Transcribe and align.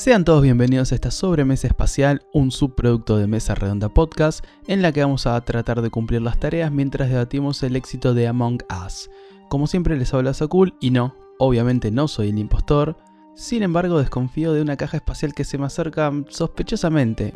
Sean 0.00 0.24
todos 0.24 0.42
bienvenidos 0.42 0.92
a 0.92 0.94
esta 0.94 1.10
sobremesa 1.10 1.66
espacial, 1.66 2.22
un 2.32 2.50
subproducto 2.50 3.18
de 3.18 3.26
Mesa 3.26 3.54
Redonda 3.54 3.90
Podcast, 3.90 4.42
en 4.66 4.80
la 4.80 4.92
que 4.92 5.02
vamos 5.02 5.26
a 5.26 5.38
tratar 5.42 5.82
de 5.82 5.90
cumplir 5.90 6.22
las 6.22 6.40
tareas 6.40 6.72
mientras 6.72 7.10
debatimos 7.10 7.62
el 7.62 7.76
éxito 7.76 8.14
de 8.14 8.26
Among 8.26 8.62
Us. 8.86 9.10
Como 9.50 9.66
siempre 9.66 9.98
les 9.98 10.14
habla 10.14 10.32
Sakul 10.32 10.74
y 10.80 10.90
no, 10.90 11.14
obviamente 11.38 11.90
no 11.90 12.08
soy 12.08 12.30
el 12.30 12.38
impostor, 12.38 12.96
sin 13.34 13.62
embargo 13.62 13.98
desconfío 13.98 14.54
de 14.54 14.62
una 14.62 14.78
caja 14.78 14.96
espacial 14.96 15.34
que 15.34 15.44
se 15.44 15.58
me 15.58 15.66
acerca 15.66 16.10
sospechosamente. 16.30 17.34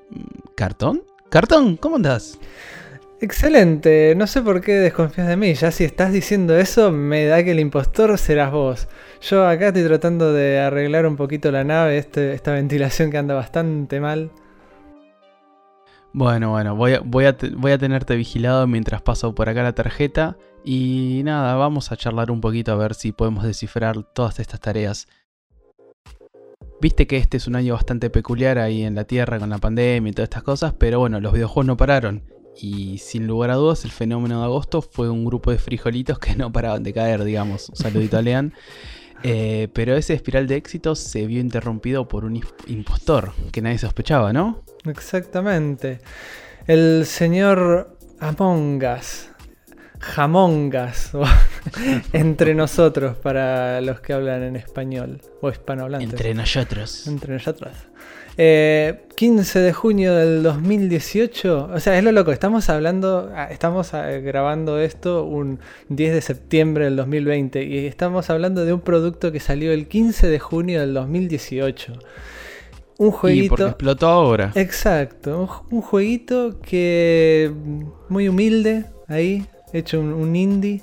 ¿Cartón? 0.56 1.02
¿Cartón? 1.28 1.76
¿Cómo 1.76 1.96
andás? 1.96 2.38
Excelente, 3.24 4.12
no 4.18 4.26
sé 4.26 4.42
por 4.42 4.60
qué 4.60 4.72
desconfías 4.72 5.26
de 5.26 5.38
mí, 5.38 5.54
ya 5.54 5.70
si 5.70 5.82
estás 5.82 6.12
diciendo 6.12 6.58
eso 6.58 6.92
me 6.92 7.24
da 7.24 7.42
que 7.42 7.52
el 7.52 7.58
impostor 7.58 8.18
serás 8.18 8.52
vos. 8.52 8.86
Yo 9.22 9.46
acá 9.46 9.68
estoy 9.68 9.82
tratando 9.84 10.34
de 10.34 10.60
arreglar 10.60 11.06
un 11.06 11.16
poquito 11.16 11.50
la 11.50 11.64
nave, 11.64 11.96
este, 11.96 12.34
esta 12.34 12.52
ventilación 12.52 13.10
que 13.10 13.16
anda 13.16 13.34
bastante 13.34 13.98
mal. 13.98 14.30
Bueno, 16.12 16.50
bueno, 16.50 16.76
voy 16.76 16.92
a, 16.92 17.00
voy, 17.00 17.24
a, 17.24 17.34
voy 17.56 17.72
a 17.72 17.78
tenerte 17.78 18.14
vigilado 18.14 18.66
mientras 18.66 19.00
paso 19.00 19.34
por 19.34 19.48
acá 19.48 19.62
la 19.62 19.74
tarjeta 19.74 20.36
y 20.62 21.22
nada, 21.24 21.54
vamos 21.54 21.92
a 21.92 21.96
charlar 21.96 22.30
un 22.30 22.42
poquito 22.42 22.72
a 22.72 22.76
ver 22.76 22.92
si 22.92 23.12
podemos 23.12 23.44
descifrar 23.44 24.02
todas 24.02 24.38
estas 24.38 24.60
tareas. 24.60 25.08
Viste 26.78 27.06
que 27.06 27.16
este 27.16 27.38
es 27.38 27.46
un 27.46 27.56
año 27.56 27.72
bastante 27.72 28.10
peculiar 28.10 28.58
ahí 28.58 28.82
en 28.82 28.94
la 28.94 29.04
Tierra 29.04 29.38
con 29.38 29.48
la 29.48 29.56
pandemia 29.56 30.10
y 30.10 30.12
todas 30.12 30.26
estas 30.26 30.42
cosas, 30.42 30.74
pero 30.76 30.98
bueno, 30.98 31.20
los 31.20 31.32
videojuegos 31.32 31.64
no 31.64 31.78
pararon 31.78 32.33
y 32.60 32.98
sin 32.98 33.26
lugar 33.26 33.50
a 33.50 33.54
dudas, 33.54 33.84
el 33.84 33.90
fenómeno 33.90 34.38
de 34.40 34.44
agosto 34.44 34.82
fue 34.82 35.10
un 35.10 35.24
grupo 35.24 35.50
de 35.50 35.58
frijolitos 35.58 36.18
que 36.18 36.36
no 36.36 36.52
paraban 36.52 36.82
de 36.82 36.92
caer, 36.92 37.24
digamos. 37.24 37.68
Un 37.68 37.76
saludito 37.76 38.18
a 38.18 38.22
Lean. 38.22 38.52
Eh, 39.26 39.68
pero 39.72 39.96
ese 39.96 40.12
espiral 40.12 40.46
de 40.46 40.56
éxito 40.56 40.94
se 40.94 41.26
vio 41.26 41.40
interrumpido 41.40 42.06
por 42.06 42.26
un 42.26 42.38
impostor 42.66 43.32
que 43.52 43.62
nadie 43.62 43.78
sospechaba, 43.78 44.34
¿no? 44.34 44.62
Exactamente. 44.84 46.00
El 46.66 47.06
señor 47.06 47.96
Among 48.20 48.82
Us. 48.84 49.28
Jamongas. 49.98 51.12
entre 52.12 52.54
nosotros, 52.54 53.16
para 53.16 53.80
los 53.80 54.00
que 54.00 54.12
hablan 54.12 54.42
en 54.42 54.56
español 54.56 55.22
o 55.40 55.48
hispanohablantes. 55.48 56.10
Entre 56.10 56.34
nosotros. 56.34 57.06
Entre 57.06 57.32
nosotros. 57.32 57.72
15 58.36 59.58
eh, 59.58 59.62
de 59.62 59.72
junio 59.72 60.14
del 60.14 60.42
2018. 60.42 61.70
O 61.72 61.80
sea, 61.80 61.96
es 61.96 62.04
lo 62.04 62.12
loco. 62.12 62.32
Estamos 62.32 62.68
hablando, 62.68 63.30
ah, 63.34 63.48
estamos 63.50 63.94
ah, 63.94 64.08
grabando 64.08 64.80
esto 64.80 65.24
un 65.24 65.60
10 65.88 66.14
de 66.14 66.20
septiembre 66.20 66.86
del 66.86 66.96
2020 66.96 67.64
y 67.64 67.86
estamos 67.86 68.30
hablando 68.30 68.64
de 68.64 68.72
un 68.72 68.80
producto 68.80 69.30
que 69.30 69.40
salió 69.40 69.72
el 69.72 69.86
15 69.86 70.28
de 70.28 70.38
junio 70.38 70.80
del 70.80 70.94
2018. 70.94 71.92
Un 72.98 73.10
jueguito. 73.10 73.44
Y 73.44 73.48
porque 73.48 73.64
explotó 73.64 74.08
ahora. 74.08 74.52
Exacto. 74.54 75.48
Un, 75.70 75.80
jueguito 75.80 76.60
que. 76.60 77.52
Muy 78.08 78.28
humilde, 78.28 78.86
ahí. 79.08 79.46
Hecho 79.72 80.00
un, 80.00 80.36
indie. 80.36 80.82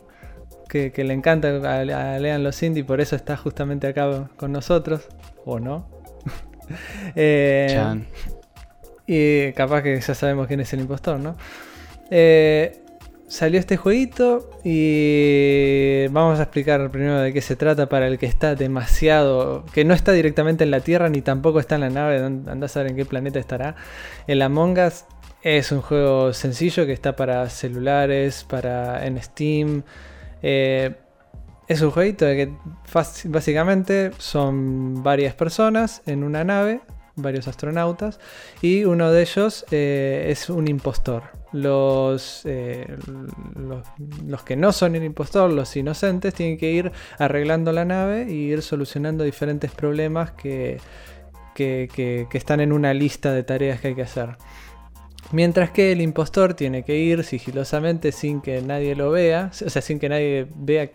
Que, 0.67 0.91
le 0.95 1.13
encanta 1.13 1.49
a, 1.49 1.83
lean 1.83 2.43
los 2.43 2.63
indie, 2.63 2.85
por 2.85 3.01
eso 3.01 3.15
está 3.15 3.35
justamente 3.35 3.87
acá 3.87 4.29
con 4.37 4.51
nosotros. 4.51 5.07
¿O 5.45 5.59
no? 5.59 6.00
Eh, 7.15 8.03
y 9.07 9.51
capaz 9.53 9.81
que 9.83 9.99
ya 9.99 10.15
sabemos 10.15 10.47
quién 10.47 10.59
es 10.59 10.71
el 10.73 10.81
impostor, 10.81 11.19
¿no? 11.19 11.35
Eh, 12.09 12.81
salió 13.27 13.59
este 13.59 13.77
jueguito 13.77 14.49
y 14.63 16.07
vamos 16.07 16.39
a 16.39 16.43
explicar 16.43 16.91
primero 16.91 17.19
de 17.21 17.31
qué 17.31 17.41
se 17.41 17.55
trata 17.55 17.87
para 17.87 18.07
el 18.07 18.19
que 18.19 18.25
está 18.25 18.55
demasiado, 18.55 19.65
que 19.73 19.85
no 19.85 19.93
está 19.93 20.11
directamente 20.11 20.65
en 20.65 20.71
la 20.71 20.81
Tierra 20.81 21.09
ni 21.09 21.21
tampoco 21.21 21.59
está 21.59 21.75
en 21.75 21.81
la 21.81 21.89
nave, 21.89 22.17
andás 22.17 22.75
a 22.75 22.83
ver 22.83 22.91
en 22.91 22.97
qué 22.97 23.05
planeta 23.05 23.39
estará. 23.39 23.75
El 24.27 24.41
Among 24.41 24.77
Us 24.79 25.05
es 25.43 25.71
un 25.71 25.81
juego 25.81 26.33
sencillo 26.33 26.85
que 26.85 26.93
está 26.93 27.15
para 27.15 27.49
celulares, 27.49 28.45
para 28.47 29.05
en 29.05 29.21
Steam. 29.21 29.83
Eh, 30.43 30.93
es 31.71 31.81
un 31.81 31.91
jueguito 31.91 32.25
de 32.25 32.35
que 32.35 32.53
básicamente 33.29 34.11
son 34.17 35.03
varias 35.03 35.33
personas 35.35 36.01
en 36.05 36.23
una 36.23 36.43
nave, 36.43 36.81
varios 37.15 37.47
astronautas, 37.47 38.19
y 38.61 38.83
uno 38.83 39.09
de 39.09 39.21
ellos 39.21 39.65
eh, 39.71 40.27
es 40.29 40.49
un 40.49 40.67
impostor. 40.67 41.23
Los, 41.53 42.41
eh, 42.45 42.97
los, 44.25 44.43
que 44.43 44.55
no 44.57 44.73
son 44.73 44.95
el 44.95 45.03
impostor, 45.03 45.49
los 45.51 45.75
inocentes, 45.77 46.33
tienen 46.33 46.57
que 46.57 46.71
ir 46.71 46.91
arreglando 47.17 47.71
la 47.71 47.85
nave 47.85 48.27
y 48.29 48.51
ir 48.51 48.61
solucionando 48.61 49.23
diferentes 49.23 49.71
problemas 49.71 50.31
que, 50.31 50.79
que 51.55 52.27
están 52.33 52.59
en 52.59 52.73
una 52.73 52.93
lista 52.93 53.31
de 53.31 53.43
tareas 53.43 53.79
que 53.79 53.89
hay 53.89 53.95
que 53.95 54.01
hacer. 54.01 54.35
Mientras 55.31 55.71
que 55.71 55.91
el 55.91 56.01
impostor 56.01 56.53
tiene 56.55 56.83
que 56.83 56.97
ir 56.97 57.23
sigilosamente 57.23 58.11
sin 58.11 58.41
que 58.41 58.61
nadie 58.61 58.95
lo 58.95 59.11
vea, 59.11 59.51
o 59.65 59.69
sea, 59.69 59.81
sin 59.81 59.99
que 59.99 60.09
nadie 60.09 60.47
vea 60.55 60.89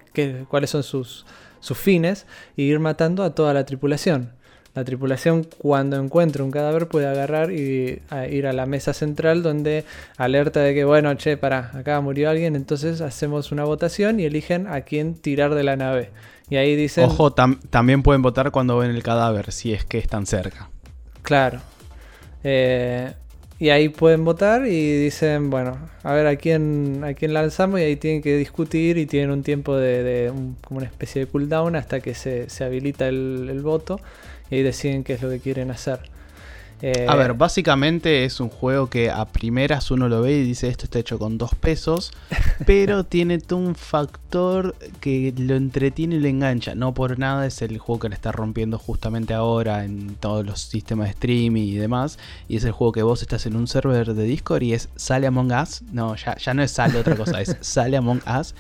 cuáles 0.49 0.71
son 0.71 0.83
sus, 0.83 1.25
sus 1.61 1.79
fines, 1.79 2.27
y 2.55 2.65
ir 2.65 2.79
matando 2.79 3.23
a 3.23 3.35
toda 3.35 3.55
la 3.55 3.65
tripulación. 3.65 4.33
La 4.75 4.85
tripulación 4.85 5.49
cuando 5.57 5.97
encuentra 5.97 6.45
un 6.45 6.51
cadáver 6.51 6.87
puede 6.87 7.07
agarrar 7.07 7.51
y 7.51 8.03
ir 8.31 8.47
a 8.47 8.53
la 8.53 8.67
mesa 8.67 8.93
central 8.93 9.43
donde 9.43 9.87
alerta 10.19 10.61
de 10.61 10.75
que, 10.75 10.85
bueno, 10.85 11.15
che, 11.15 11.39
para, 11.39 11.71
acá 11.75 11.99
murió 12.03 12.29
alguien, 12.29 12.55
entonces 12.57 13.01
hacemos 13.01 13.53
una 13.53 13.65
votación 13.65 14.21
y 14.21 14.27
eligen 14.27 14.67
a 14.67 14.83
quién 14.83 15.15
tirar 15.15 15.55
de 15.55 15.65
la 15.65 15.77
nave. 15.77 16.11
Y 16.51 16.57
ahí 16.57 16.77
dicen... 16.77 17.05
Ojo, 17.05 17.33
también 17.33 18.03
pueden 18.03 18.21
votar 18.21 18.51
cuando 18.51 18.77
ven 18.77 18.91
el 18.91 19.03
cadáver, 19.03 19.51
si 19.51 19.73
es 19.73 19.87
que 19.87 19.97
están 19.97 20.27
cerca. 20.27 20.69
Claro. 21.23 21.61
Eh, 22.45 23.15
y 23.59 23.71
ahí 23.71 23.89
pueden 23.89 24.25
votar 24.25 24.67
y 24.67 25.05
dicen, 25.05 25.49
bueno, 25.49 25.79
a 26.03 26.13
ver 26.13 26.27
a 26.27 26.37
quién, 26.37 27.03
a 27.05 27.15
quién 27.15 27.33
lanzamos 27.33 27.81
y 27.81 27.85
ahí 27.85 27.97
tienen 27.97 28.21
que 28.21 28.37
discutir 28.37 28.99
y 28.99 29.07
tienen 29.07 29.31
un 29.31 29.43
tiempo 29.43 29.77
de, 29.77 30.31
como 30.63 30.79
una 30.79 30.87
especie 30.87 31.25
de 31.25 31.31
cooldown 31.31 31.75
hasta 31.75 32.01
que 32.01 32.15
se, 32.15 32.47
habilita 32.63 33.09
el, 33.09 33.49
el, 33.51 33.63
voto 33.63 33.99
y 34.51 34.57
ahí 34.57 34.63
deciden 34.63 35.05
qué 35.05 35.15
es 35.15 35.23
lo 35.23 35.31
que 35.31 35.41
quieren 35.41 35.71
hacer. 35.71 36.01
Eh, 36.83 37.07
a 37.09 37.17
ver, 37.17 37.33
básicamente 37.33 38.25
es 38.25 38.39
un 38.39 38.51
juego 38.51 38.91
que 38.91 39.11
a 39.11 39.25
primeras 39.25 39.91
uno 39.91 40.09
lo 40.09 40.21
ve 40.21 40.33
y 40.33 40.43
dice 40.43 40.69
esto 40.69 40.85
está 40.85 40.99
hecho 40.99 41.19
con 41.19 41.39
dos 41.39 41.55
pesos, 41.55 42.13
pero 42.67 43.05
tiene 43.05 43.39
un 43.53 43.75
factor 43.75 44.75
que 45.01 45.33
lo 45.39 45.55
entretiene 45.55 46.17
y 46.17 46.21
lo 46.21 46.29
engancha. 46.29 46.75
No 46.75 46.93
por 46.93 47.19
nada 47.19 47.47
es 47.47 47.63
el 47.63 47.79
juego 47.79 48.01
que 48.01 48.09
le 48.11 48.15
está 48.15 48.31
rompiendo 48.31 48.79
justamente 48.79 49.33
ahora 49.33 49.85
en 49.85 50.17
todos 50.17 50.45
los 50.45 50.61
sistemas 50.61 51.07
de 51.07 51.13
streaming 51.13 51.63
y 51.63 51.77
demás. 51.77 52.19
Y 52.47 52.57
es 52.57 52.65
el 52.65 52.73
juego 52.73 52.93
que 52.93 53.03
vos 53.03 53.23
estás 53.23 53.47
en 53.47 53.57
un 53.57 53.67
server 53.67 54.13
de 54.13 54.25
Discord 54.25 54.63
y 54.63 54.75
es 54.75 54.91
Sale 54.97 55.27
Among 55.27 55.53
Us. 55.53 55.83
No, 55.93 56.15
ya, 56.15 56.37
ya 56.37 56.53
no 56.53 56.63
es 56.63 56.73
Sale 56.73 56.99
otra 56.99 57.17
cosa, 57.17 57.41
es 57.41 57.57
Sale 57.61 57.97
Among 57.97 58.21
Us. 58.39 58.55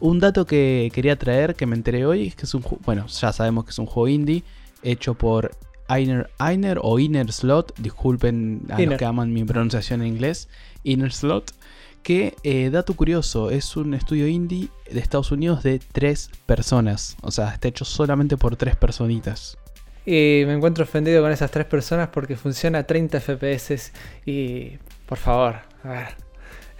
Un 0.00 0.20
dato 0.20 0.44
que 0.44 0.90
quería 0.92 1.16
traer, 1.16 1.54
que 1.54 1.64
me 1.64 1.76
enteré 1.76 2.04
hoy, 2.04 2.26
es 2.26 2.36
que 2.36 2.44
es 2.44 2.54
un 2.54 2.64
bueno, 2.84 3.06
ya 3.06 3.32
sabemos 3.32 3.64
que 3.64 3.70
es 3.70 3.78
un 3.78 3.86
juego 3.86 4.08
indie 4.08 4.42
hecho 4.82 5.14
por 5.14 5.52
Einer, 5.88 6.78
o 6.80 6.98
Inner 6.98 7.32
Slot, 7.32 7.74
disculpen 7.78 8.62
a 8.70 8.80
los 8.80 8.98
que 8.98 9.04
aman 9.04 9.32
mi 9.32 9.44
pronunciación 9.44 10.02
en 10.02 10.08
inglés, 10.08 10.48
Inner 10.84 11.12
Slot, 11.12 11.52
que, 12.02 12.34
eh, 12.42 12.70
dato 12.70 12.94
curioso, 12.94 13.50
es 13.50 13.76
un 13.76 13.94
estudio 13.94 14.26
indie 14.26 14.68
de 14.90 15.00
Estados 15.00 15.30
Unidos 15.30 15.62
de 15.62 15.78
tres 15.78 16.30
personas, 16.46 17.16
o 17.22 17.30
sea, 17.30 17.50
está 17.50 17.68
hecho 17.68 17.84
solamente 17.84 18.36
por 18.36 18.56
tres 18.56 18.76
personitas. 18.76 19.58
Y 20.04 20.42
me 20.46 20.54
encuentro 20.54 20.82
ofendido 20.82 21.22
con 21.22 21.30
esas 21.30 21.50
tres 21.50 21.66
personas 21.66 22.08
porque 22.08 22.36
funciona 22.36 22.80
a 22.80 22.86
30 22.86 23.20
FPS 23.20 23.92
y, 24.26 24.78
por 25.06 25.18
favor, 25.18 25.56
a 25.84 25.88
ver, 25.88 26.08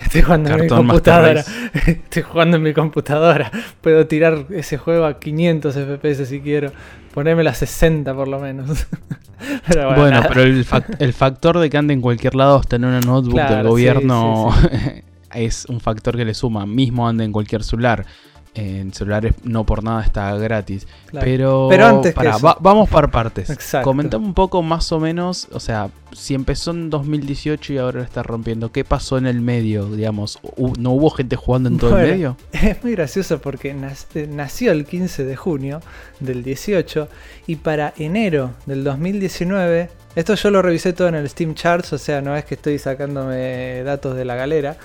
Estoy 0.03 0.23
jugando 0.23 0.51
en 0.51 0.61
mi 0.63 0.69
computadora. 0.69 1.45
Estoy 1.87 2.23
jugando 2.23 2.57
en 2.57 2.63
mi 2.63 2.73
computadora. 2.73 3.51
Puedo 3.81 4.07
tirar 4.07 4.47
ese 4.51 4.79
juego 4.79 5.05
a 5.05 5.19
500 5.19 5.75
FPS 5.75 6.27
si 6.27 6.41
quiero. 6.41 6.73
Ponerme 7.15 7.49
a 7.49 7.55
60 7.55 8.15
por 8.15 8.29
lo 8.29 8.39
menos. 8.39 8.87
bueno, 9.97 10.23
pero 10.29 10.43
el, 10.99 11.13
factor 11.13 11.59
de 11.59 11.71
que 11.71 11.77
ande 11.77 11.95
en 11.95 12.01
cualquier 12.01 12.35
lado 12.35 12.57
hasta 12.57 12.77
en 12.77 12.85
una 12.85 13.01
notebook 13.01 13.41
del 13.41 13.67
gobierno 13.67 14.55
es 15.35 15.65
un 15.67 15.81
factor 15.81 16.17
que 16.17 16.25
le 16.25 16.35
suma. 16.35 16.67
Mismo 16.67 17.09
ande 17.09 17.25
en 17.25 17.33
cualquier 17.33 17.63
celular 17.63 18.07
en 18.55 18.93
celulares 18.93 19.35
no 19.45 19.65
por 19.65 19.83
nada 19.83 20.03
está 20.03 20.35
gratis. 20.37 20.87
Pero, 21.13 21.69
Pero 21.71 21.87
antes 21.87 22.15
para, 22.15 22.37
vamos 22.39 22.89
por 22.89 23.11
partes. 23.11 23.51
Comentame 23.83 24.25
un 24.25 24.35
poco 24.35 24.63
más 24.63 24.93
o 24.93 25.01
menos, 25.01 25.49
o 25.53 25.61
sea, 25.61 25.91
si 26.13 26.35
empezó 26.35 26.73
en 26.73 26.91
2018 26.91 27.73
y 27.73 27.79
ahora 27.79 27.99
lo 27.99 28.05
está 28.05 28.23
rompiendo, 28.23 28.71
¿qué 28.71 28.85
pasó 28.85 29.17
en 29.17 29.27
el 29.27 29.41
medio, 29.41 29.87
digamos? 29.87 30.39
¿No 30.79 30.91
hubo 30.91 31.11
gente 31.11 31.37
jugando 31.37 31.69
en 31.69 31.79
todo 31.79 31.99
el 31.99 32.11
medio? 32.11 32.37
Es 32.53 32.83
muy 32.83 32.93
gracioso 32.93 33.41
porque 33.41 33.75
nació 33.75 34.73
el 34.73 34.85
15 34.85 35.25
de 35.25 35.37
junio 35.37 35.81
del 36.21 36.43
18 36.43 37.09
y 37.47 37.57
para 37.57 37.95
enero 37.97 38.53
del 38.67 38.85
2019, 38.85 39.91
esto 40.15 40.35
yo 40.35 40.51
lo 40.51 40.61
revisé 40.61 40.93
todo 40.93 41.09
en 41.09 41.15
el 41.15 41.29
Steam 41.29 41.55
Charts, 41.55 41.93
o 41.95 41.99
sea, 41.99 42.21
no 42.21 42.37
es 42.37 42.45
que 42.45 42.55
estoy 42.55 42.79
sacándome 42.79 43.83
datos 43.83 44.15
de 44.15 44.25
la 44.25 44.37
galera. 44.37 44.77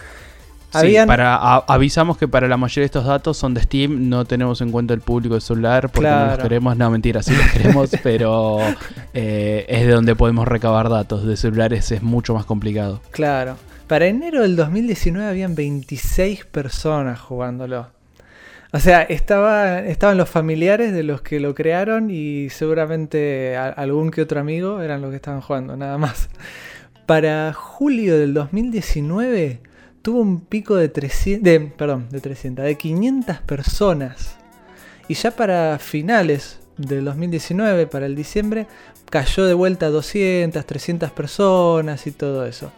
Sí, 0.69 0.95
para, 1.07 1.35
avisamos 1.35 2.17
que 2.17 2.27
para 2.27 2.47
la 2.47 2.57
mayoría 2.57 2.81
de 2.81 2.87
estos 2.87 3.05
datos 3.05 3.37
son 3.37 3.53
de 3.53 3.61
Steam, 3.61 4.09
no 4.09 4.25
tenemos 4.25 4.59
en 4.59 4.71
cuenta 4.71 4.93
el 4.93 4.99
público 4.99 5.35
de 5.35 5.41
celular 5.41 5.89
porque 5.89 6.09
no 6.09 6.25
los 6.25 6.39
queremos, 6.39 6.75
no 6.75 6.91
mentira, 6.91 7.23
sí 7.23 7.33
los 7.35 7.49
queremos, 7.51 7.89
pero 8.03 8.59
eh, 9.13 9.65
es 9.69 9.87
de 9.87 9.93
donde 9.93 10.15
podemos 10.15 10.45
recabar 10.45 10.89
datos, 10.89 11.25
de 11.25 11.37
celulares 11.37 11.91
es 11.91 12.03
mucho 12.03 12.33
más 12.33 12.45
complicado. 12.45 13.01
Claro, 13.11 13.55
para 13.87 14.07
enero 14.07 14.41
del 14.41 14.57
2019 14.57 15.27
habían 15.27 15.55
26 15.55 16.45
personas 16.45 17.19
jugándolo. 17.21 17.87
O 18.73 18.79
sea, 18.79 19.03
estaba, 19.03 19.79
estaban 19.79 20.17
los 20.17 20.29
familiares 20.29 20.91
de 20.91 21.03
los 21.03 21.21
que 21.21 21.39
lo 21.39 21.55
crearon 21.55 22.09
y 22.11 22.49
seguramente 22.49 23.55
algún 23.55 24.11
que 24.11 24.21
otro 24.21 24.41
amigo 24.41 24.81
eran 24.81 25.01
los 25.01 25.11
que 25.11 25.15
estaban 25.15 25.39
jugando, 25.39 25.77
nada 25.77 25.97
más. 25.97 26.29
Para 27.05 27.53
julio 27.53 28.19
del 28.19 28.33
2019 28.33 29.61
tuvo 30.01 30.21
un 30.21 30.39
pico 30.41 30.75
de 30.75 30.89
300, 30.89 31.43
de, 31.43 31.59
perdón, 31.59 32.07
de 32.09 32.19
300, 32.21 32.65
de 32.65 32.75
500 32.75 33.37
personas. 33.39 34.37
Y 35.07 35.13
ya 35.13 35.31
para 35.31 35.79
finales 35.79 36.59
del 36.77 37.05
2019, 37.05 37.87
para 37.87 38.05
el 38.05 38.15
diciembre, 38.15 38.67
cayó 39.09 39.45
de 39.45 39.53
vuelta 39.53 39.87
a 39.87 39.89
200, 39.89 40.65
300 40.65 41.11
personas 41.11 42.07
y 42.07 42.11
todo 42.11 42.45
eso. 42.45 42.71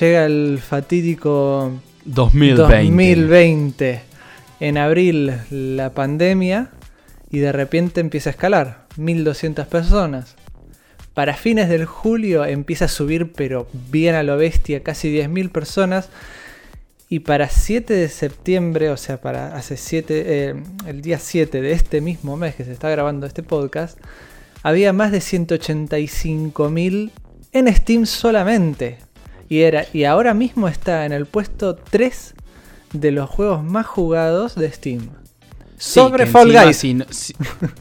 Llega 0.00 0.26
el 0.26 0.58
fatídico 0.58 1.72
2020. 2.04 2.62
2020 2.62 4.02
en 4.60 4.78
abril 4.78 5.34
la 5.50 5.90
pandemia 5.90 6.70
y 7.30 7.38
de 7.38 7.52
repente 7.52 8.00
empieza 8.00 8.30
a 8.30 8.32
escalar, 8.32 8.86
1200 8.96 9.66
personas. 9.66 10.35
Para 11.16 11.34
fines 11.34 11.70
del 11.70 11.86
julio 11.86 12.44
empieza 12.44 12.84
a 12.84 12.88
subir 12.88 13.32
pero 13.32 13.66
bien 13.90 14.14
a 14.14 14.22
lo 14.22 14.36
bestia, 14.36 14.82
casi 14.82 15.08
10.000 15.08 15.50
personas. 15.50 16.10
Y 17.08 17.20
para 17.20 17.48
7 17.48 17.94
de 17.94 18.10
septiembre, 18.10 18.90
o 18.90 18.98
sea, 18.98 19.18
para 19.22 19.56
hace 19.56 19.78
7, 19.78 20.24
eh, 20.26 20.54
el 20.86 21.00
día 21.00 21.18
7 21.18 21.62
de 21.62 21.72
este 21.72 22.02
mismo 22.02 22.36
mes 22.36 22.54
que 22.54 22.66
se 22.66 22.72
está 22.72 22.90
grabando 22.90 23.26
este 23.26 23.42
podcast, 23.42 23.98
había 24.62 24.92
más 24.92 25.10
de 25.10 25.20
185.000 25.20 27.10
en 27.52 27.74
Steam 27.74 28.04
solamente. 28.04 28.98
Y, 29.48 29.60
era, 29.60 29.86
y 29.94 30.04
ahora 30.04 30.34
mismo 30.34 30.68
está 30.68 31.06
en 31.06 31.12
el 31.12 31.24
puesto 31.24 31.76
3 31.76 32.34
de 32.92 33.10
los 33.10 33.30
juegos 33.30 33.64
más 33.64 33.86
jugados 33.86 34.54
de 34.54 34.70
Steam. 34.70 35.08
Sobre 35.78 36.26
Fall 36.26 36.52
Guys. 36.52 36.84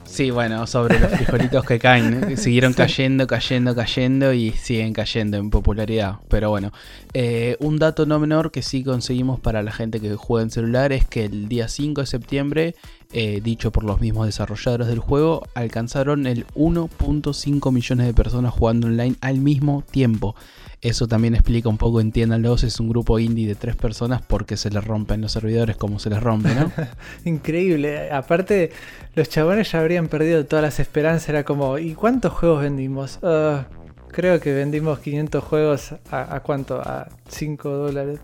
Sí, 0.03 0.31
bueno, 0.31 0.67
sobre 0.67 0.99
los 0.99 1.11
frijolitos 1.11 1.65
que 1.65 1.79
caen. 1.79 2.37
Siguieron 2.37 2.73
cayendo, 2.73 3.27
cayendo, 3.27 3.75
cayendo 3.75 4.33
y 4.33 4.51
siguen 4.51 4.93
cayendo 4.93 5.37
en 5.37 5.49
popularidad. 5.49 6.19
Pero 6.29 6.49
bueno, 6.49 6.71
eh, 7.13 7.57
un 7.59 7.79
dato 7.79 8.05
no 8.05 8.19
menor 8.19 8.51
que 8.51 8.61
sí 8.61 8.83
conseguimos 8.83 9.39
para 9.39 9.63
la 9.63 9.71
gente 9.71 9.99
que 9.99 10.15
juega 10.15 10.43
en 10.43 10.51
celular 10.51 10.91
es 10.91 11.05
que 11.05 11.25
el 11.25 11.47
día 11.47 11.67
5 11.67 12.01
de 12.01 12.07
septiembre, 12.07 12.75
eh, 13.13 13.41
dicho 13.43 13.71
por 13.71 13.83
los 13.83 14.01
mismos 14.01 14.25
desarrolladores 14.25 14.87
del 14.87 14.99
juego, 14.99 15.43
alcanzaron 15.53 16.27
el 16.27 16.45
1.5 16.55 17.71
millones 17.71 18.07
de 18.07 18.13
personas 18.13 18.53
jugando 18.53 18.87
online 18.87 19.15
al 19.21 19.39
mismo 19.39 19.83
tiempo. 19.89 20.35
Eso 20.81 21.07
también 21.07 21.35
explica 21.35 21.69
un 21.69 21.77
poco, 21.77 22.01
entiéndanlo, 22.01 22.55
es 22.55 22.79
un 22.79 22.89
grupo 22.89 23.17
indie 23.19 23.47
de 23.47 23.55
tres 23.55 23.75
personas 23.75 24.21
porque 24.21 24.57
se 24.57 24.69
les 24.69 24.83
rompen 24.83 25.21
los 25.21 25.31
servidores 25.31 25.77
como 25.77 25.99
se 25.99 26.09
les 26.09 26.21
rompe, 26.21 26.53
¿no? 26.53 26.71
Increíble. 27.25 28.11
Aparte, 28.11 28.71
los 29.15 29.29
chabones 29.29 29.71
ya 29.71 29.79
habrían 29.79 30.07
perdido 30.07 30.45
todas 30.45 30.63
las 30.63 30.79
esperanzas. 30.79 31.29
Era 31.29 31.43
como, 31.43 31.77
¿y 31.79 31.93
cuántos 31.93 32.33
juegos 32.33 32.61
vendimos? 32.61 33.19
Ah, 33.23 33.65
creo 34.09 34.39
que 34.39 34.53
vendimos 34.53 34.99
500 34.99 35.43
juegos 35.43 35.95
a, 36.11 36.39
cuánto? 36.41 36.79
A 36.81 37.09
5 37.29 37.69
dólares. 37.69 38.19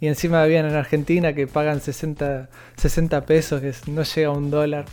Y 0.00 0.06
encima 0.06 0.42
habían 0.42 0.66
en 0.66 0.76
Argentina 0.76 1.32
que 1.34 1.46
pagan 1.46 1.80
60, 1.80 2.48
60 2.76 3.26
pesos, 3.26 3.60
que 3.60 3.72
no 3.90 4.02
llega 4.02 4.28
a 4.28 4.32
un 4.32 4.50
dólar. 4.50 4.84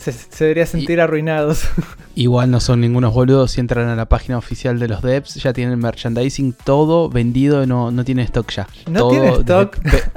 Se, 0.00 0.14
debería 0.38 0.64
sentir 0.64 1.00
arruinados. 1.00 1.64
Igual 2.14 2.50
no 2.50 2.58
son 2.60 2.80
ningunos 2.80 3.12
boludos. 3.12 3.52
Si 3.52 3.60
entran 3.60 3.88
a 3.88 3.96
la 3.96 4.06
página 4.06 4.38
oficial 4.38 4.78
de 4.78 4.88
los 4.88 5.02
devs, 5.02 5.34
ya 5.34 5.52
tienen 5.52 5.78
merchandising 5.78 6.54
todo 6.54 7.10
vendido. 7.10 7.66
No, 7.66 7.90
no 7.90 8.02
tiene 8.04 8.22
stock 8.22 8.50
ya. 8.50 8.66
No 8.90 9.08
tiene 9.08 9.28
stock. 9.28 9.76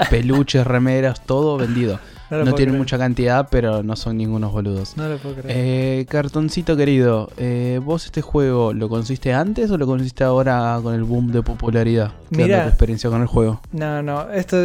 peluches, 0.09 0.65
remeras, 0.65 1.25
todo 1.25 1.57
vendido. 1.57 1.99
No, 2.43 2.55
tienen 2.55 2.77
mucha 2.77 2.97
cantidad, 2.97 3.47
pero 3.49 3.83
no 3.83 3.95
son 3.95 4.17
ningunos 4.17 4.51
boludos. 4.51 4.97
No 4.97 5.07
lo 5.07 5.17
puedo 5.17 5.35
creer. 5.35 5.57
Eh, 5.57 6.05
cartoncito 6.09 6.75
querido, 6.75 7.29
eh, 7.37 7.79
¿vos 7.83 8.05
este 8.05 8.21
juego 8.21 8.73
lo 8.73 8.89
consiste 8.89 9.33
antes 9.33 9.69
o 9.71 9.77
lo 9.77 9.85
consiste 9.85 10.23
ahora 10.23 10.79
con 10.81 10.95
el 10.95 11.03
boom 11.03 11.31
de 11.31 11.43
popularidad? 11.43 12.13
¿Qué 12.31 12.37
Mira, 12.37 12.63
tu 12.63 12.69
experiencia 12.69 13.09
con 13.09 13.21
el 13.21 13.27
juego? 13.27 13.61
No, 13.71 14.01
no, 14.01 14.31
esto 14.31 14.57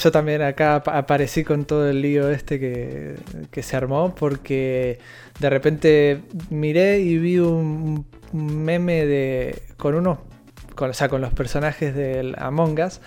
yo 0.00 0.12
también 0.12 0.42
acá 0.42 0.76
aparecí 0.76 1.44
con 1.44 1.64
todo 1.64 1.88
el 1.88 2.02
lío 2.02 2.30
este 2.30 2.60
que, 2.60 3.16
que 3.50 3.62
se 3.62 3.76
armó 3.76 4.14
porque 4.14 4.98
de 5.38 5.50
repente 5.50 6.22
miré 6.50 7.00
y 7.00 7.18
vi 7.18 7.38
un, 7.38 8.06
meme 8.32 9.06
de 9.06 9.62
con 9.76 9.94
unos 9.94 10.18
con, 10.74 10.90
o 10.90 10.92
sea, 10.92 11.08
con 11.08 11.22
los 11.22 11.32
personajes 11.32 11.94
del 11.94 12.34
Among 12.38 12.78
Us, 12.80 13.00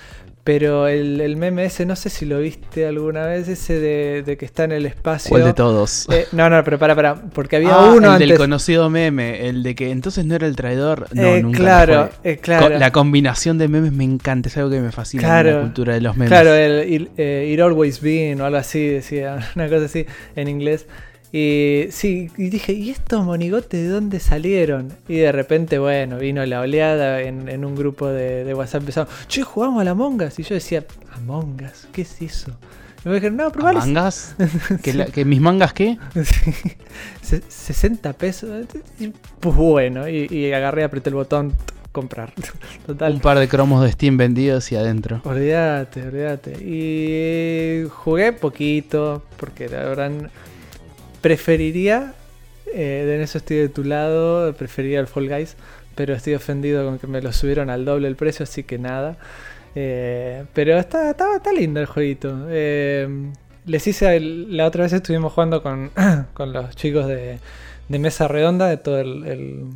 pero 0.50 0.88
el, 0.88 1.22
el, 1.22 1.38
meme 1.38 1.66
ese, 1.66 1.86
no 1.86 1.96
sé 1.96 2.10
si 2.10 2.26
lo 2.26 2.40
viste 2.40 2.88
alguna 2.88 3.28
vez, 3.28 3.48
ese 3.48 3.80
de, 3.80 4.36
que 4.36 4.46
está 4.46 4.64
en 4.64 4.72
el 4.72 4.88
espacio. 4.88 5.30
¿Cuál 5.30 5.44
de 5.44 5.54
todos? 5.54 6.08
Eh, 6.12 6.26
no, 6.32 6.50
no, 6.50 6.64
pero 6.64 6.80
para, 6.80 6.96
para, 6.96 7.22
porque 7.22 7.58
había 7.58 7.76
ah, 7.76 7.94
uno 7.94 8.16
el 8.16 8.28
del 8.28 8.36
conocido 8.36 8.90
meme, 8.90 9.48
el 9.48 9.62
de 9.62 9.76
que 9.76 9.92
entonces 9.92 10.26
no 10.26 10.34
era 10.34 10.48
el 10.48 10.56
traidor. 10.56 11.08
No, 11.14 11.22
eh, 11.22 11.44
nunca 11.44 11.60
claro, 11.60 12.10
eh, 12.24 12.38
claro. 12.38 12.80
La 12.80 12.92
combinación 12.92 13.60
de 13.60 13.68
memes 13.68 13.92
me 13.92 14.04
encanta, 14.06 14.50
es 14.50 14.58
algo 14.58 14.72
que 14.72 14.80
me 14.80 14.92
fascina 14.92 15.40
en 15.42 15.54
la 15.54 15.62
cultura 15.62 15.94
de 15.94 16.02
los 16.02 16.18
memes. 16.18 16.30
Claro, 16.30 16.56
el 16.56 17.12
It 17.16 17.60
Always 17.60 18.02
Been 18.02 18.42
o 18.42 18.46
algo 18.46 18.58
así, 18.58 18.88
decía, 18.88 19.38
una 19.56 19.70
cosa 19.70 19.86
así 19.86 20.08
en 20.36 20.48
inglés. 20.48 20.88
Y 21.32 21.86
sí, 21.92 22.32
y 22.38 22.50
dije, 22.50 22.74
¿y 22.74 22.90
estos 22.90 23.24
monigotes 23.24 23.82
de 23.84 23.88
dónde 23.88 24.20
salieron? 24.20 24.92
Y 25.08 25.18
de 25.18 25.32
repente, 25.32 25.78
bueno, 25.78 26.18
vino 26.18 26.44
la 26.46 26.62
oleada 26.62 27.22
en, 27.22 27.64
un 27.64 27.76
grupo 27.76 28.08
de, 28.08 28.52
WhatsApp. 28.54 28.82
Empezaron, 28.82 29.14
che, 29.28 29.44
jugamos 29.44 29.82
a 29.82 29.84
la 29.84 29.94
Us. 29.94 30.40
Y 30.40 30.44
yo 30.44 30.56
decía, 30.56 30.86
¿Among 31.14 31.62
Us? 31.64 31.88
¿Qué 31.92 32.02
es 32.02 32.22
eso? 32.22 32.58
Y 33.06 33.10
me 33.10 33.16
dijeron, 33.16 33.38
no, 33.38 33.52
pero 33.52 33.72
¿Mangas? 33.72 34.36
¿Que, 35.14 35.24
mis 35.24 35.40
mangas 35.40 35.74
qué? 35.74 35.98
60 37.22 38.14
pesos. 38.14 38.66
Pues 39.40 39.56
bueno, 39.56 40.10
y, 40.10 40.52
agarré, 40.52 40.84
apreté 40.84 41.10
el 41.10 41.16
botón, 41.16 41.54
comprar. 41.92 42.34
Total. 42.88 43.14
Un 43.14 43.20
par 43.20 43.38
de 43.38 43.48
cromos 43.48 43.84
de 43.84 43.92
Steam 43.92 44.18
vendidos 44.18 44.72
y 44.72 44.76
adentro. 44.76 45.22
Olvídate, 45.24 46.02
olvídate. 46.02 46.54
Y 46.60 47.88
jugué 47.90 48.34
poquito, 48.34 49.24
porque 49.38 49.70
la 49.70 49.78
verdad 49.78 50.12
preferiría, 51.22 52.14
eh, 52.74 53.14
en 53.16 53.22
eso 53.22 53.38
estoy 53.38 53.58
de 53.58 53.70
tu 53.70 53.84
lado, 53.84 54.54
preferiría 54.54 55.00
el 55.00 55.08
Fall 55.08 55.30
Guys, 55.30 55.56
pero 55.96 56.14
estoy 56.14 56.36
ofendido 56.36 56.86
con 56.86 57.00
que 57.00 57.08
me 57.08 57.22
lo 57.22 57.34
subieron 57.34 57.70
al 57.70 57.86
doble 57.86 58.08
el 58.08 58.16
precio, 58.16 58.44
así 58.44 58.64
que 58.64 58.78
nada. 58.78 59.18
Eh, 59.76 60.46
pero 60.54 60.78
está, 60.78 61.12
está, 61.12 61.54
lindo 61.54 61.80
el 61.80 61.86
jueguito. 61.86 62.48
Eh, 62.50 63.08
les 63.66 63.88
hice, 63.88 64.20
la 64.20 64.66
otra 64.66 64.84
vez 64.84 64.94
estuvimos 64.94 65.34
jugando 65.34 65.62
con, 65.62 65.92
con 66.34 66.54
los 66.54 66.76
chicos 66.76 67.08
de, 67.08 67.40
mesa 67.88 68.28
redonda, 68.28 68.68
de 68.68 68.78
todo 68.78 69.00
el, 69.00 69.68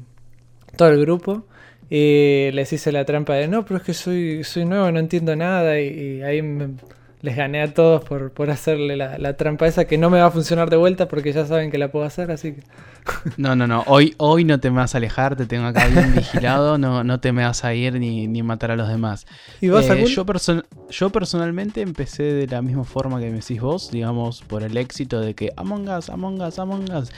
todo 0.76 0.90
el 0.90 1.00
grupo. 1.02 1.46
Y 1.90 2.50
les 2.54 2.74
hice 2.74 2.92
la 2.92 3.06
trampa 3.06 3.36
de 3.36 3.48
no, 3.48 3.66
pero 3.66 3.78
es 3.78 3.84
que 3.84 3.94
soy, 3.94 4.44
soy 4.44 4.66
nuevo, 4.66 4.92
no 4.92 5.00
entiendo 5.00 5.36
nada. 5.36 5.80
Y, 5.80 6.22
ahí 6.24 6.42
me, 6.42 6.70
les 7.24 7.38
gané 7.38 7.62
a 7.62 7.74
todos 7.74 8.04
por, 8.04 8.32
por 8.32 8.52
hacerle 8.52 8.98
la, 8.98 9.18
la, 9.18 9.38
trampa 9.38 9.66
esa 9.66 9.86
que 9.86 9.98
no 9.98 10.10
me 10.10 10.20
va 10.20 10.26
a 10.26 10.32
funcionar 10.32 10.70
de 10.70 10.76
vuelta 10.76 11.08
porque 11.08 11.32
ya 11.32 11.46
saben 11.46 11.72
que 11.72 11.78
la 11.78 11.90
puedo 11.90 12.06
hacer, 12.06 12.30
así 12.32 12.52
que... 12.52 12.64
No, 13.38 13.56
no, 13.56 13.66
no. 13.66 13.84
Hoy, 13.88 14.14
hoy 14.18 14.44
no 14.44 14.60
te 14.60 14.70
me 14.70 14.78
vas 14.78 14.94
a 14.94 14.98
alejar, 14.98 15.38
te 15.38 15.46
tengo 15.46 15.66
acá 15.66 15.88
bien 15.88 16.14
vigilado, 16.16 16.78
no, 16.78 17.06
no 17.06 17.22
te 17.22 17.32
me 17.32 17.46
vas 17.46 17.64
a 17.64 17.74
ir 17.74 17.98
ni, 17.98 18.28
ni 18.28 18.44
matar 18.44 18.72
a 18.72 18.76
los 18.76 18.90
demás. 18.90 19.26
¿Y 19.62 19.70
vos, 19.70 19.90
eh, 19.90 20.06
yo, 20.06 20.26
yo 20.90 21.10
personalmente 21.12 21.80
empecé 21.80 22.24
de 22.24 22.48
la 22.48 22.62
misma 22.62 22.84
forma 22.84 23.22
que 23.22 23.28
me 23.28 23.40
decís 23.40 23.62
vos, 23.62 23.90
digamos, 23.90 24.42
por 24.42 24.64
el 24.64 24.76
éxito 24.76 25.22
de 25.22 25.34
que 25.34 25.54
Among 25.56 25.88
Us, 25.88 26.10
Among 26.10 26.42
Us, 26.42 26.60
Among 26.60 26.92
Us, 26.94 27.10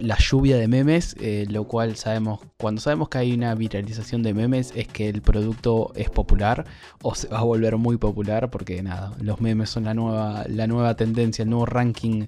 la 0.00 0.18
lluvia 0.18 0.56
de 0.56 0.68
memes, 0.68 1.16
eh, 1.20 1.46
lo 1.50 1.64
cual 1.64 1.96
sabemos, 1.96 2.40
cuando 2.58 2.80
sabemos 2.80 3.08
que 3.08 3.18
hay 3.18 3.32
una 3.32 3.56
viralización 3.56 4.22
de 4.22 4.34
memes 4.34 4.72
es 4.76 4.86
que 4.86 5.08
el 5.08 5.20
producto 5.20 5.92
es 5.96 6.10
popular 6.10 6.64
o 7.02 7.16
se 7.16 7.26
va 7.26 7.40
a 7.40 7.42
volver 7.42 7.76
muy 7.76 7.96
popular 7.96 8.50
porque 8.50 8.82
nada, 8.82 9.14
los 9.20 9.40
memes 9.40 9.47
memes 9.48 9.70
son 9.70 9.84
la 9.84 9.94
nueva, 9.94 10.44
la 10.48 10.66
nueva 10.66 10.94
tendencia, 10.94 11.42
el 11.42 11.50
nuevo 11.50 11.66
ranking 11.66 12.26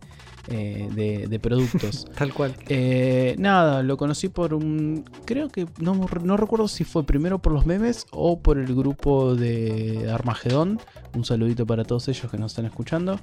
eh, 0.48 1.26
de, 1.28 1.38
productos. 1.38 2.06
Tal 2.16 2.32
cual. 2.32 2.54
Eh, 2.68 3.36
nada, 3.38 3.82
lo 3.82 3.96
conocí 3.96 4.28
por 4.28 4.54
un. 4.54 5.04
Creo 5.24 5.48
que. 5.48 5.66
No, 5.78 5.94
no, 6.22 6.36
recuerdo 6.36 6.66
si 6.66 6.84
fue 6.84 7.04
primero 7.04 7.38
por 7.38 7.52
los 7.52 7.66
memes 7.66 8.06
o 8.10 8.40
por 8.40 8.58
el 8.58 8.74
grupo 8.74 9.34
de 9.34 10.10
Armagedón. 10.12 10.80
Un 11.14 11.24
saludito 11.24 11.66
para 11.66 11.84
todos 11.84 12.08
ellos 12.08 12.30
que 12.30 12.38
nos 12.38 12.52
están 12.52 12.66
escuchando. 12.66 13.20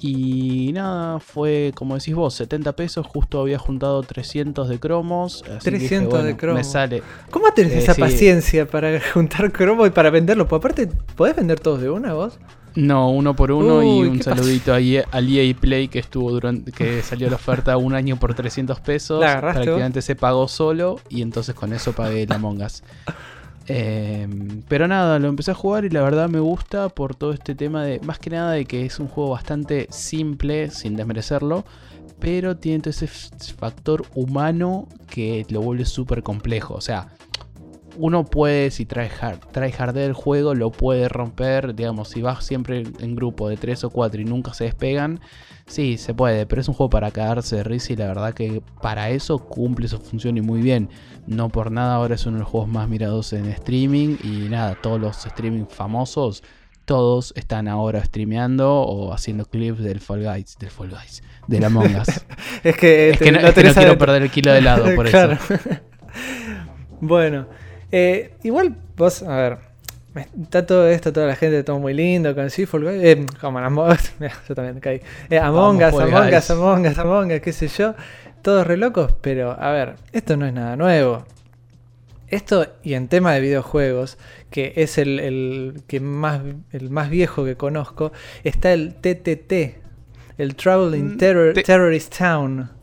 Y 0.00 0.70
nada, 0.74 1.18
fue 1.18 1.72
como 1.74 1.96
decís 1.96 2.14
vos, 2.14 2.34
70 2.34 2.74
pesos. 2.76 3.06
Justo 3.06 3.40
había 3.40 3.58
juntado 3.58 4.02
300 4.02 4.68
de 4.68 4.78
cromos. 4.78 5.44
300 5.62 6.24
de 6.24 6.36
cromos. 6.36 6.58
Me 6.58 6.64
sale. 6.64 7.02
¿Cómo 7.30 7.50
tenés 7.52 7.72
eh, 7.72 7.78
esa 7.78 7.94
paciencia 7.94 8.66
para 8.66 9.00
juntar 9.14 9.50
cromos 9.52 9.88
y 9.88 9.90
para 9.90 10.10
venderlos? 10.10 10.46
Pues 10.48 10.58
aparte, 10.58 10.88
¿podés 11.16 11.34
vender 11.34 11.60
todos 11.60 11.80
de 11.80 11.90
una 11.90 12.12
vos? 12.14 12.38
No, 12.78 13.10
uno 13.10 13.34
por 13.34 13.50
uno 13.50 13.82
y 13.82 14.06
un 14.06 14.22
saludito 14.22 14.72
a 14.72 14.78
EA, 14.78 15.04
al 15.10 15.28
EA 15.28 15.52
Play 15.52 15.88
que 15.88 15.98
estuvo 15.98 16.30
durante 16.30 16.70
que 16.70 17.02
salió 17.02 17.28
la 17.28 17.34
oferta 17.34 17.76
un 17.76 17.92
año 17.92 18.16
por 18.20 18.34
300 18.34 18.78
pesos. 18.78 19.20
Prácticamente 19.20 20.00
se 20.00 20.14
pagó 20.14 20.46
solo 20.46 21.00
y 21.08 21.22
entonces 21.22 21.56
con 21.56 21.72
eso 21.72 21.92
pagué 21.92 22.24
la 22.28 22.38
Mongas. 22.38 22.84
Em, 23.66 24.62
pero 24.68 24.86
nada, 24.86 25.18
lo 25.18 25.26
empecé 25.26 25.50
a 25.50 25.54
jugar 25.54 25.84
y 25.86 25.90
la 25.90 26.02
verdad 26.02 26.28
me 26.28 26.38
gusta 26.38 26.88
por 26.88 27.16
todo 27.16 27.32
este 27.32 27.56
tema 27.56 27.82
de, 27.82 27.98
más 28.00 28.20
que 28.20 28.30
nada 28.30 28.52
de 28.52 28.64
que 28.64 28.86
es 28.86 29.00
un 29.00 29.08
juego 29.08 29.30
bastante 29.30 29.88
simple, 29.90 30.70
sin 30.70 30.94
desmerecerlo, 30.94 31.64
pero 32.20 32.56
tiene 32.56 32.78
todo 32.78 32.90
ese 32.90 33.08
factor 33.08 34.06
humano 34.14 34.86
que 35.10 35.44
lo 35.50 35.62
vuelve 35.62 35.84
súper 35.84 36.22
complejo. 36.22 36.74
O 36.74 36.80
sea, 36.80 37.08
uno 37.98 38.24
puede, 38.24 38.70
si 38.70 38.86
trae, 38.86 39.10
hard, 39.20 39.96
el 39.98 40.12
juego, 40.12 40.54
lo 40.54 40.70
puede 40.70 41.08
romper. 41.08 41.74
Digamos, 41.74 42.08
si 42.08 42.22
vas 42.22 42.44
siempre 42.44 42.84
en 43.00 43.16
grupo 43.16 43.48
de 43.48 43.56
3 43.56 43.84
o 43.84 43.90
4 43.90 44.20
y 44.20 44.24
nunca 44.24 44.54
se 44.54 44.64
despegan, 44.64 45.20
sí, 45.66 45.98
se 45.98 46.14
puede. 46.14 46.46
Pero 46.46 46.60
es 46.60 46.68
un 46.68 46.74
juego 46.74 46.90
para 46.90 47.10
cagarse 47.10 47.56
de 47.56 47.64
risa 47.64 47.92
y 47.92 47.96
la 47.96 48.06
verdad 48.06 48.34
que 48.34 48.62
para 48.80 49.10
eso 49.10 49.38
cumple 49.38 49.88
su 49.88 49.98
función 49.98 50.38
y 50.38 50.40
muy 50.40 50.62
bien. 50.62 50.88
No 51.26 51.48
por 51.48 51.72
nada 51.72 51.96
ahora 51.96 52.14
es 52.14 52.24
uno 52.24 52.36
de 52.36 52.40
los 52.42 52.48
juegos 52.48 52.68
más 52.68 52.88
mirados 52.88 53.32
en 53.32 53.46
streaming 53.46 54.16
y 54.22 54.48
nada, 54.48 54.76
todos 54.80 55.00
los 55.00 55.26
streaming 55.26 55.66
famosos. 55.66 56.42
Todos 56.84 57.34
están 57.36 57.68
ahora 57.68 58.02
streameando 58.02 58.80
o 58.80 59.12
haciendo 59.12 59.44
clips 59.44 59.80
del 59.80 60.00
Fall 60.00 60.24
Guys, 60.24 60.56
del 60.58 60.70
Fall 60.70 60.88
Guys, 60.88 61.22
de 61.46 61.60
la 61.60 61.66
Among 61.66 61.96
Us. 61.96 62.08
es 62.64 62.76
que, 62.78 63.10
es 63.10 63.18
que 63.18 63.30
no, 63.30 63.40
quiero 63.52 63.98
perder 63.98 64.22
el 64.22 64.30
kilo 64.30 64.52
de 64.52 64.62
lado 64.62 64.86
por 64.96 65.06
eso. 65.06 65.28
bueno, 67.02 67.46
eh, 67.90 68.34
igual 68.42 68.76
vos, 68.96 69.22
a 69.22 69.36
ver, 69.36 69.58
está 70.42 70.66
todo 70.66 70.88
esto, 70.88 71.12
toda 71.12 71.26
la 71.26 71.36
gente, 71.36 71.62
todo 71.62 71.78
muy 71.78 71.94
lindo 71.94 72.34
con 72.34 72.50
Seafall, 72.50 72.86
eh, 72.88 73.26
como 73.40 73.58
Among 73.58 73.92
Us, 73.92 74.12
yo 74.48 74.54
también 74.54 74.80
caí. 74.80 75.00
Eh, 75.30 75.38
Among 75.38 75.76
Us, 75.76 75.94
Among 75.94 76.34
Us, 76.34 76.50
Among 76.50 76.86
Us, 76.86 76.98
Among 76.98 77.32
Us, 77.32 77.40
qué 77.40 77.52
sé 77.52 77.68
yo. 77.68 77.94
Todos 78.42 78.66
re 78.66 78.76
locos, 78.76 79.14
pero 79.20 79.60
a 79.60 79.72
ver, 79.72 79.96
esto 80.12 80.36
no 80.36 80.46
es 80.46 80.52
nada 80.52 80.76
nuevo. 80.76 81.24
Esto, 82.28 82.66
y 82.82 82.94
en 82.94 83.08
tema 83.08 83.32
de 83.32 83.40
videojuegos, 83.40 84.18
que 84.50 84.74
es 84.76 84.98
el, 84.98 85.18
el, 85.18 85.82
que 85.86 85.98
más, 86.00 86.42
el 86.72 86.90
más 86.90 87.08
viejo 87.08 87.44
que 87.44 87.56
conozco, 87.56 88.12
está 88.44 88.72
el 88.72 88.94
TTT, 88.94 89.78
el 90.36 90.54
Traveling 90.54 91.14
mm, 91.14 91.18
Terrorist 91.64 92.16
Town. 92.16 92.77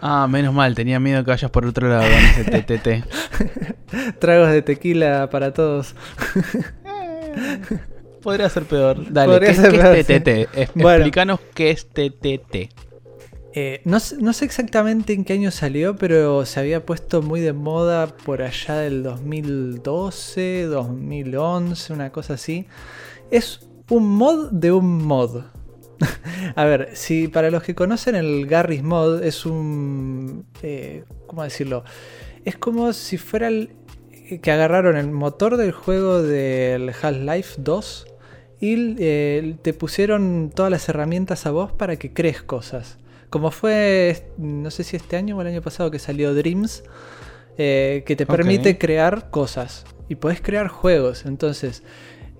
Ah, 0.00 0.26
menos 0.28 0.54
mal, 0.54 0.74
tenía 0.74 1.00
miedo 1.00 1.24
que 1.24 1.30
vayas 1.30 1.50
por 1.50 1.66
otro 1.66 1.88
lado 1.88 2.04
ese 2.04 2.44
TTT. 2.44 4.18
Tragos 4.18 4.50
de 4.50 4.62
tequila 4.62 5.28
para 5.30 5.52
todos. 5.52 5.94
Podría 8.22 8.48
ser 8.48 8.64
peor. 8.64 9.12
Dale, 9.12 9.40
¿qué, 9.40 9.50
es 9.50 10.06
TTT? 10.06 10.56
Explícanos 10.56 11.40
qué 11.54 11.70
es 11.70 11.86
TTT. 11.86 12.74
Eh, 13.54 13.80
no, 13.84 13.98
no, 14.20 14.32
sé 14.32 14.44
exactamente 14.44 15.14
en 15.14 15.24
qué 15.24 15.32
año 15.32 15.50
salió, 15.50 15.96
pero 15.96 16.44
se 16.44 16.60
había 16.60 16.84
puesto 16.84 17.22
muy 17.22 17.40
de 17.40 17.52
moda 17.52 18.06
por 18.06 18.42
allá 18.42 18.76
del 18.76 19.02
2012, 19.02 20.64
2011, 20.64 21.92
una 21.92 22.12
cosa 22.12 22.34
así. 22.34 22.66
Es 23.30 23.66
un 23.88 24.08
mod 24.16 24.50
de 24.52 24.70
un 24.70 25.04
mod. 25.04 25.44
a 26.54 26.64
ver, 26.64 26.90
si 26.94 27.28
para 27.28 27.50
los 27.50 27.62
que 27.62 27.74
conocen 27.74 28.14
el 28.14 28.46
Garry's 28.46 28.82
Mod 28.82 29.22
es 29.22 29.46
un... 29.46 30.46
Eh, 30.62 31.04
¿Cómo 31.26 31.42
decirlo? 31.42 31.84
Es 32.44 32.56
como 32.56 32.92
si 32.92 33.18
fuera 33.18 33.48
el, 33.48 33.70
eh, 34.12 34.38
que 34.40 34.50
agarraron 34.50 34.96
el 34.96 35.10
motor 35.10 35.56
del 35.56 35.72
juego 35.72 36.22
del 36.22 36.90
Half-Life 36.90 37.56
2 37.58 38.06
y 38.60 38.96
eh, 38.98 39.56
te 39.62 39.72
pusieron 39.72 40.50
todas 40.54 40.70
las 40.70 40.88
herramientas 40.88 41.46
a 41.46 41.50
vos 41.50 41.72
para 41.72 41.96
que 41.96 42.12
crees 42.12 42.42
cosas. 42.42 42.98
Como 43.30 43.50
fue, 43.50 44.30
no 44.38 44.70
sé 44.70 44.84
si 44.84 44.96
este 44.96 45.16
año 45.16 45.36
o 45.36 45.42
el 45.42 45.48
año 45.48 45.62
pasado 45.62 45.90
que 45.90 45.98
salió 45.98 46.34
Dreams, 46.34 46.82
que 47.58 48.14
te 48.16 48.24
permite 48.24 48.78
crear 48.78 49.30
cosas 49.30 49.84
y 50.08 50.14
podés 50.14 50.40
crear 50.40 50.68
juegos. 50.68 51.26
Entonces, 51.26 51.82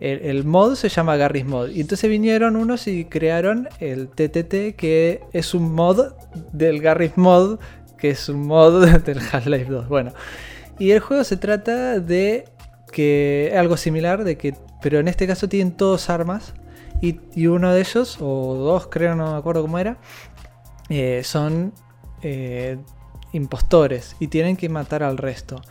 el, 0.00 0.44
mod 0.44 0.74
se 0.74 0.88
llama 0.88 1.16
Garry's 1.16 1.46
Mod. 1.46 1.70
Y 1.70 1.80
entonces 1.80 2.08
vinieron 2.08 2.56
unos 2.56 2.86
y 2.86 3.04
crearon 3.04 3.68
el 3.80 4.08
TTT, 4.08 4.76
que 4.76 5.22
es 5.32 5.54
un 5.54 5.72
mod 5.74 6.12
del 6.52 6.80
Garry's 6.80 7.16
Mod, 7.16 7.58
que 7.98 8.10
es 8.10 8.28
un 8.28 8.46
mod 8.46 8.86
del 9.04 9.18
Half-Life 9.18 9.70
2. 9.70 9.88
Bueno, 9.88 10.12
y 10.78 10.92
el 10.92 11.00
juego 11.00 11.24
se 11.24 11.36
trata 11.36 11.98
de 11.98 12.44
que 12.92 13.52
algo 13.56 13.76
similar, 13.76 14.24
de 14.24 14.36
que, 14.36 14.54
pero 14.80 14.98
en 14.98 15.08
este 15.08 15.26
caso 15.26 15.48
tienen 15.48 15.76
todos 15.76 16.10
armas. 16.10 16.54
Y, 17.00 17.46
uno 17.46 17.72
de 17.72 17.80
ellos, 17.80 18.18
o 18.20 18.54
dos 18.54 18.88
creo, 18.88 19.14
no 19.14 19.32
me 19.32 19.38
acuerdo 19.38 19.62
cómo 19.62 19.78
era, 19.78 19.98
eh, 20.88 21.22
son 21.22 21.72
eh, 22.22 22.76
impostores 23.32 24.16
y 24.18 24.26
tienen 24.28 24.56
que 24.56 24.68
matar 24.68 25.04
al 25.04 25.16
resto. 25.16 25.62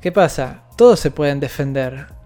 ¿Qué 0.00 0.12
pasa? 0.12 0.62
Todos 0.76 1.00
se 1.00 1.10
pueden 1.10 1.40
defender. 1.40 2.17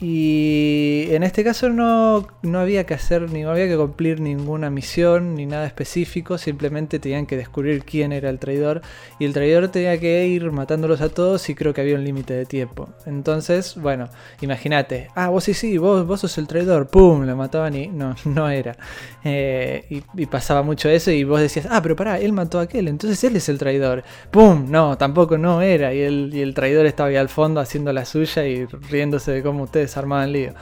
Y 0.00 1.06
en 1.10 1.22
este 1.22 1.42
caso 1.42 1.70
no, 1.70 2.26
no, 2.42 2.58
había 2.58 2.84
que 2.84 2.92
hacer, 2.92 3.30
ni 3.30 3.44
había 3.44 3.66
que 3.66 3.78
cumplir 3.78 4.20
ninguna 4.20 4.68
misión, 4.68 5.34
ni 5.34 5.46
nada 5.46 5.66
específico, 5.66 6.36
simplemente 6.36 6.98
tenían 6.98 7.24
que 7.24 7.36
descubrir 7.36 7.82
quién 7.84 8.12
era 8.12 8.28
el 8.28 8.38
traidor. 8.38 8.82
Y 9.18 9.24
el 9.24 9.32
traidor 9.32 9.68
tenía 9.68 9.98
que 9.98 10.26
ir 10.26 10.52
matándolos 10.52 11.00
a 11.00 11.08
todos 11.08 11.48
y 11.48 11.54
creo 11.54 11.72
que 11.72 11.80
había 11.80 11.94
un 11.94 12.04
límite 12.04 12.34
de 12.34 12.44
tiempo. 12.44 12.90
Entonces, 13.06 13.76
bueno, 13.76 14.10
imagínate, 14.42 15.08
ah, 15.14 15.30
vos 15.30 15.44
sí, 15.44 15.54
sí, 15.54 15.78
vos, 15.78 16.06
vos 16.06 16.20
sos 16.20 16.36
el 16.36 16.46
traidor, 16.46 16.88
¡pum! 16.88 17.24
Lo 17.24 17.34
mataban 17.34 17.74
y 17.74 17.88
no, 17.88 18.14
no 18.26 18.50
era. 18.50 18.76
Eh, 19.24 20.02
y, 20.14 20.26
pasaba 20.26 20.62
mucho 20.62 20.90
eso 20.90 21.10
y 21.10 21.24
vos 21.24 21.40
decías, 21.40 21.68
ah, 21.70 21.80
pero 21.80 21.96
pará, 21.96 22.18
él 22.18 22.32
mató 22.32 22.58
a 22.58 22.62
aquel, 22.62 22.88
entonces 22.88 23.22
él 23.24 23.36
es 23.36 23.48
el 23.48 23.58
traidor. 23.58 24.04
¡Pum! 24.30 24.66
No, 24.68 24.98
tampoco 24.98 25.38
no 25.38 25.62
era. 25.62 25.94
Y 25.94 26.00
el, 26.00 26.30
y 26.34 26.42
el 26.42 26.52
traidor 26.52 26.84
estaba 26.84 27.08
ahí 27.08 27.16
al 27.16 27.30
fondo 27.30 27.60
haciendo 27.60 27.92
la 27.94 28.04
suya 28.04 28.46
y 28.46 28.66
riéndose 28.66 29.32
de 29.32 29.42
cómo 29.42 29.62
ustedes 29.62 29.85
desarmaban 29.86 30.32
lío. 30.32 30.54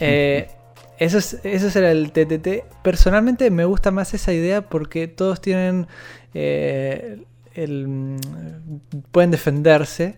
Eh, 0.00 0.48
eso, 0.98 1.18
es, 1.18 1.38
eso 1.44 1.78
era 1.78 1.92
el 1.92 2.10
TTT. 2.10 2.64
Personalmente 2.82 3.50
me 3.50 3.64
gusta 3.64 3.90
más 3.90 4.14
esa 4.14 4.32
idea 4.32 4.62
porque 4.62 5.06
todos 5.06 5.40
tienen. 5.40 5.86
Eh, 6.34 7.22
el, 7.54 8.16
pueden 9.12 9.30
defenderse. 9.30 10.16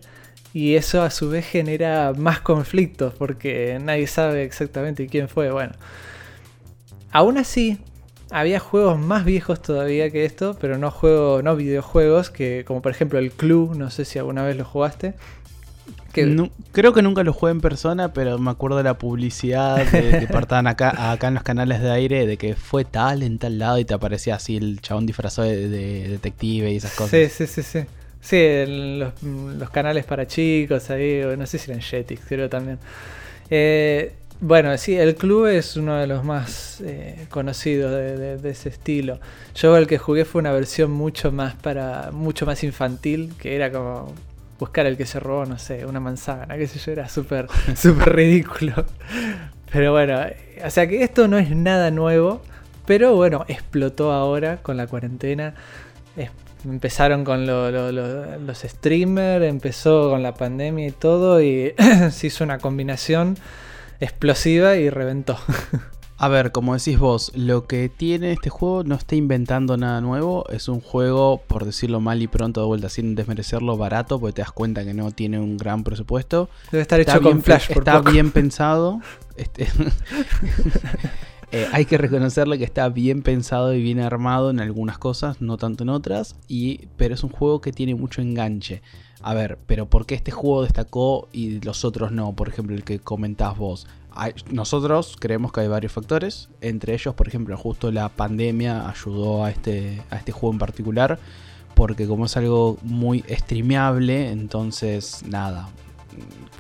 Y 0.55 0.77
eso 0.77 1.03
a 1.03 1.11
su 1.11 1.29
vez 1.29 1.47
genera 1.47 2.15
más 2.17 2.41
conflictos 2.41 3.13
porque 3.15 3.79
nadie 3.83 4.07
sabe 4.07 4.45
exactamente 4.45 5.07
quién 5.07 5.29
fue. 5.29 5.51
Bueno. 5.51 5.75
Aún 7.11 7.37
así, 7.37 7.79
había 8.31 8.59
juegos 8.61 8.99
más 8.99 9.25
viejos 9.25 9.61
todavía 9.61 10.11
que 10.11 10.25
esto, 10.25 10.57
pero 10.61 10.79
no 10.79 10.91
juegos, 10.91 11.45
no 11.45 11.57
videojuegos, 11.57 12.31
que 12.31 12.65
como 12.67 12.83
por 12.83 12.93
ejemplo 12.93 13.19
el 13.19 13.31
Clue, 13.33 13.73
no 13.77 13.91
sé 13.91 14.05
si 14.05 14.19
alguna 14.19 14.45
vez 14.45 14.57
lo 14.57 14.65
jugaste 14.65 15.15
creo 16.73 16.93
que 16.93 17.03
nunca 17.03 17.23
lo 17.25 17.33
jugué 17.33 17.53
en 17.53 17.61
persona, 17.61 18.13
pero 18.13 18.39
me 18.39 18.51
acuerdo 18.51 18.77
de 18.79 18.85
la 18.85 18.99
publicidad 18.99 19.87
que 19.89 20.27
partaban 20.33 20.67
acá, 20.67 21.13
acá 21.13 21.29
en 21.29 21.35
los 21.35 21.43
canales 21.43 21.81
de 21.81 21.91
aire 21.91 22.27
de 22.27 22.37
que 22.37 22.55
fue 22.55 22.85
tal 22.85 23.23
en 23.23 23.39
tal 23.39 23.59
lado 23.59 23.79
y 23.79 23.85
te 23.85 23.95
aparecía 23.95 24.37
así 24.37 24.57
el 24.57 24.81
chabón 24.81 25.07
disfrazado 25.07 25.49
de, 25.49 25.69
detective 26.09 26.71
y 26.73 26.77
esas 26.77 26.93
cosas. 26.95 27.11
Sí, 27.11 27.29
sí, 27.29 27.47
sí, 27.47 27.63
sí. 27.63 27.87
Sí, 28.21 28.65
los, 28.67 29.71
canales 29.71 30.05
para 30.05 30.27
chicos 30.27 30.91
ahí, 30.91 31.23
no 31.37 31.47
sé 31.47 31.59
si 31.59 31.71
eran 31.71 31.81
Jetix, 31.81 32.21
creo 32.27 32.49
también. 32.49 32.79
Eh, 33.49 34.13
bueno, 34.41 34.77
sí, 34.79 34.97
el 34.97 35.17
club 35.17 35.47
es 35.47 35.77
uno 35.77 35.97
de 35.97 36.07
los 36.07 36.25
más 36.25 36.81
eh, 36.85 37.27
conocidos 37.29 37.91
de, 37.91 38.51
ese 38.51 38.69
estilo. 38.69 39.19
Yo 39.55 39.77
el 39.77 39.89
que 39.89 39.99
jugué 39.99 40.25
fue 40.25 40.41
una 40.41 40.53
versión 40.53 40.93
mucho 40.93 41.33
más 41.33 41.57
para, 41.57 42.11
mucho 42.13 42.47
más 42.47 42.63
infantil, 42.63 43.33
que 43.39 43.57
era 43.57 43.73
como 43.73 44.15
buscar 44.59 44.87
el 44.87 44.97
que 44.97 45.07
se 45.07 45.21
robó, 45.21 45.47
no 45.47 45.59
sé, 45.59 45.87
una 45.87 46.01
manzana, 46.01 46.57
qué 46.57 46.67
sé 46.67 46.79
yo, 46.79 46.93
era 46.93 47.09
súper, 47.09 47.47
súper 47.77 48.15
ridículo. 48.15 48.85
Pero 49.71 49.93
bueno, 49.93 50.21
o 50.65 50.71
sea 50.71 50.87
que 50.87 51.03
esto 51.03 51.29
no 51.29 51.39
es 51.39 51.51
nada 51.51 51.91
nuevo, 51.91 52.43
pero 52.87 53.15
bueno, 53.15 53.45
explotó 53.49 54.13
ahora 54.13 54.59
con 54.63 54.77
la 54.77 54.87
cuarentena. 54.87 55.55
empezaron 56.65 57.25
con 57.25 57.47
los 57.47 58.59
streamers, 58.59 59.45
empezó 59.45 60.11
con 60.11 60.23
la 60.23 60.35
pandemia 60.35 60.89
y 60.89 60.93
todo, 60.93 61.41
y 61.43 61.75
se 62.11 62.27
hizo 62.27 62.45
una 62.45 62.59
combinación 62.59 63.37
explosiva 64.01 64.77
y 64.77 64.91
reventó. 64.91 65.39
A 66.21 66.27
ver, 66.27 66.51
como 66.51 66.75
decís 66.75 66.99
vos, 66.99 67.31
lo 67.37 67.69
que 67.69 67.89
tiene 67.89 68.33
este 68.33 68.51
juego 68.51 68.83
no 68.83 68.97
está 68.97 69.15
inventando 69.15 69.77
nada 69.77 70.01
nuevo. 70.01 70.45
Es 70.49 70.67
un 70.67 70.81
juego, 70.81 71.41
por 71.47 71.65
decirlo 71.65 72.01
mal 72.01 72.21
y 72.21 72.27
pronto 72.27 72.61
de 72.61 72.67
vuelta, 72.67 72.89
sin 72.89 73.15
desmerecerlo, 73.15 73.77
barato, 73.77 74.19
porque 74.19 74.35
te 74.35 74.43
das 74.43 74.51
cuenta 74.51 74.85
que 74.85 74.95
no 74.95 75.13
tiene 75.13 75.39
un 75.39 75.57
gran 75.57 75.85
presupuesto. 75.85 76.51
Debe 76.73 76.83
estar 76.83 76.99
hecho 76.99 77.23
con 77.23 77.41
Flash. 77.41 77.71
está 77.71 78.01
bien 78.01 78.33
pensado. 78.33 79.01
Este, 79.39 79.69
eh, 81.53 81.69
hay 81.71 81.85
que 81.85 81.97
reconocerle 81.97 82.59
que 82.59 82.65
está 82.65 82.89
bien 82.89 83.23
pensado 83.23 83.73
y 83.73 83.81
bien 83.81 84.01
armado 84.01 84.51
en 84.51 84.59
algunas 84.59 84.99
cosas, 84.99 85.41
no 85.41 85.57
tanto 85.59 85.85
en 85.85 85.91
otras. 85.91 86.35
Y, 86.49 86.89
pero 86.97 87.15
es 87.15 87.23
un 87.23 87.31
juego 87.31 87.61
que 87.61 87.71
tiene 87.71 87.95
mucho 87.95 88.21
enganche. 88.21 88.83
A 89.23 89.35
ver, 89.35 89.57
pero 89.69 89.87
¿por 89.87 90.07
qué 90.07 90.17
este 90.17 90.33
juego 90.33 90.65
destacó 90.65 91.29
y 91.33 91.61
los 91.61 91.85
otros 91.85 92.11
no? 92.11 92.35
Por 92.35 92.49
ejemplo, 92.49 92.75
el 92.75 92.83
que 92.83 92.99
comentás 92.99 93.57
vos 93.57 93.87
nosotros 94.51 95.17
creemos 95.19 95.53
que 95.53 95.61
hay 95.61 95.69
varios 95.69 95.93
factores, 95.93 96.49
entre 96.61 96.95
ellos, 96.95 97.15
por 97.15 97.29
ejemplo, 97.29 97.57
justo 97.57 97.93
la 97.93 98.09
pandemia 98.09 98.89
ayudó 98.89 99.45
a 99.45 99.51
este, 99.51 100.03
a 100.11 100.17
este 100.17 100.33
juego 100.33 100.53
en 100.53 100.59
particular, 100.59 101.19
porque 101.75 102.07
como 102.07 102.27
es 102.27 102.37
algo 102.37 102.79
muy 102.83 103.25
streameable, 103.29 104.31
entonces 104.31 105.23
nada, 105.27 105.69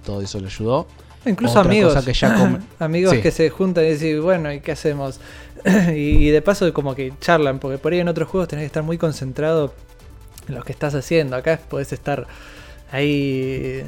todo 0.05 0.23
eso 0.23 0.39
le 0.41 0.47
ayudó. 0.47 0.87
Incluso 1.27 1.59
amigos, 1.59 2.05
que 2.05 2.13
amigos 2.79 3.15
que 3.15 3.31
se 3.31 3.51
juntan 3.51 3.85
y 3.85 3.89
dicen, 3.89 4.23
bueno, 4.23 4.53
¿y 4.53 4.61
qué 4.61 4.73
hacemos? 4.73 5.21
y, 5.95 6.29
de 6.31 6.43
paso 6.43 6.73
como 6.73 6.95
que 6.95 7.13
charlan, 7.21 7.59
porque 7.59 7.79
por 7.79 7.93
ahí 7.93 8.01
en 8.01 8.09
otros 8.09 8.29
juegos 8.29 8.49
tenés 8.49 8.63
que 8.63 8.67
estar 8.67 8.83
muy 8.83 8.99
concentrado 8.99 9.75
en 10.49 10.55
lo 10.55 10.63
que 10.63 10.73
estás 10.73 10.95
haciendo. 10.95 11.37
Acá 11.37 11.59
podés 11.69 11.93
estar 11.93 12.27
ahí 12.93 13.83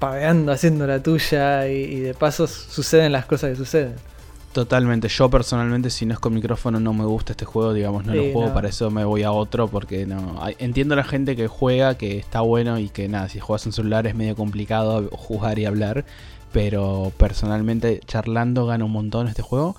paveando, 0.00 0.50
haciendo 0.50 0.86
la 0.86 1.00
tuya 1.00 1.68
y, 1.68 2.00
de 2.00 2.14
paso 2.14 2.48
suceden 2.48 3.12
las 3.12 3.26
cosas 3.26 3.50
que 3.50 3.56
suceden. 3.56 3.94
Totalmente, 4.52 5.06
yo 5.06 5.30
personalmente 5.30 5.90
si 5.90 6.06
no 6.06 6.14
es 6.14 6.18
con 6.18 6.34
micrófono 6.34 6.80
no 6.80 6.92
me 6.92 7.04
gusta 7.04 7.34
este 7.34 7.44
juego, 7.44 7.72
digamos, 7.72 8.04
no 8.04 8.12
lo 8.12 8.32
juego, 8.32 8.52
para 8.52 8.68
eso 8.68 8.90
me 8.90 9.04
voy 9.04 9.22
a 9.22 9.30
otro 9.30 9.68
porque 9.68 10.06
no... 10.06 10.40
Entiendo 10.58 10.94
a 10.94 10.96
la 10.96 11.04
gente 11.04 11.36
que 11.36 11.46
juega, 11.46 11.94
que 11.96 12.18
está 12.18 12.40
bueno 12.40 12.80
y 12.80 12.88
que 12.88 13.08
nada, 13.08 13.28
si 13.28 13.38
juegas 13.38 13.66
en 13.66 13.72
celular 13.72 14.08
es 14.08 14.16
medio 14.16 14.34
complicado 14.34 15.08
jugar 15.12 15.60
y 15.60 15.66
hablar, 15.66 16.04
pero 16.50 17.12
personalmente 17.16 18.00
charlando 18.06 18.66
gana 18.66 18.84
un 18.84 18.90
montón 18.90 19.28
este 19.28 19.42
juego. 19.42 19.76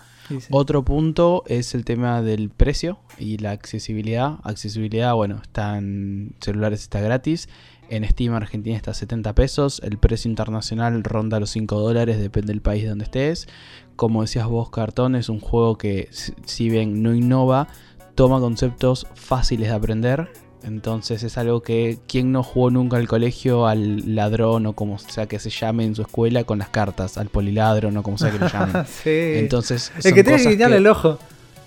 Otro 0.49 0.83
punto 0.83 1.43
es 1.47 1.75
el 1.75 1.83
tema 1.83 2.21
del 2.21 2.49
precio 2.49 2.99
y 3.17 3.37
la 3.39 3.51
accesibilidad. 3.51 4.35
Accesibilidad, 4.43 5.13
bueno, 5.13 5.39
está 5.41 5.77
en 5.77 6.33
celulares, 6.39 6.81
está 6.81 7.01
gratis. 7.01 7.49
En 7.91 8.07
Steam 8.09 8.33
Argentina 8.33 8.77
está 8.77 8.91
a 8.91 8.93
70 8.93 9.35
pesos. 9.35 9.81
El 9.83 9.97
precio 9.97 10.29
internacional 10.29 11.03
ronda 11.03 11.41
los 11.41 11.49
5 11.49 11.77
dólares, 11.77 12.19
depende 12.19 12.53
del 12.53 12.61
país 12.61 12.87
donde 12.87 13.03
estés. 13.03 13.49
Como 13.97 14.21
decías 14.21 14.47
vos, 14.47 14.69
Cartón 14.69 15.13
es 15.17 15.27
un 15.27 15.41
juego 15.41 15.77
que, 15.77 16.07
si 16.45 16.69
bien 16.69 17.03
no 17.03 17.13
innova, 17.13 17.67
toma 18.15 18.39
conceptos 18.39 19.07
fáciles 19.13 19.67
de 19.67 19.75
aprender. 19.75 20.29
Entonces 20.63 21.23
es 21.23 21.37
algo 21.37 21.63
que 21.63 21.99
quien 22.07 22.31
no 22.31 22.43
jugó 22.43 22.69
nunca 22.69 22.95
al 22.95 23.09
colegio 23.09 23.67
al 23.67 24.15
ladrón 24.15 24.67
o 24.67 24.73
como 24.73 24.97
sea 24.97 25.25
que 25.25 25.39
se 25.39 25.49
llame 25.49 25.83
en 25.83 25.93
su 25.93 26.03
escuela 26.03 26.45
con 26.45 26.59
las 26.59 26.69
cartas, 26.69 27.17
al 27.17 27.27
poliladron 27.27 27.97
o 27.97 28.03
como 28.03 28.17
sea 28.17 28.31
que 28.31 28.39
lo 28.39 28.47
llamen. 28.53 28.85
sí. 28.85 29.09
Entonces, 29.35 29.91
el 30.01 30.13
que 30.13 30.23
tiene 30.23 30.41
que 30.41 30.49
guiñarle 30.49 30.77
el 30.77 30.87
ojo. 30.87 31.19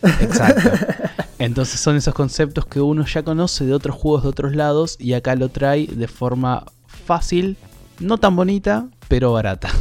Exacto. 0.03 0.71
Entonces 1.45 1.79
son 1.79 1.97
esos 1.97 2.15
conceptos 2.15 2.67
que 2.67 2.81
uno 2.81 3.05
ya 3.05 3.23
conoce 3.23 3.65
de 3.67 3.75
otros 3.75 3.97
juegos 3.97 4.23
de 4.23 4.29
otros 4.31 4.55
lados 4.55 4.97
y 4.99 5.13
acá 5.13 5.35
lo 5.35 5.51
trae 5.51 5.87
de 5.87 6.09
forma 6.09 6.65
fácil, 6.87 7.57
no 8.01 8.19
tan 8.19 8.35
bonita, 8.35 8.89
pero 9.09 9.33
barata. 9.33 9.69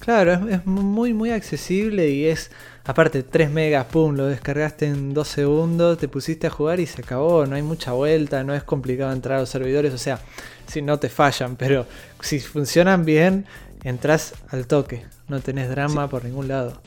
Claro, 0.00 0.48
es, 0.48 0.64
muy 0.64 1.12
muy 1.12 1.30
accesible 1.30 2.08
y 2.08 2.24
es, 2.24 2.50
aparte 2.84 3.22
3 3.22 3.50
megas, 3.50 3.84
pum, 3.84 4.16
lo 4.16 4.26
descargaste 4.26 4.86
en 4.86 5.12
2 5.12 5.28
segundos, 5.28 5.98
te 5.98 6.08
pusiste 6.08 6.46
a 6.46 6.50
jugar 6.50 6.80
y 6.80 6.86
se 6.86 7.02
acabó, 7.02 7.44
no 7.44 7.54
hay 7.54 7.60
mucha 7.60 7.92
vuelta, 7.92 8.42
no 8.42 8.54
es 8.54 8.62
complicado 8.62 9.12
entrar 9.12 9.36
a 9.36 9.40
los 9.40 9.50
servidores, 9.50 9.92
o 9.92 9.98
sea, 9.98 10.18
si 10.66 10.80
no 10.80 10.98
te 10.98 11.10
fallan, 11.10 11.54
pero 11.56 11.86
si 12.20 12.40
funcionan 12.40 13.04
bien, 13.04 13.44
entras 13.84 14.32
al 14.48 14.66
toque, 14.66 15.04
no 15.28 15.40
tenés 15.40 15.68
drama 15.68 16.08
por 16.08 16.24
ningún 16.24 16.48
lado. 16.48 16.80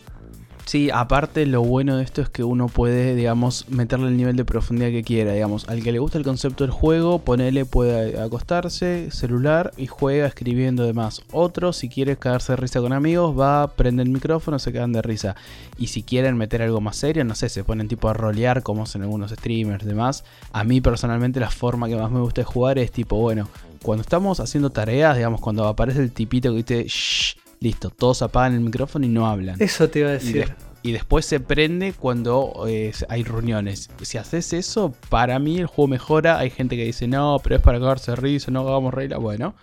Sí, 0.66 0.90
aparte 0.92 1.46
lo 1.46 1.62
bueno 1.62 1.98
de 1.98 2.04
esto 2.04 2.22
es 2.22 2.30
que 2.30 2.44
uno 2.44 2.68
puede, 2.68 3.16
digamos, 3.16 3.70
meterle 3.70 4.08
el 4.08 4.18
nivel 4.18 4.36
de 4.36 4.46
profundidad 4.46 4.90
que 4.90 5.04
quiera, 5.04 5.34
digamos, 5.34 5.68
al 5.68 5.84
que 5.84 5.92
le 5.92 6.00
gusta 6.00 6.18
el 6.18 6.24
concepto 6.24 6.64
del 6.64 6.72
juego, 6.72 7.20
ponele, 7.20 7.66
puede 7.66 8.20
acostarse, 8.20 9.12
celular 9.12 9.72
y 9.78 9.88
juega 9.88 10.26
escribiendo 10.26 10.84
demás. 10.84 11.22
Otro, 11.32 11.74
si 11.74 11.90
quiere 11.90 12.16
cagarse 12.16 12.54
de 12.54 12.58
risa 12.58 12.80
con 12.80 12.94
amigos, 12.94 13.38
va, 13.38 13.76
prende 13.76 14.04
el 14.04 14.10
micrófono, 14.10 14.58
se 14.58 14.72
quedan 14.72 14.94
de 14.94 15.02
risa. 15.02 15.36
Y 15.78 15.88
si 15.88 16.02
quieren 16.02 16.38
meter 16.38 16.62
algo 16.62 16.82
más 16.82 16.96
serio, 16.96 17.24
no 17.26 17.36
sé, 17.36 17.50
se 17.50 17.64
ponen 17.64 17.88
tipo 17.88 18.08
a 18.10 18.14
rolear 18.14 18.64
como 18.64 18.84
hacen 18.84 19.02
algunos 19.02 19.32
streamers, 19.32 19.86
demás. 19.86 20.24
A 20.54 20.64
mí 20.64 20.82
personalmente 20.82 21.40
la 21.40 21.52
forma 21.52 21.88
que 21.88 21.98
más 21.98 22.10
me 22.10 22.22
gusta 22.22 22.42
de 22.42 22.46
jugar 22.46 22.80
es 22.80 22.92
tipo, 22.92 23.18
bueno, 23.18 23.50
cuando 23.84 24.02
estamos 24.02 24.40
haciendo 24.40 24.70
tareas, 24.70 25.18
digamos, 25.18 25.42
cuando 25.42 25.68
aparece 25.68 26.00
el 26.00 26.12
tipito 26.12 26.52
que 26.52 26.64
dice, 26.64 26.86
shh, 26.88 27.43
Listo, 27.64 27.92
todos 27.92 28.22
apagan 28.22 28.56
el 28.56 28.60
micrófono 28.60 29.06
y 29.06 29.10
no 29.10 29.26
hablan. 29.26 29.56
Eso 29.58 29.90
te 29.90 30.00
iba 30.00 30.10
a 30.10 30.12
decir. 30.12 30.54
Y, 30.82 30.92
después 30.92 31.26
se 31.26 31.40
prende 31.40 31.94
cuando 31.94 32.66
eh, 32.68 32.92
hay 33.08 33.24
reuniones. 33.24 33.90
Si 34.02 34.18
haces 34.18 34.52
eso, 34.52 34.94
para 35.08 35.40
mí 35.40 35.60
el 35.60 35.68
juego 35.68 35.88
mejora. 35.88 36.40
Hay 36.40 36.50
gente 36.50 36.76
que 36.76 36.84
dice, 36.84 37.08
no, 37.08 37.40
pero 37.42 37.56
es 37.56 37.62
para 37.62 37.80
cagarse 37.80 38.18
risa, 38.18 38.52
no 38.52 38.68
hagamos 38.68 38.94
regla. 38.94 39.18
Bueno, 39.18 39.56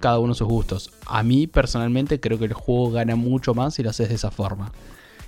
cada 0.00 0.18
uno 0.18 0.32
sus 0.32 0.48
gustos. 0.48 0.90
A 1.04 1.22
mí 1.22 1.46
personalmente 1.46 2.20
creo 2.20 2.38
que 2.38 2.46
el 2.46 2.54
juego 2.54 2.90
gana 2.90 3.16
mucho 3.16 3.52
más 3.52 3.74
si 3.74 3.82
lo 3.82 3.90
haces 3.90 4.08
de 4.08 4.14
esa 4.14 4.30
forma. 4.30 4.72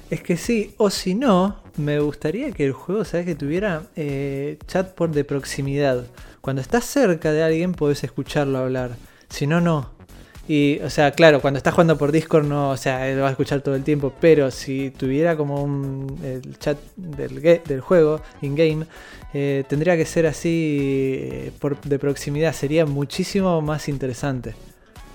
Es 0.09 0.23
que 0.23 0.39
sí, 0.39 0.75
o 0.79 0.89
si 0.89 1.15
no, 1.15 1.59
me 1.77 2.01
gustaría 2.01 2.53
que 2.53 2.65
el 2.65 2.73
juego, 2.73 3.05
¿sabes? 3.05 3.27
Que 3.27 3.35
tuviera 3.35 3.83
eh, 3.97 4.59
chat 4.67 4.95
por 4.95 5.11
de 5.11 5.25
proximidad. 5.25 6.07
Cuando 6.41 6.63
estás 6.63 6.87
cerca 6.87 7.33
de 7.33 7.43
alguien, 7.43 7.73
puedes 7.73 8.03
escucharlo 8.03 8.57
hablar. 8.57 8.97
Si 9.29 9.47
no, 9.47 9.61
no. 9.61 9.98
Y, 10.49 10.81
o 10.81 10.89
sea, 10.89 11.11
claro, 11.11 11.43
cuando 11.43 11.59
estás 11.59 11.75
jugando 11.75 11.99
por 11.99 12.11
Discord 12.11 12.47
no, 12.47 12.71
o 12.71 12.77
sea, 12.79 13.07
lo 13.15 13.21
vas 13.21 13.29
a 13.29 13.31
escuchar 13.33 13.61
todo 13.61 13.75
el 13.75 13.85
tiempo, 13.85 14.15
pero 14.19 14.51
si 14.51 14.91
tuviera 14.91 15.37
como 15.37 15.63
un 15.63 16.19
el 16.25 16.59
chat 16.59 16.79
del, 16.97 17.43
del 17.43 17.81
juego, 17.83 18.23
in-game, 18.41 18.87
eh, 19.35 19.65
tendría 19.69 19.95
que 19.99 20.07
ser 20.07 20.27
así 20.27 21.19
eh, 21.21 21.53
por, 21.61 21.79
de 21.83 21.99
proximidad, 21.99 22.55
sería 22.55 22.87
muchísimo 22.87 23.61
más 23.61 23.91
interesante. 23.91 24.55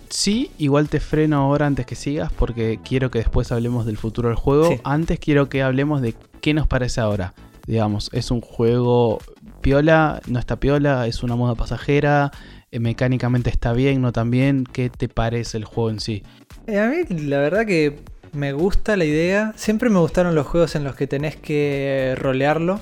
Sí, 0.10 0.52
igual 0.60 0.90
te 0.90 1.00
freno 1.00 1.38
ahora 1.38 1.66
antes 1.66 1.88
que 1.88 1.96
sigas 1.96 2.32
porque 2.32 2.80
quiero 2.84 3.10
que 3.10 3.18
después 3.18 3.52
hablemos 3.52 3.88
del 3.88 3.98
futuro 3.98 4.30
del 4.30 4.38
juego. 4.38 4.70
Antes 4.84 5.18
quiero 5.18 5.50
que 5.50 5.64
hablemos 5.64 6.04
de 6.04 6.14
qué 6.40 6.54
nos 6.54 6.68
parece 6.68 7.02
ahora. 7.02 7.34
Digamos, 7.66 8.12
es 8.14 8.30
un 8.30 8.42
juego 8.42 9.18
piola, 9.62 10.22
no 10.28 10.38
está 10.38 10.58
piola, 10.58 11.08
es 11.08 11.24
una 11.24 11.36
moda 11.36 11.56
pasajera, 11.56 12.32
mecánicamente 12.80 13.50
está 13.50 13.74
bien, 13.74 14.02
no 14.02 14.12
tan 14.12 14.32
bien. 14.32 14.66
¿Qué 14.66 14.90
te 14.90 15.08
parece 15.10 15.58
el 15.58 15.66
juego 15.66 15.90
en 15.90 16.00
sí? 16.00 16.24
Eh, 16.68 16.80
a 16.80 16.88
mí 16.88 17.04
la 17.10 17.40
verdad 17.40 17.66
que 17.66 18.00
me 18.34 18.54
gusta 18.54 18.98
la 18.98 19.06
idea. 19.06 19.54
Siempre 19.56 19.90
me 19.90 20.00
gustaron 20.00 20.36
los 20.36 20.48
juegos 20.48 20.76
en 20.76 20.84
los 20.84 20.96
que 20.96 21.08
tenés 21.08 21.36
que 21.36 22.16
rolearlo. 22.18 22.82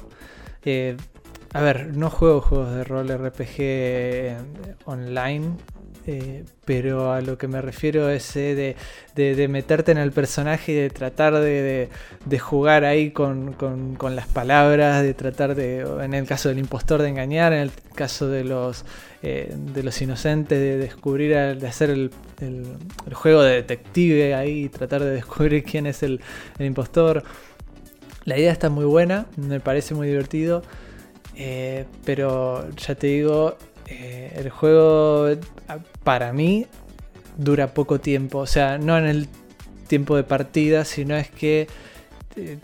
Eh, 0.63 0.97
a 1.54 1.62
ver, 1.62 1.95
no 1.97 2.10
juego 2.10 2.41
juegos 2.41 2.73
de 2.73 2.84
rol 2.84 3.10
RPG 3.10 4.86
online. 4.86 5.56
Eh, 6.07 6.45
pero 6.65 7.11
a 7.13 7.21
lo 7.21 7.37
que 7.37 7.47
me 7.47 7.61
refiero 7.61 8.09
es 8.09 8.35
eh, 8.35 8.75
de, 9.15 9.47
meterte 9.47 9.91
en 9.91 9.99
el 9.99 10.11
personaje 10.11 10.71
y 10.71 10.75
de 10.75 10.89
tratar 10.89 11.35
de, 11.35 11.89
jugar 12.39 12.85
ahí 12.85 13.11
con, 13.11 13.55
las 14.15 14.27
palabras, 14.27 15.03
de 15.03 15.13
tratar 15.13 15.53
de, 15.53 15.81
en 16.03 16.13
el 16.13 16.25
caso 16.25 16.49
del 16.49 16.57
impostor, 16.57 17.01
de 17.01 17.09
engañar, 17.09 17.53
en 17.53 17.59
el 17.59 17.71
caso 17.93 18.27
de 18.29 18.43
los, 18.43 18.83
eh, 19.21 19.55
inocentes, 19.99 20.59
de 20.59 20.77
descubrir, 20.77 21.35
de 21.35 21.67
hacer 21.67 21.91
el, 21.91 22.11
juego 23.13 23.43
de 23.43 23.55
detective 23.55 24.33
ahí, 24.33 24.69
tratar 24.69 25.03
de 25.03 25.11
descubrir 25.11 25.63
quién 25.63 25.85
es 25.85 26.01
el 26.01 26.19
impostor. 26.59 27.23
La 28.25 28.37
idea 28.37 28.51
está 28.51 28.69
muy 28.69 28.85
buena, 28.85 29.27
me 29.35 29.59
parece 29.59 29.93
muy 29.93 30.07
divertido, 30.07 30.63
pero 32.05 32.69
ya 32.75 32.95
te 32.95 33.07
digo, 33.07 33.57
eh, 33.88 34.34
el 34.36 34.50
juego 34.50 35.30
para 36.04 36.34
mí 36.34 36.67
dura 37.38 37.74
poco 37.74 38.00
tiempo. 38.00 38.39
O 38.39 38.48
sea, 38.48 38.78
no 38.78 38.98
en 38.98 39.06
el 39.06 39.28
tiempo 39.88 40.15
de 40.15 40.24
partida, 40.24 40.86
sino 40.86 41.15
es 41.15 41.30
que 41.30 41.67
eh, 42.36 42.58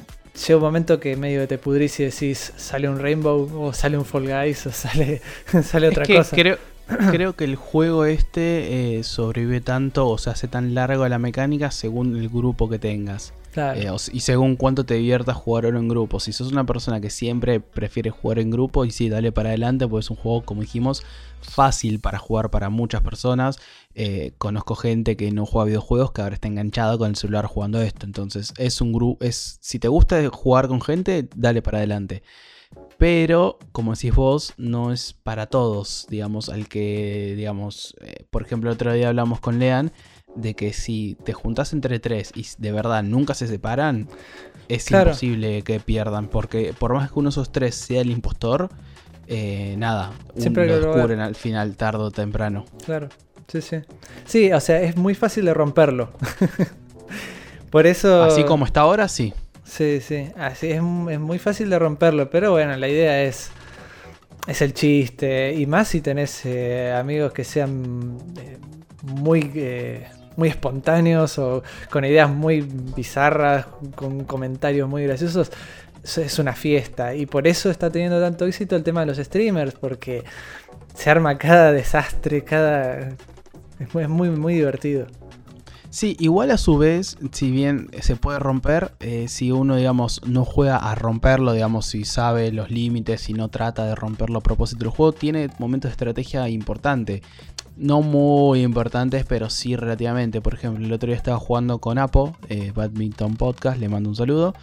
llega 0.47 0.57
un 0.57 0.63
momento 0.63 0.99
que 0.99 1.15
medio 1.15 1.47
te 1.47 1.57
pudrís 1.57 1.99
y 1.99 2.05
decís, 2.05 2.53
sale 2.55 2.87
un 2.87 2.99
Rainbow 2.99 3.49
o 3.61 3.73
sale 3.73 3.97
un 3.97 4.05
Fall 4.05 4.27
Guys 4.27 4.65
o 4.67 4.71
sale, 4.71 5.21
sale 5.63 5.89
otra 5.89 6.05
cosa. 6.05 6.35
Creo, 6.35 6.57
creo 7.11 7.35
que 7.35 7.43
el 7.43 7.55
juego 7.55 8.05
este 8.05 8.97
eh, 8.97 9.03
sobrevive 9.03 9.61
tanto 9.61 10.07
o 10.07 10.17
se 10.17 10.29
hace 10.29 10.47
tan 10.47 10.73
largo 10.73 11.03
a 11.03 11.09
la 11.09 11.19
mecánica 11.19 11.71
según 11.71 12.15
el 12.15 12.29
grupo 12.29 12.69
que 12.69 12.79
tengas. 12.79 13.33
Eh, 13.57 13.91
y 14.11 14.19
según 14.19 14.55
cuánto 14.55 14.85
te 14.85 14.95
diviertas 14.95 15.35
jugar 15.35 15.65
en 15.65 15.87
grupo. 15.87 16.19
Si 16.19 16.31
sos 16.31 16.51
una 16.51 16.65
persona 16.65 17.01
que 17.01 17.09
siempre 17.09 17.59
prefiere 17.59 18.11
jugar 18.11 18.39
en 18.39 18.51
grupo, 18.51 18.85
y 18.85 18.91
sí, 18.91 19.09
dale 19.09 19.31
para 19.31 19.49
adelante, 19.49 19.87
pues 19.87 20.05
es 20.05 20.11
un 20.11 20.17
juego, 20.17 20.43
como 20.43 20.61
dijimos, 20.61 21.03
fácil 21.41 21.99
para 21.99 22.19
jugar 22.19 22.49
para 22.51 22.69
muchas 22.69 23.01
personas. 23.01 23.57
Eh, 23.95 24.33
conozco 24.37 24.75
gente 24.75 25.17
que 25.17 25.31
no 25.31 25.45
juega 25.45 25.65
videojuegos 25.65 26.11
que 26.11 26.21
ahora 26.21 26.35
está 26.35 26.47
enganchada 26.47 26.97
con 26.97 27.09
el 27.09 27.15
celular 27.15 27.45
jugando 27.45 27.81
esto. 27.81 28.05
Entonces, 28.05 28.53
es 28.57 28.81
un 28.81 28.93
grupo. 28.93 29.23
Es, 29.25 29.57
si 29.61 29.79
te 29.79 29.87
gusta 29.87 30.29
jugar 30.29 30.67
con 30.67 30.81
gente, 30.81 31.27
dale 31.35 31.61
para 31.61 31.79
adelante. 31.79 32.23
Pero, 32.97 33.59
como 33.71 33.93
decís 33.93 34.15
vos, 34.15 34.53
no 34.57 34.91
es 34.91 35.13
para 35.13 35.45
todos, 35.45 36.07
digamos, 36.09 36.49
al 36.49 36.67
que, 36.67 37.35
digamos, 37.37 37.95
eh, 38.01 38.25
por 38.31 38.41
ejemplo, 38.41 38.71
el 38.71 38.75
otro 38.75 38.91
día 38.91 39.09
hablamos 39.09 39.39
con 39.39 39.59
Lean 39.59 39.91
de 40.35 40.55
que 40.55 40.73
si 40.73 41.17
te 41.23 41.33
juntas 41.33 41.73
entre 41.73 41.99
tres 41.99 42.31
y 42.35 42.45
de 42.57 42.71
verdad 42.71 43.03
nunca 43.03 43.33
se 43.33 43.47
separan, 43.47 44.07
es 44.67 44.89
imposible 44.91 45.61
que 45.61 45.79
pierdan, 45.79 46.27
porque 46.27 46.73
por 46.77 46.93
más 46.93 47.11
que 47.11 47.19
uno 47.19 47.29
de 47.29 47.31
esos 47.31 47.51
tres 47.51 47.75
sea 47.75 48.01
el 48.01 48.09
impostor, 48.09 48.69
eh, 49.27 49.75
nada, 49.77 50.13
Siempre 50.37 50.67
lo 50.67 50.79
descubren 50.79 51.19
al 51.19 51.35
final, 51.35 51.75
tarde 51.75 52.03
o 52.03 52.11
temprano. 52.11 52.65
Claro, 52.85 53.09
sí, 53.47 53.61
sí. 53.61 53.77
Sí, 54.25 54.51
o 54.51 54.59
sea, 54.59 54.81
es 54.81 54.95
muy 54.95 55.15
fácil 55.15 55.45
de 55.45 55.53
romperlo. 55.53 56.11
por 57.69 57.87
eso... 57.87 58.23
Así 58.23 58.43
como 58.43 58.65
está 58.65 58.81
ahora, 58.81 59.07
sí. 59.07 59.33
Sí, 59.67 59.99
sí, 60.01 60.29
así 60.37 60.71
es, 60.71 60.81
muy 60.81 61.39
fácil 61.39 61.69
de 61.69 61.77
romperlo, 61.77 62.29
pero 62.29 62.51
bueno, 62.51 62.75
la 62.77 62.87
idea 62.87 63.23
es... 63.23 63.51
Es 64.47 64.61
el 64.61 64.73
chiste, 64.73 65.53
y 65.53 65.65
más 65.65 65.89
si 65.89 65.99
tenés 65.99 66.45
eh, 66.45 66.93
amigos 66.97 67.33
que 67.33 67.43
sean 67.43 68.17
eh, 68.39 68.57
muy 69.01 69.41
muy 70.37 70.49
espontáneos 70.49 71.37
o 71.39 71.63
con 71.89 72.05
ideas 72.05 72.29
muy 72.29 72.61
bizarras, 72.61 73.65
con 73.95 74.23
comentarios 74.23 74.87
muy 74.87 75.03
graciosos, 75.03 75.51
es 76.03 76.39
una 76.39 76.53
fiesta. 76.53 77.13
Y 77.13 77.25
por 77.25 77.47
eso 77.47 77.69
está 77.69 77.89
teniendo 77.89 78.21
tanto 78.21 78.45
éxito 78.45 78.75
el 78.75 78.83
tema 78.83 79.01
de 79.01 79.07
los 79.07 79.17
streamers, 79.17 79.73
porque 79.73 80.23
se 80.93 81.09
arma 81.09 81.37
cada 81.37 81.73
desastre, 81.73 82.43
cada... 82.43 83.09
Es 83.79 83.93
muy, 83.93 84.29
muy, 84.29 84.53
divertido. 84.55 85.07
Sí, 85.89 86.17
igual 86.19 86.51
a 86.51 86.57
su 86.57 86.77
vez, 86.77 87.17
si 87.31 87.49
bien 87.49 87.89
se 88.01 88.15
puede 88.15 88.39
romper, 88.39 88.93
eh, 88.99 89.27
si 89.27 89.51
uno, 89.51 89.75
digamos, 89.75 90.21
no 90.25 90.43
juega 90.45 90.77
a 90.77 90.95
romperlo, 90.95 91.53
digamos, 91.53 91.85
si 91.85 92.03
sabe 92.03 92.51
los 92.51 92.69
límites 92.69 93.29
y 93.29 93.33
no 93.33 93.49
trata 93.49 93.85
de 93.85 93.95
romperlo 93.95 94.39
a 94.39 94.41
propósito 94.41 94.79
del 94.79 94.89
juego, 94.89 95.13
tiene 95.13 95.49
momentos 95.59 95.89
de 95.89 95.93
estrategia 95.93 96.49
importante 96.49 97.21
no 97.77 98.01
muy 98.01 98.63
importantes, 98.63 99.25
pero 99.25 99.49
sí 99.49 99.75
relativamente. 99.75 100.41
Por 100.41 100.55
ejemplo, 100.55 100.85
el 100.85 100.91
otro 100.91 101.07
día 101.07 101.15
estaba 101.15 101.37
jugando 101.37 101.79
con 101.79 101.97
Apo, 101.97 102.35
eh, 102.49 102.71
Badminton 102.75 103.35
Podcast, 103.35 103.79
le 103.79 103.87
mando 103.87 104.09
un 104.09 104.15
saludo. 104.15 104.53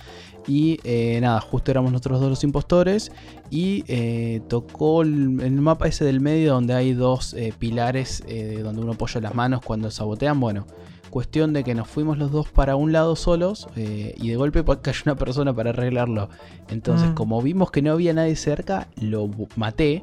Y 0.47 0.79
eh, 0.85 1.19
nada, 1.23 1.41
justo 1.41 1.71
éramos 1.71 1.91
nosotros 1.93 2.21
dos 2.21 2.29
los 2.29 2.45
impostores. 2.45 3.13
Y 3.51 3.85
eh, 3.87 4.43
tocó 4.49 5.03
el, 5.03 5.53
mapa 5.53 5.87
ese 5.87 6.05
del 6.05 6.21
medio 6.21 6.53
donde 6.53 6.75
hay 6.75 6.93
dos 6.93 7.37
pilares 7.59 8.23
donde 8.63 8.83
uno 8.83 8.93
apoya 8.93 9.21
las 9.21 9.35
manos 9.35 9.63
cuando 9.65 9.91
sabotean. 9.91 10.41
Bueno, 10.41 10.67
cuestión 11.15 11.53
de 11.53 11.63
que 11.63 11.77
nos 11.77 11.87
fuimos 11.87 12.19
los 12.19 12.33
dos 12.33 12.49
para 12.49 12.75
un 12.75 12.91
lado 12.91 13.15
solos 13.15 13.69
y 13.77 14.29
de 14.29 14.35
golpe 14.35 14.65
cayó 14.83 15.03
una 15.07 15.15
persona 15.15 15.55
para 15.55 15.71
arreglarlo. 15.71 16.29
Entonces, 16.69 17.11
mm. 17.11 17.15
como 17.15 17.41
vimos 17.41 17.71
que 17.71 17.83
no 17.83 17.93
había 17.93 18.13
nadie 18.13 18.35
cerca, 18.35 18.89
lo 19.01 19.31
maté. 19.55 20.03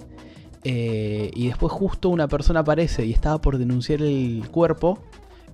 Eh, 0.63 1.29
y 1.33 1.47
después 1.47 1.73
justo 1.73 2.07
una 2.07 2.29
persona 2.29 2.61
aparece 2.61 3.05
y 3.05 3.11
estaba 3.11 3.41
por 3.41 3.57
denunciar 3.57 4.01
el 4.01 4.47
cuerpo. 4.51 4.99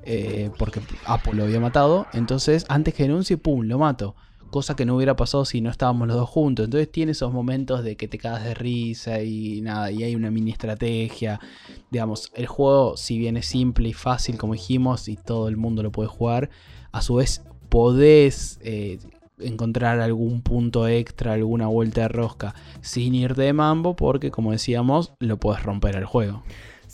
Eh, 0.03 0.51
porque 0.59 0.79
Apple 1.07 1.33
lo 1.33 1.45
había 1.45 1.59
matado. 1.59 2.05
Entonces, 2.13 2.63
antes 2.69 2.93
que 2.93 3.03
denuncie, 3.03 3.37
¡pum! 3.37 3.63
Lo 3.63 3.79
mato. 3.79 4.13
Cosa 4.49 4.75
que 4.75 4.85
no 4.85 4.95
hubiera 4.95 5.15
pasado 5.15 5.45
si 5.45 5.61
no 5.61 5.69
estábamos 5.69 6.07
los 6.07 6.17
dos 6.17 6.29
juntos. 6.29 6.65
Entonces 6.65 6.91
tiene 6.91 7.11
esos 7.11 7.33
momentos 7.33 7.83
de 7.83 7.95
que 7.97 8.07
te 8.07 8.17
cagas 8.17 8.43
de 8.43 8.53
risa 8.53 9.21
y 9.21 9.61
nada, 9.61 9.91
y 9.91 10.03
hay 10.03 10.15
una 10.15 10.31
mini 10.31 10.51
estrategia. 10.51 11.39
Digamos, 11.91 12.31
el 12.35 12.47
juego, 12.47 12.97
si 12.97 13.17
bien 13.17 13.37
es 13.37 13.47
simple 13.47 13.89
y 13.89 13.93
fácil, 13.93 14.37
como 14.37 14.53
dijimos, 14.53 15.07
y 15.07 15.15
todo 15.17 15.47
el 15.47 15.57
mundo 15.57 15.83
lo 15.83 15.91
puede 15.91 16.09
jugar, 16.09 16.49
a 16.91 17.01
su 17.01 17.15
vez 17.15 17.43
podés 17.69 18.59
eh, 18.61 18.99
encontrar 19.39 19.99
algún 19.99 20.41
punto 20.41 20.87
extra, 20.87 21.33
alguna 21.33 21.67
vuelta 21.67 22.01
de 22.01 22.07
rosca 22.07 22.55
sin 22.81 23.15
ir 23.15 23.35
de 23.35 23.53
mambo, 23.53 23.95
porque 23.95 24.31
como 24.31 24.51
decíamos, 24.51 25.13
lo 25.19 25.37
puedes 25.37 25.63
romper 25.63 25.95
el 25.95 26.05
juego. 26.05 26.43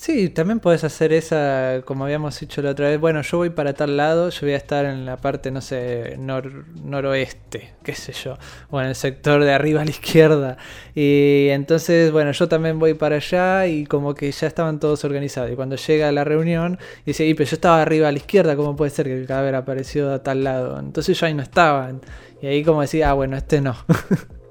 Sí, 0.04 0.28
también 0.28 0.60
puedes 0.60 0.84
hacer 0.84 1.14
esa, 1.14 1.82
como 1.86 2.04
habíamos 2.04 2.38
dicho 2.38 2.62
la 2.62 2.72
otra 2.72 2.90
vez, 2.90 3.00
bueno, 3.00 3.22
yo 3.22 3.38
voy 3.38 3.52
para 3.52 3.74
tal 3.74 3.96
lado, 3.96 4.30
yo 4.32 4.42
voy 4.42 4.52
a 4.52 4.58
estar 4.58 4.84
en 4.84 5.06
la 5.06 5.16
parte, 5.16 5.50
no 5.50 5.62
sé, 5.62 6.18
noroeste, 6.18 7.74
qué 7.84 7.96
sé 7.96 8.12
yo, 8.12 8.38
o 8.70 8.82
en 8.82 8.88
el 8.88 8.96
sector 8.96 9.42
de 9.46 9.54
arriba 9.54 9.82
a 9.82 9.86
la 9.86 9.92
izquierda. 9.92 10.58
Y 10.94 11.48
entonces, 11.52 12.12
bueno, 12.12 12.34
yo 12.34 12.50
también 12.50 12.80
voy 12.80 12.96
para 12.96 13.16
allá 13.16 13.66
y 13.68 13.86
como 13.86 14.14
que 14.14 14.30
ya 14.30 14.46
estaban 14.46 14.82
todos 14.82 15.06
organizados. 15.06 15.50
Y 15.54 15.56
cuando 15.56 15.78
llega 15.78 16.12
la 16.12 16.26
reunión, 16.26 16.80
dice, 17.06 17.26
y 17.26 17.34
pero 17.34 17.50
yo 17.50 17.56
estaba 17.56 17.82
arriba 17.82 18.10
a 18.10 18.12
la 18.12 18.18
izquierda, 18.18 18.58
¿cómo 18.58 18.76
puede 18.76 18.92
ser 18.92 19.06
que 19.06 19.18
el 19.18 19.26
cadáver 19.26 19.56
apareció 19.56 20.12
a 20.12 20.22
tal 20.22 20.44
lado? 20.44 20.78
Entonces 20.80 21.18
yo 21.18 21.28
ahí 21.28 21.34
no 21.34 21.44
estaba. 21.44 21.94
Y 22.42 22.48
ahí 22.48 22.62
como 22.66 22.82
decía, 22.82 23.12
ah, 23.12 23.14
bueno, 23.14 23.38
este 23.38 23.62
no. 23.62 23.78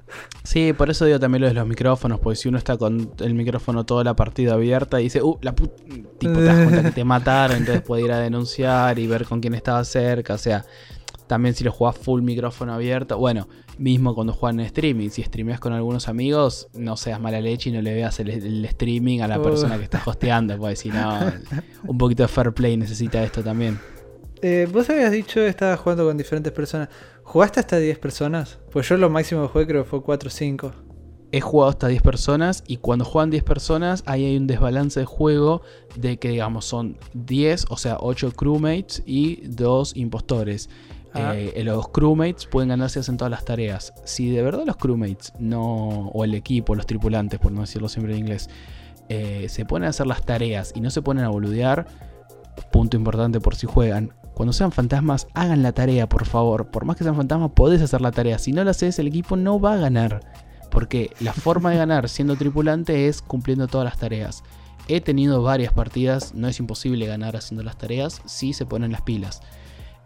Sí, 0.52 0.74
por 0.74 0.90
eso 0.90 1.06
digo 1.06 1.18
también 1.18 1.40
lo 1.40 1.48
de 1.48 1.54
los 1.54 1.66
micrófonos, 1.66 2.20
porque 2.20 2.36
si 2.36 2.46
uno 2.46 2.58
está 2.58 2.76
con 2.76 3.10
el 3.20 3.32
micrófono 3.32 3.86
toda 3.86 4.04
la 4.04 4.14
partida 4.14 4.52
abierta 4.52 5.00
y 5.00 5.04
dice, 5.04 5.22
uh, 5.22 5.38
la 5.40 5.54
puta, 5.54 5.82
tipo, 6.18 6.34
te 6.34 6.42
das 6.42 6.68
cuenta 6.68 6.82
que 6.82 6.90
te 6.90 7.04
mataron, 7.06 7.56
entonces 7.56 7.80
puede 7.80 8.02
ir 8.02 8.12
a 8.12 8.18
denunciar 8.18 8.98
y 8.98 9.06
ver 9.06 9.24
con 9.24 9.40
quién 9.40 9.54
estaba 9.54 9.82
cerca, 9.82 10.34
o 10.34 10.38
sea, 10.38 10.66
también 11.26 11.54
si 11.54 11.64
lo 11.64 11.72
jugás 11.72 11.96
full 11.96 12.20
micrófono 12.20 12.74
abierto, 12.74 13.16
bueno, 13.16 13.48
mismo 13.78 14.14
cuando 14.14 14.34
juegan 14.34 14.60
en 14.60 14.66
streaming, 14.66 15.08
si 15.08 15.22
streameas 15.22 15.58
con 15.58 15.72
algunos 15.72 16.06
amigos, 16.08 16.68
no 16.74 16.98
seas 16.98 17.18
mala 17.18 17.40
leche 17.40 17.70
y 17.70 17.72
no 17.72 17.80
le 17.80 17.94
veas 17.94 18.20
el, 18.20 18.62
streaming 18.66 19.20
a 19.20 19.28
la 19.28 19.40
persona 19.40 19.78
que 19.78 19.84
está 19.84 20.02
hosteando, 20.04 20.58
pues 20.58 20.80
si 20.80 20.90
no, 20.90 21.18
un 21.86 21.96
poquito 21.96 22.24
de 22.24 22.28
fair 22.28 22.52
play 22.52 22.76
necesita 22.76 23.24
esto 23.24 23.42
también. 23.42 23.80
Eh, 24.42 24.68
vos 24.70 24.90
habías 24.90 25.12
dicho 25.12 25.34
que 25.36 25.46
estabas 25.46 25.78
jugando 25.78 26.04
con 26.04 26.18
diferentes 26.18 26.52
personas. 26.52 26.88
¿Jugaste 27.24 27.60
hasta 27.60 27.78
10 27.78 27.98
personas? 27.98 28.58
Pues 28.70 28.88
yo 28.88 28.96
lo 28.96 29.08
máximo 29.10 29.42
que 29.42 29.48
jugué 29.48 29.66
creo 29.66 29.84
que 29.84 29.90
fue 29.90 30.02
4 30.02 30.28
o 30.28 30.30
5. 30.30 30.72
He 31.34 31.40
jugado 31.40 31.70
hasta 31.70 31.88
10 31.88 32.02
personas 32.02 32.62
y 32.66 32.76
cuando 32.76 33.04
juegan 33.04 33.30
10 33.30 33.42
personas 33.44 34.02
ahí 34.06 34.26
hay 34.26 34.36
un 34.36 34.46
desbalance 34.46 35.00
de 35.00 35.06
juego 35.06 35.62
de 35.96 36.18
que 36.18 36.28
digamos 36.28 36.66
son 36.66 36.98
10, 37.14 37.66
o 37.70 37.76
sea 37.78 37.96
8 38.00 38.32
crewmates 38.32 39.02
y 39.06 39.36
2 39.46 39.96
impostores. 39.96 40.68
Ah. 41.14 41.34
Eh, 41.36 41.62
los 41.64 41.88
crewmates 41.88 42.46
pueden 42.46 42.70
ganarse 42.70 43.00
en 43.06 43.16
todas 43.16 43.30
las 43.30 43.44
tareas. 43.44 43.92
Si 44.04 44.30
de 44.30 44.42
verdad 44.42 44.64
los 44.66 44.76
crewmates 44.76 45.32
no, 45.38 46.08
o 46.08 46.24
el 46.24 46.34
equipo, 46.34 46.74
los 46.74 46.86
tripulantes, 46.86 47.38
por 47.38 47.52
no 47.52 47.62
decirlo 47.62 47.88
siempre 47.88 48.14
en 48.14 48.20
inglés, 48.20 48.48
eh, 49.08 49.46
se 49.48 49.64
ponen 49.64 49.86
a 49.86 49.90
hacer 49.90 50.06
las 50.06 50.24
tareas 50.24 50.72
y 50.74 50.80
no 50.80 50.90
se 50.90 51.02
ponen 51.02 51.24
a 51.24 51.28
boludear, 51.28 51.86
punto 52.70 52.96
importante 52.96 53.40
por 53.40 53.54
si 53.56 53.66
juegan, 53.66 54.14
cuando 54.34 54.52
sean 54.52 54.72
fantasmas, 54.72 55.26
hagan 55.34 55.62
la 55.62 55.72
tarea, 55.72 56.08
por 56.08 56.24
favor. 56.24 56.70
Por 56.70 56.84
más 56.84 56.96
que 56.96 57.04
sean 57.04 57.16
fantasmas, 57.16 57.50
podés 57.50 57.82
hacer 57.82 58.00
la 58.00 58.12
tarea. 58.12 58.38
Si 58.38 58.52
no 58.52 58.64
la 58.64 58.70
haces, 58.70 58.98
el 58.98 59.08
equipo 59.08 59.36
no 59.36 59.60
va 59.60 59.74
a 59.74 59.78
ganar. 59.78 60.20
Porque 60.70 61.10
la 61.20 61.32
forma 61.32 61.70
de 61.70 61.76
ganar 61.76 62.08
siendo 62.08 62.36
tripulante 62.36 63.08
es 63.08 63.20
cumpliendo 63.20 63.68
todas 63.68 63.84
las 63.84 63.98
tareas. 63.98 64.42
He 64.88 65.00
tenido 65.00 65.42
varias 65.42 65.72
partidas, 65.72 66.34
no 66.34 66.48
es 66.48 66.58
imposible 66.58 67.06
ganar 67.06 67.36
haciendo 67.36 67.62
las 67.62 67.76
tareas 67.76 68.22
si 68.24 68.52
se 68.52 68.66
ponen 68.66 68.90
las 68.90 69.02
pilas. 69.02 69.42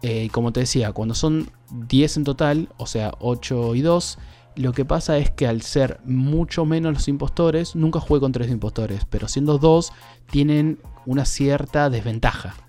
Eh, 0.03 0.29
como 0.33 0.53
te 0.53 0.61
decía, 0.61 0.93
cuando 0.93 1.15
son 1.15 1.51
10 1.89 2.19
en 2.19 2.25
total, 2.25 2.69
o 2.77 2.87
sea 2.87 3.13
8 3.21 3.75
y 3.75 3.81
2, 3.81 4.19
lo 4.57 4.73
que 4.73 4.85
pasa 4.85 5.19
es 5.19 5.31
que 5.31 5.47
al 5.47 5.63
ser 5.63 6.01
mucho 6.05 6.65
menos 6.65 6.93
los 6.93 7.09
impostores, 7.09 7.77
nunca 7.77 8.01
jugué 8.01 8.21
con 8.21 8.33
3 8.33 8.51
impostores, 8.51 9.07
pero 9.09 9.29
siendo 9.29 9.59
2 9.59 9.93
tienen 10.31 10.81
una 11.07 11.25
cierta 11.25 11.89
desventaja. 11.89 12.66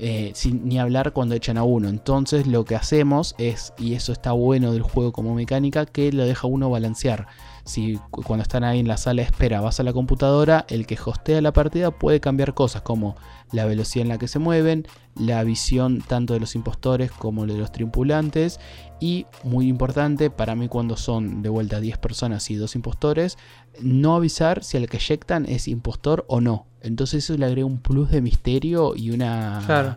Eh, 0.00 0.30
sin 0.34 0.68
ni 0.68 0.78
hablar 0.78 1.12
cuando 1.12 1.34
echan 1.34 1.58
a 1.58 1.64
uno. 1.64 1.88
Entonces 1.88 2.46
lo 2.46 2.64
que 2.64 2.76
hacemos 2.76 3.34
es, 3.36 3.72
y 3.78 3.94
eso 3.94 4.12
está 4.12 4.30
bueno 4.30 4.72
del 4.72 4.82
juego 4.82 5.10
como 5.12 5.34
mecánica, 5.34 5.86
que 5.86 6.12
lo 6.12 6.24
deja 6.24 6.46
uno 6.46 6.70
balancear. 6.70 7.26
Si 7.68 7.98
cuando 8.10 8.42
están 8.42 8.64
ahí 8.64 8.80
en 8.80 8.88
la 8.88 8.96
sala 8.96 9.20
de 9.20 9.28
espera 9.28 9.60
vas 9.60 9.78
a 9.78 9.82
la 9.82 9.92
computadora, 9.92 10.64
el 10.68 10.86
que 10.86 10.98
hostea 11.04 11.42
la 11.42 11.52
partida 11.52 11.90
puede 11.90 12.18
cambiar 12.18 12.54
cosas 12.54 12.80
como 12.80 13.14
la 13.52 13.66
velocidad 13.66 14.04
en 14.04 14.08
la 14.08 14.16
que 14.16 14.26
se 14.26 14.38
mueven, 14.38 14.86
la 15.14 15.44
visión 15.44 16.00
tanto 16.00 16.32
de 16.32 16.40
los 16.40 16.54
impostores 16.54 17.10
como 17.10 17.46
de 17.46 17.58
los 17.58 17.70
tripulantes 17.70 18.58
y 19.00 19.26
muy 19.44 19.68
importante 19.68 20.30
para 20.30 20.54
mí 20.54 20.68
cuando 20.68 20.96
son 20.96 21.42
de 21.42 21.50
vuelta 21.50 21.78
10 21.78 21.98
personas 21.98 22.50
y 22.50 22.56
dos 22.56 22.74
impostores, 22.74 23.36
no 23.80 24.16
avisar 24.16 24.64
si 24.64 24.78
el 24.78 24.88
que 24.88 24.96
eyectan 24.96 25.44
es 25.44 25.68
impostor 25.68 26.24
o 26.26 26.40
no. 26.40 26.66
Entonces 26.80 27.24
eso 27.24 27.36
le 27.36 27.44
agrega 27.44 27.66
un 27.66 27.82
plus 27.82 28.10
de 28.10 28.22
misterio 28.22 28.94
y 28.96 29.10
una, 29.10 29.96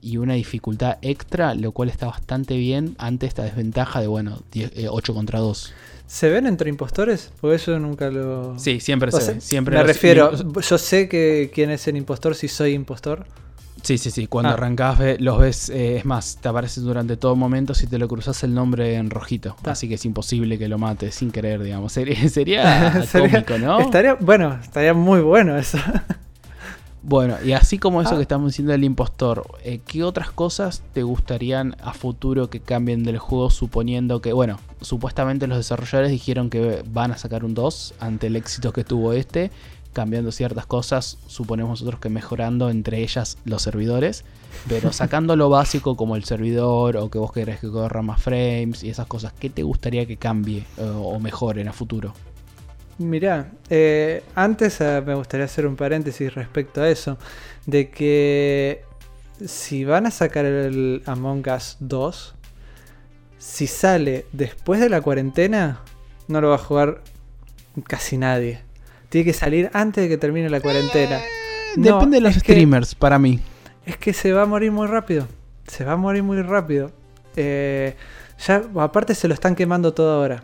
y 0.00 0.16
una 0.16 0.34
dificultad 0.34 0.98
extra, 1.02 1.54
lo 1.54 1.72
cual 1.72 1.88
está 1.88 2.06
bastante 2.06 2.56
bien 2.56 2.94
ante 2.98 3.26
esta 3.26 3.42
desventaja 3.42 4.00
de, 4.00 4.06
bueno, 4.06 4.38
8 4.50 5.12
eh, 5.12 5.14
contra 5.14 5.40
2. 5.40 5.72
¿Se 6.06 6.28
ven 6.30 6.46
entre 6.46 6.70
impostores? 6.70 7.32
Porque 7.40 7.56
eso 7.56 7.78
nunca 7.78 8.10
lo... 8.10 8.58
Sí, 8.58 8.80
siempre 8.80 9.10
se 9.12 9.34
ve. 9.34 9.40
Siempre 9.40 9.76
me 9.76 9.82
refiero, 9.82 10.30
yo 10.60 10.78
sé 10.78 11.08
que 11.08 11.50
quién 11.52 11.70
es 11.70 11.86
el 11.88 11.96
impostor 11.96 12.34
si 12.34 12.48
soy 12.48 12.72
impostor. 12.74 13.24
Sí, 13.82 13.98
sí, 13.98 14.10
sí. 14.10 14.26
Cuando 14.26 14.50
Ah. 14.50 14.54
arrancás 14.54 14.98
los 15.20 15.38
ves, 15.38 15.68
eh, 15.68 15.96
es 15.98 16.04
más, 16.04 16.38
te 16.40 16.48
aparece 16.48 16.80
durante 16.80 17.16
todo 17.16 17.36
momento 17.36 17.74
si 17.74 17.86
te 17.86 17.98
lo 17.98 18.08
cruzas 18.08 18.42
el 18.42 18.54
nombre 18.54 18.94
en 18.94 19.10
rojito. 19.10 19.56
Así 19.64 19.88
que 19.88 19.94
es 19.94 20.04
imposible 20.04 20.58
que 20.58 20.66
lo 20.68 20.78
mates 20.78 21.14
sin 21.16 21.30
querer, 21.30 21.62
digamos. 21.62 21.92
Sería, 21.96 22.16
sería 22.30 23.02
Sería- 23.06 23.44
cómico, 23.44 23.58
¿no? 23.58 23.80
Estaría, 23.80 24.14
bueno, 24.14 24.58
estaría 24.62 24.94
muy 24.94 25.20
bueno 25.20 25.56
eso. 25.58 25.78
Bueno, 27.08 27.36
y 27.44 27.52
así 27.52 27.78
como 27.78 28.02
eso 28.02 28.14
Ah. 28.14 28.16
que 28.16 28.22
estamos 28.22 28.50
diciendo 28.50 28.72
del 28.72 28.82
impostor, 28.82 29.46
eh, 29.62 29.78
¿qué 29.86 30.02
otras 30.02 30.32
cosas 30.32 30.82
te 30.92 31.04
gustarían 31.04 31.76
a 31.80 31.92
futuro 31.92 32.50
que 32.50 32.58
cambien 32.58 33.04
del 33.04 33.18
juego 33.18 33.48
suponiendo 33.50 34.20
que, 34.20 34.32
bueno, 34.32 34.58
supuestamente 34.80 35.46
los 35.46 35.56
desarrolladores 35.56 36.10
dijeron 36.10 36.50
que 36.50 36.82
van 36.92 37.12
a 37.12 37.16
sacar 37.16 37.44
un 37.44 37.54
2 37.54 37.94
ante 38.00 38.26
el 38.26 38.34
éxito 38.34 38.72
que 38.72 38.82
tuvo 38.82 39.12
este, 39.12 39.52
cambiando 39.92 40.32
ciertas 40.32 40.66
cosas, 40.66 41.18
suponemos 41.28 41.80
nosotros 41.80 42.00
que 42.00 42.08
mejorando 42.08 42.70
entre 42.70 43.00
ellas 43.04 43.38
los 43.44 43.62
servidores, 43.62 44.24
pero 44.68 44.92
sacando 44.92 45.36
lo 45.36 45.48
básico 45.48 45.96
como 45.96 46.16
el 46.16 46.24
servidor 46.24 46.96
o 46.96 47.08
que 47.08 47.18
vos 47.20 47.30
querés 47.30 47.60
que 47.60 47.70
corra 47.70 48.02
más 48.02 48.20
frames 48.20 48.82
y 48.82 48.90
esas 48.90 49.06
cosas, 49.06 49.32
¿qué 49.32 49.48
te 49.48 49.62
gustaría 49.62 50.06
que 50.06 50.16
cambie 50.16 50.64
eh, 50.76 50.92
o 50.92 51.20
mejoren 51.20 51.68
a 51.68 51.72
futuro? 51.72 52.14
Mirá, 52.98 53.50
eh, 53.68 54.22
antes 54.34 54.80
eh, 54.80 55.02
me 55.04 55.14
gustaría 55.14 55.44
hacer 55.44 55.66
un 55.66 55.76
paréntesis 55.76 56.34
respecto 56.34 56.80
a 56.80 56.88
eso, 56.88 57.18
de 57.66 57.90
que 57.90 58.82
si 59.44 59.84
van 59.84 60.06
a 60.06 60.10
sacar 60.10 60.46
el 60.46 61.02
Among 61.04 61.44
Us 61.54 61.76
2, 61.80 62.34
si 63.38 63.66
sale 63.66 64.24
después 64.32 64.80
de 64.80 64.88
la 64.88 65.02
cuarentena, 65.02 65.80
no 66.28 66.40
lo 66.40 66.48
va 66.48 66.54
a 66.54 66.58
jugar 66.58 67.02
casi 67.86 68.16
nadie. 68.16 68.60
Tiene 69.10 69.26
que 69.26 69.34
salir 69.34 69.70
antes 69.74 70.02
de 70.04 70.08
que 70.08 70.16
termine 70.16 70.48
la 70.48 70.60
cuarentena. 70.60 71.20
No, 71.76 71.96
Depende 71.96 72.16
de 72.16 72.20
los 72.22 72.34
que- 72.34 72.40
streamers, 72.40 72.94
para 72.94 73.18
mí. 73.18 73.40
Es 73.84 73.98
que 73.98 74.12
se 74.14 74.32
va 74.32 74.42
a 74.42 74.46
morir 74.46 74.72
muy 74.72 74.86
rápido. 74.86 75.28
Se 75.66 75.84
va 75.84 75.92
a 75.92 75.96
morir 75.96 76.22
muy 76.22 76.40
rápido. 76.40 76.90
Eh, 77.36 77.94
ya, 78.46 78.62
aparte 78.80 79.14
se 79.14 79.28
lo 79.28 79.34
están 79.34 79.54
quemando 79.54 79.92
todo 79.92 80.14
ahora. 80.18 80.42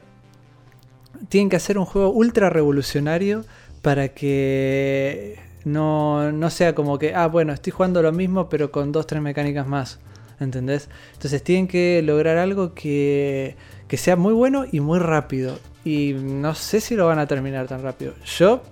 Tienen 1.28 1.48
que 1.48 1.56
hacer 1.56 1.78
un 1.78 1.84
juego 1.84 2.10
ultra 2.10 2.50
revolucionario 2.50 3.44
para 3.80 4.08
que 4.08 5.38
no, 5.64 6.32
no 6.32 6.50
sea 6.50 6.74
como 6.74 6.98
que, 6.98 7.14
ah, 7.14 7.26
bueno, 7.26 7.52
estoy 7.52 7.72
jugando 7.72 8.02
lo 8.02 8.12
mismo 8.12 8.48
pero 8.48 8.70
con 8.70 8.92
dos, 8.92 9.06
tres 9.06 9.22
mecánicas 9.22 9.66
más. 9.66 9.98
¿Entendés? 10.40 10.88
Entonces 11.12 11.42
tienen 11.44 11.68
que 11.68 12.02
lograr 12.02 12.36
algo 12.36 12.74
que, 12.74 13.54
que 13.86 13.96
sea 13.96 14.16
muy 14.16 14.32
bueno 14.32 14.64
y 14.70 14.80
muy 14.80 14.98
rápido. 14.98 15.58
Y 15.84 16.14
no 16.14 16.54
sé 16.54 16.80
si 16.80 16.96
lo 16.96 17.06
van 17.06 17.18
a 17.18 17.26
terminar 17.26 17.68
tan 17.68 17.82
rápido. 17.82 18.14
Yo 18.24 18.62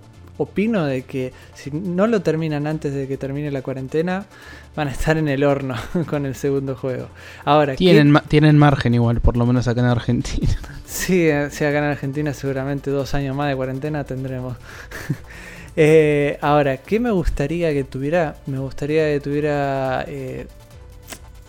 opino 0.43 0.85
de 0.87 1.03
que 1.03 1.33
si 1.55 1.71
no 1.71 2.07
lo 2.07 2.21
terminan 2.23 2.67
antes 2.67 2.93
de 2.95 3.07
que 3.09 3.17
termine 3.17 3.51
la 3.51 3.63
cuarentena, 3.63 4.27
van 4.77 4.89
a 4.89 4.91
estar 4.93 5.17
en 5.19 5.29
el 5.29 5.45
horno 5.45 5.75
con 6.09 6.27
el 6.27 6.35
segundo 6.35 6.75
juego. 6.77 7.09
Ahora, 7.45 7.73
¿qué- 7.73 7.79
Tienen, 7.79 8.11
ma- 8.11 8.23
tienen 8.23 8.57
margen 8.59 8.95
igual, 8.95 9.21
por 9.21 9.37
lo 9.37 9.47
menos 9.47 9.69
acá 9.69 9.81
en 9.81 9.87
Argentina. 9.87 10.49
Sí, 10.91 11.29
eh, 11.29 11.51
si 11.53 11.65
acá 11.65 11.79
en 11.79 11.85
Argentina 11.85 12.35
seguramente 12.35 12.91
dos 12.91 13.15
años 13.15 13.37
más 13.37 13.49
de 13.49 13.55
cuarentena 13.57 14.03
tendremos. 14.05 14.57
Eh, 15.77 16.37
ahora, 16.41 16.79
¿qué 16.79 16.99
me 16.99 17.13
gustaría 17.13 17.73
que 17.73 17.85
tuviera? 17.85 18.35
Me 18.47 18.59
gustaría 18.59 19.05
que 19.13 19.21
tuviera... 19.21 20.05
eh, 20.09 20.47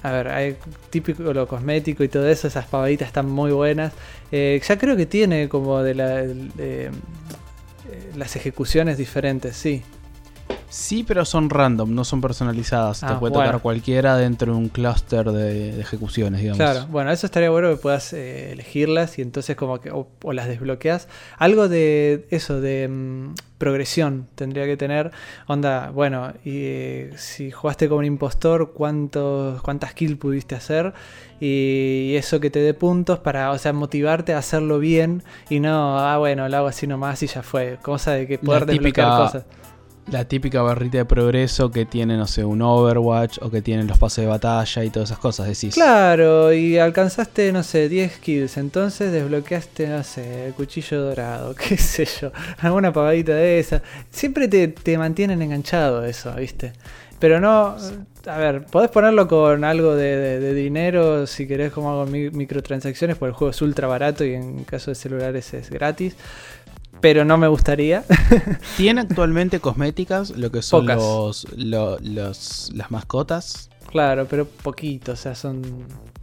a 0.04 0.12
ver, 0.12 0.28
hay 0.30 0.56
típico 0.92 1.24
lo 1.34 1.48
cosmético 1.48 2.04
y 2.04 2.08
todo 2.08 2.28
eso, 2.30 2.48
esas 2.48 2.66
pavaditas 2.66 3.08
están 3.08 3.30
muy 3.30 3.52
buenas. 3.52 3.94
Eh, 4.32 4.62
ya 4.68 4.78
creo 4.78 4.96
que 4.96 5.06
tiene 5.08 5.50
como 5.50 5.82
de, 5.82 5.96
la, 5.96 6.08
de, 6.18 6.92
eh, 7.90 8.12
las 8.16 8.36
ejecuciones 8.36 8.98
diferentes, 8.98 9.56
sí. 9.56 9.84
Sí, 10.72 11.04
pero 11.04 11.26
son 11.26 11.50
random, 11.50 11.94
no 11.94 12.06
son 12.06 12.22
personalizadas. 12.22 13.02
Te 13.02 13.06
Ah, 13.08 13.20
puede 13.20 13.34
bueno. 13.34 13.50
tocar 13.50 13.62
cualquiera 13.62 14.16
dentro 14.16 14.54
de 14.54 14.58
un 14.58 14.70
clúster 14.70 15.30
de, 15.32 15.74
de 15.74 15.82
ejecuciones, 15.82 16.40
digamos. 16.40 16.58
Claro, 16.58 16.88
bueno, 16.88 17.12
eso 17.12 17.26
estaría 17.26 17.50
bueno 17.50 17.70
que 17.72 17.76
puedas 17.76 18.14
eh, 18.14 18.54
elegirlas 18.54 19.20
y 19.20 19.22
entonces 19.22 19.58
como 19.58 19.82
que 19.82 19.92
o, 19.92 20.08
o 20.24 20.32
las 20.34 20.48
desbloqueas. 20.48 21.10
Algo 21.38 21.68
de 21.68 22.26
eso, 22.32 22.62
de 22.62 22.88
mm, 22.88 23.34
progresión 23.58 24.28
tendría 24.36 24.66
que 24.66 24.78
tener. 24.78 25.12
Onda, 25.46 25.90
bueno, 25.92 26.32
y 26.46 26.52
eh, 26.64 27.14
si 27.18 27.52
jugaste 27.52 27.90
como 27.90 28.00
un 28.00 28.06
impostor, 28.06 28.72
¿cuántos, 28.72 29.62
cuántas 29.64 29.94
kills 29.94 30.18
pudiste 30.18 30.56
hacer? 30.56 30.94
Y 31.42 32.14
eso 32.16 32.40
que 32.40 32.50
te 32.50 32.60
dé 32.60 32.74
puntos 32.74 33.20
para, 33.20 33.52
o 33.52 33.58
sea, 33.58 33.74
motivarte 33.74 34.34
a 34.34 34.38
hacerlo 34.38 34.80
bien 34.80 35.24
y 35.50 35.60
no, 35.60 36.00
ah, 36.00 36.18
bueno, 36.18 36.48
lo 36.48 36.56
hago 36.58 36.68
así 36.68 36.88
nomás 36.88 37.22
y 37.24 37.28
ya 37.28 37.44
fue. 37.44 37.78
Cosa 37.82 38.12
de 38.14 38.26
que 38.28 38.38
poder 38.38 38.66
desbloquear 38.66 39.08
típica- 39.10 39.18
cosas. 39.18 39.46
La 40.10 40.26
típica 40.26 40.62
barrita 40.62 40.98
de 40.98 41.06
progreso 41.06 41.72
que 41.72 41.86
tiene, 41.86 42.18
no 42.18 42.28
sé, 42.28 42.44
un 42.44 42.62
Overwatch 42.62 43.38
o 43.42 43.50
que 43.52 43.62
tienen 43.62 43.88
los 43.88 43.98
pases 43.98 44.24
de 44.24 44.28
batalla 44.28 44.84
y 44.84 44.90
todas 44.90 45.10
esas 45.10 45.20
cosas, 45.20 45.48
decís. 45.48 45.74
Claro, 45.76 46.52
y 46.52 46.78
alcanzaste, 46.80 47.52
no 47.54 47.64
sé, 47.64 47.88
10 47.88 48.18
kills, 48.18 48.58
entonces 48.58 49.12
desbloqueaste, 49.14 49.88
no 49.88 50.04
sé, 50.04 50.48
el 50.48 50.54
cuchillo 50.54 51.02
dorado, 51.02 51.56
qué 51.68 51.78
sé 51.78 52.06
yo, 52.20 52.32
alguna 52.60 52.92
pavadita 52.92 53.34
de 53.36 53.60
esa. 53.60 53.82
Siempre 54.10 54.48
te, 54.48 54.68
te 54.70 54.98
mantienen 54.98 55.42
enganchado 55.42 56.04
eso, 56.04 56.34
¿viste? 56.36 56.74
Pero 57.20 57.40
no, 57.40 57.78
a 58.26 58.38
ver, 58.40 58.66
podés 58.66 58.90
ponerlo 58.90 59.28
con 59.28 59.64
algo 59.64 59.96
de, 59.96 60.40
de- 60.40 60.54
dinero, 60.56 61.28
si 61.28 61.48
querés 61.48 61.72
como 61.72 61.92
hago 61.92 62.08
mi- 62.08 62.32
microtransacciones, 62.32 63.16
porque 63.18 63.30
el 63.30 63.36
juego 63.36 63.52
es 63.52 63.62
ultra 63.62 63.88
barato 63.88 64.26
y 64.26 64.34
en 64.34 64.64
caso 64.64 64.90
de 64.92 64.96
celulares 64.96 65.54
es 65.54 65.70
gratis. 65.70 66.16
Pero 67.02 67.26
no 67.26 67.38
me 67.38 67.48
gustaría. 67.48 68.04
Tiene 68.78 69.02
actualmente 69.02 69.60
cosméticas, 69.60 70.32
lo 70.38 70.52
que 70.52 70.62
son 70.62 70.82
Pocas. 70.86 70.98
los, 70.98 71.48
lo- 71.58 71.98
los- 72.00 72.70
las 72.74 72.92
mascotas. 72.92 73.70
Claro, 73.90 74.26
pero 74.30 74.46
poquito, 74.46 75.14
o 75.14 75.16
sea, 75.16 75.36
son, 75.36 75.62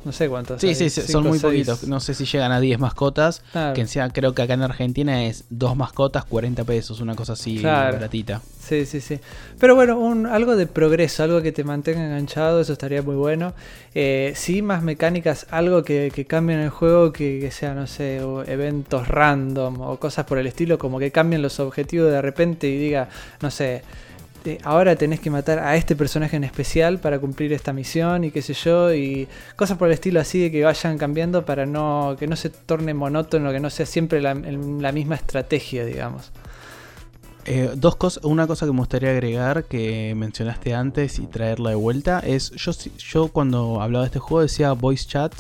no 0.05 0.13
sé 0.13 0.29
cuántos. 0.29 0.61
Sí, 0.61 0.69
hay, 0.69 0.75
sí, 0.75 0.89
cinco, 0.91 1.09
son 1.09 1.27
muy 1.27 1.39
seis. 1.39 1.67
poquitos. 1.67 1.89
No 1.89 2.01
sé 2.01 2.15
si 2.15 2.25
llegan 2.25 2.53
a 2.53 2.61
10 2.61 2.79
mascotas. 2.79 3.43
Claro. 3.53 3.75
Que 3.75 3.81
encima 3.83 4.09
creo 4.11 4.33
que 4.35 4.43
acá 4.43 4.55
en 4.55 4.63
Argentina 4.63 5.25
es 5.27 5.45
dos 5.51 5.77
mascotas, 5.77 6.25
40 6.25 6.65
pesos, 6.65 7.01
una 7.01 7.15
cosa 7.15 7.33
así 7.35 7.59
Claro. 7.59 7.95
baratita. 7.97 8.41
Sí, 8.61 8.85
sí, 8.87 9.01
sí. 9.01 9.19
Pero 9.59 9.75
bueno, 9.75 9.99
un, 9.99 10.27
algo 10.27 10.55
de 10.55 10.67
progreso, 10.67 11.23
algo 11.25 11.41
que 11.43 11.53
te 11.53 11.65
mantenga 11.65 12.05
enganchado, 12.05 12.61
eso 12.61 12.73
estaría 12.75 13.03
muy 13.03 13.17
bueno. 13.17 13.55
Eh, 13.95 14.33
sí, 14.37 14.61
más 14.63 14.83
mecánicas, 14.83 15.47
algo 15.51 15.83
que, 15.83 16.13
que 16.15 16.27
cambie 16.27 16.55
en 16.55 16.63
el 16.63 16.71
juego, 16.71 17.13
que, 17.13 17.39
que 17.41 17.51
sea, 17.51 17.75
no 17.75 17.87
sé, 17.87 18.23
o 18.23 18.45
eventos 18.45 19.09
random 19.09 19.81
o 19.81 19.99
cosas 19.99 20.27
por 20.27 20.39
el 20.39 20.47
estilo, 20.47 20.79
como 20.79 20.99
que 20.99 21.11
cambien 21.11 21.41
los 21.43 21.59
objetivos 21.61 22.11
de 22.13 22.21
repente 22.23 22.69
y 22.69 22.77
diga, 22.79 23.09
no 23.41 23.51
sé, 23.51 23.83
ahora 24.63 24.97
tenés 24.97 25.21
que 25.21 25.31
matar 25.31 25.59
a 25.59 25.77
este 25.77 25.95
personaje 25.97 26.37
en 26.37 26.45
especial 26.45 26.99
para 26.99 27.19
cumplir 27.19 27.53
esta 27.53 27.73
misión 27.73 28.25
y 28.25 28.31
qué 28.31 28.43
sé 28.43 28.55
yo, 28.55 28.93
y 28.95 29.29
cosas 29.57 29.77
por 29.79 29.89
el 29.89 29.95
estilo 29.95 30.21
así 30.21 30.41
de 30.41 30.51
que 30.51 30.65
vayan 30.65 30.97
cambiando 30.99 31.45
para 31.45 31.67
no 31.67 32.17
que 32.19 32.27
no 32.27 32.37
se 32.37 32.51
torne 32.51 32.95
monótono, 32.95 33.53
que 33.53 33.61
no 33.61 33.71
sea 33.71 33.87
siempre 33.87 34.21
la, 34.21 34.35
misma 34.35 35.15
estrategia, 35.17 35.85
digamos. 35.85 36.31
Eh, 37.45 37.71
dos 37.75 37.97
cosas, 37.97 38.25
una 38.25 38.47
cosa 38.47 38.67
que 38.67 38.73
me 38.73 38.79
gustaría 38.79 39.11
agregar 39.11 39.65
que 39.65 40.15
mencionaste 40.15 40.75
antes 40.75 41.19
y 41.19 41.27
traerla 41.27 41.71
de 41.71 41.77
vuelta 41.77 42.21
es 42.21 42.51
yo 42.51 42.73
yo 42.99 43.29
cuando 43.29 43.81
hablaba 43.81 44.05
de 44.05 44.09
este 44.09 44.19
juego 44.19 44.43
decía 44.43 44.73
voice 44.73 45.07
chat 45.09 45.33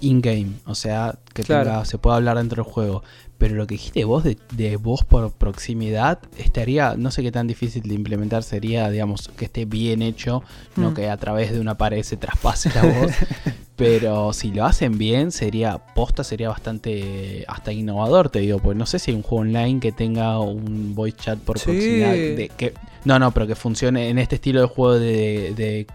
in 0.00 0.20
game, 0.22 0.52
o 0.66 0.74
sea 0.74 1.16
que 1.34 1.42
Claro. 1.42 1.70
tenga- 1.70 1.84
se 1.84 1.98
pueda 1.98 2.16
hablar 2.16 2.36
dentro 2.38 2.62
del 2.64 2.72
juego. 2.72 3.02
Pero 3.36 3.56
lo 3.56 3.66
que 3.66 3.74
dijiste 3.74 4.04
vos 4.04 4.22
de, 4.24 4.38
de 4.52 4.76
voz 4.76 5.04
por 5.04 5.30
proximidad 5.32 6.20
estaría, 6.38 6.94
no 6.96 7.10
sé 7.10 7.22
qué 7.22 7.32
tan 7.32 7.46
difícil 7.46 7.82
de 7.82 7.94
implementar 7.94 8.42
sería, 8.44 8.88
digamos, 8.90 9.28
que 9.28 9.46
esté 9.46 9.64
bien 9.64 10.02
hecho, 10.02 10.42
no 10.76 10.90
Mm. 10.90 10.94
que 10.94 11.10
a 11.10 11.16
través 11.16 11.52
de 11.52 11.60
una 11.60 11.76
pared 11.76 12.02
se 12.02 12.16
traspase 12.16 12.70
la 12.74 12.82
voz. 12.82 13.12
Pero 13.76 14.32
si 14.32 14.52
lo 14.52 14.64
hacen 14.64 14.98
bien, 14.98 15.32
sería 15.32 15.78
posta, 15.78 16.22
sería 16.22 16.48
bastante 16.48 17.44
hasta 17.48 17.72
innovador, 17.72 18.28
te 18.30 18.38
digo, 18.38 18.60
porque 18.60 18.78
no 18.78 18.86
sé 18.86 19.00
si 19.00 19.10
hay 19.10 19.16
un 19.16 19.22
juego 19.24 19.42
online 19.42 19.80
que 19.80 19.90
tenga 19.90 20.38
un 20.38 20.94
voice 20.94 21.16
chat 21.18 21.38
por 21.40 21.58
Sí. 21.58 21.64
proximidad. 21.66 22.12
De, 22.12 22.50
que, 22.56 22.72
no, 23.04 23.18
no, 23.18 23.32
pero 23.32 23.48
que 23.48 23.56
funcione 23.56 24.10
en 24.10 24.18
este 24.20 24.36
estilo 24.36 24.60
de 24.60 24.66
juego 24.68 24.94
de. 24.98 25.54
de. 25.56 25.86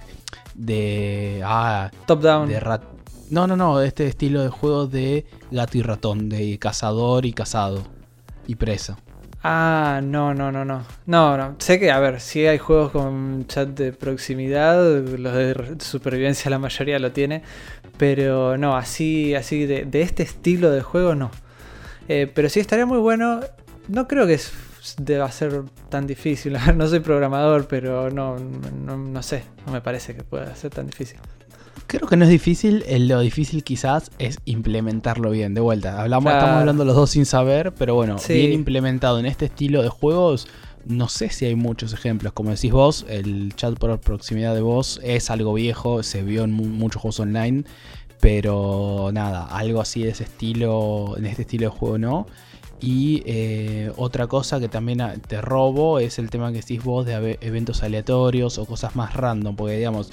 de. 0.55 1.41
ah, 1.45 1.89
Top 2.05 2.21
down. 2.21 2.49
de 2.49 2.59
rat. 2.59 2.83
No, 3.29 3.45
no, 3.45 3.55
no, 3.55 3.81
este 3.81 4.07
estilo 4.07 4.41
de 4.41 4.49
juego 4.49 4.87
de 4.87 5.25
gato 5.51 5.77
y 5.77 5.83
ratón, 5.83 6.29
de 6.29 6.57
cazador 6.57 7.25
y 7.25 7.33
cazado. 7.33 7.83
Y 8.47 8.55
presa. 8.55 8.97
Ah, 9.43 10.01
no, 10.03 10.33
no, 10.33 10.51
no, 10.51 10.65
no. 10.65 10.83
No, 11.05 11.37
no. 11.37 11.55
Sé 11.59 11.79
que, 11.79 11.91
a 11.91 11.99
ver, 11.99 12.19
sí 12.19 12.47
hay 12.47 12.57
juegos 12.57 12.91
con 12.91 13.45
chat 13.47 13.69
de 13.69 13.93
proximidad, 13.93 14.83
los 15.03 15.33
de 15.33 15.75
supervivencia 15.79 16.49
la 16.49 16.57
mayoría 16.57 16.97
lo 16.97 17.11
tiene, 17.11 17.43
pero 17.97 18.57
no, 18.57 18.75
así, 18.75 19.35
así 19.35 19.65
de, 19.67 19.85
de 19.85 20.01
este 20.01 20.23
estilo 20.23 20.71
de 20.71 20.81
juego 20.81 21.13
no. 21.13 21.29
Eh, 22.07 22.29
pero 22.33 22.49
sí 22.49 22.59
estaría 22.59 22.87
muy 22.87 22.97
bueno. 22.97 23.41
No 23.87 24.07
creo 24.07 24.25
que 24.25 24.39
deba 24.97 25.31
ser 25.31 25.63
tan 25.89 26.07
difícil. 26.07 26.57
No 26.75 26.87
soy 26.87 26.99
programador, 26.99 27.67
pero 27.67 28.09
no, 28.09 28.37
no 28.39 29.23
sé. 29.23 29.43
No 29.67 29.71
me 29.71 29.81
parece 29.81 30.15
que 30.15 30.23
pueda 30.23 30.55
ser 30.55 30.71
tan 30.71 30.87
difícil. 30.87 31.19
Creo 31.89 32.07
que 32.07 32.15
no 32.17 32.23
es 32.25 32.29
difícil, 32.29 32.83
eh, 32.87 32.99
lo 32.99 33.19
difícil 33.19 33.63
quizás 33.63 34.11
es 34.19 34.37
implementarlo 34.45 35.31
bien. 35.31 35.55
De 35.55 35.61
vuelta, 35.61 35.99
hablamos, 35.99 36.25
Claro. 36.29 36.37
estamos 36.37 36.59
hablando 36.59 36.85
los 36.85 36.95
dos 36.95 37.09
sin 37.09 37.25
saber, 37.25 37.73
pero 37.73 37.95
bueno, 37.95 38.19
Sí. 38.19 38.33
bien 38.33 38.53
implementado 38.53 39.19
en 39.19 39.25
este 39.25 39.45
estilo 39.45 39.81
de 39.81 39.89
juegos, 39.89 40.47
no 40.85 41.09
sé 41.09 41.29
si 41.31 41.45
hay 41.45 41.55
muchos 41.55 41.91
ejemplos. 41.93 42.31
Como 42.33 42.51
decís 42.51 42.71
vos, 42.71 43.07
el 43.09 43.55
chat 43.55 43.75
por 43.79 43.99
proximidad 43.99 44.53
de 44.53 44.61
voz 44.61 44.99
es 45.03 45.31
algo 45.31 45.51
viejo, 45.55 46.03
se 46.03 46.21
vio 46.21 46.43
en 46.43 46.51
muchos 46.51 47.01
juegos 47.01 47.21
online, 47.21 47.63
pero 48.19 49.09
nada, 49.11 49.45
algo 49.47 49.81
así 49.81 50.03
de 50.03 50.09
ese 50.09 50.25
estilo, 50.25 51.15
en 51.17 51.25
este 51.25 51.41
estilo 51.41 51.71
de 51.71 51.75
juego 51.77 51.97
no. 51.97 52.27
Y 52.81 53.23
eh, 53.25 53.91
otra 53.97 54.27
cosa 54.27 54.59
que 54.59 54.69
también 54.69 55.01
te 55.27 55.41
robo 55.41 55.97
es 55.99 56.19
el 56.19 56.29
tema 56.29 56.51
que 56.51 56.59
decís 56.59 56.83
vos 56.83 57.05
de 57.05 57.37
eventos 57.41 57.81
aleatorios 57.83 58.57
o 58.59 58.65
cosas 58.65 58.95
más 58.95 59.15
random, 59.15 59.55
porque 59.55 59.75
digamos, 59.77 60.11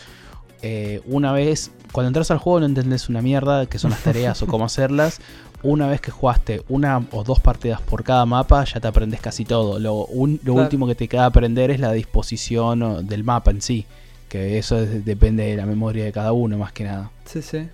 eh, 0.62 1.00
una 1.06 1.32
vez, 1.32 1.70
cuando 1.92 2.08
entras 2.08 2.30
al 2.30 2.38
juego 2.38 2.60
no 2.60 2.66
entendés 2.66 3.08
una 3.08 3.22
mierda 3.22 3.66
que 3.66 3.78
son 3.78 3.90
las 3.90 4.02
tareas 4.02 4.42
o 4.42 4.46
cómo 4.46 4.64
hacerlas. 4.66 5.20
Una 5.62 5.88
vez 5.88 6.00
que 6.00 6.10
jugaste 6.10 6.62
una 6.68 7.04
o 7.10 7.24
dos 7.24 7.40
partidas 7.40 7.80
por 7.80 8.04
cada 8.04 8.24
mapa, 8.26 8.64
ya 8.64 8.78
te 8.78 8.86
aprendes 8.86 9.20
casi 9.20 9.44
todo. 9.44 9.78
Lo, 9.78 10.06
último 10.06 10.86
que 10.86 10.94
te 10.94 11.08
queda 11.08 11.26
aprender 11.26 11.70
es 11.70 11.80
la 11.80 11.92
disposición 11.92 13.06
del 13.06 13.24
mapa 13.24 13.50
en 13.50 13.62
sí. 13.62 13.86
Que 14.28 14.58
eso 14.58 14.76
depende 14.76 15.44
de 15.44 15.56
la 15.56 15.66
memoria 15.66 16.04
de 16.04 16.12
cada 16.12 16.32
uno, 16.32 16.58
más 16.58 16.72
que 16.72 16.84
nada. 16.84 17.10
Sí, 17.24 17.42
sí. 17.42 17.68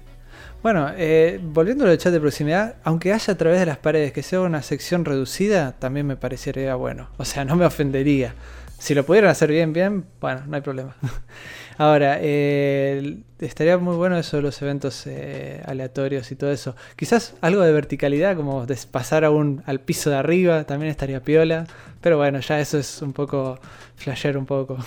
Bueno, 0.63 0.91
eh, 0.97 1.41
volviendo 1.43 1.85
al 1.85 1.99
chat 1.99 2.13
de 2.13 2.21
proximidad, 2.21 2.77
aunque 2.85 3.13
haya 3.13 3.33
a 3.33 3.37
través 3.37 3.59
de 3.59 3.67
las 3.67 3.79
paredes 3.79 4.13
que 4.13 4.23
sea 4.23 4.41
una 4.41 4.63
sección 4.63 5.05
reducida, 5.05 5.73
también 5.73 6.07
me 6.07 6.17
parecería 6.17 6.77
bueno. 6.77 7.09
O 7.17 7.25
sea, 7.25 7.45
no 7.45 7.57
me 7.57 7.67
ofendería. 7.67 8.35
Si 8.83 8.97
lo 8.97 9.07
pudieran 9.07 9.31
hacer 9.31 9.49
bien, 9.49 9.73
bien, 9.73 10.07
bueno, 10.21 10.43
no 10.49 10.57
hay 10.57 10.61
problema. 10.61 10.97
Ahora, 11.79 12.19
eh, 12.21 13.19
estaría 13.39 13.79
muy 13.79 13.95
bueno 13.95 14.19
eso 14.19 14.39
de 14.39 14.43
los 14.43 14.61
eventos 14.61 15.07
eh, 15.07 15.63
aleatorios 15.67 16.33
y 16.33 16.35
todo 16.35 16.51
eso. 16.51 16.75
Quizás 16.97 17.37
algo 17.43 17.63
de 17.63 17.71
verticalidad, 17.71 18.35
como 18.35 18.67
de 18.67 18.77
pasar 18.91 19.25
a 19.25 19.31
un, 19.31 19.63
al 19.67 19.79
piso 19.79 20.11
de 20.11 20.17
arriba, 20.17 20.65
también 20.65 20.91
estaría 20.91 21.23
piola. 21.23 21.65
Pero 22.01 22.17
bueno, 22.17 22.41
ya 22.41 22.59
eso 22.59 22.77
es 22.77 23.01
un 23.03 23.13
poco 23.13 23.61
flasher 23.95 24.37
un 24.37 24.47
poco. 24.47 24.79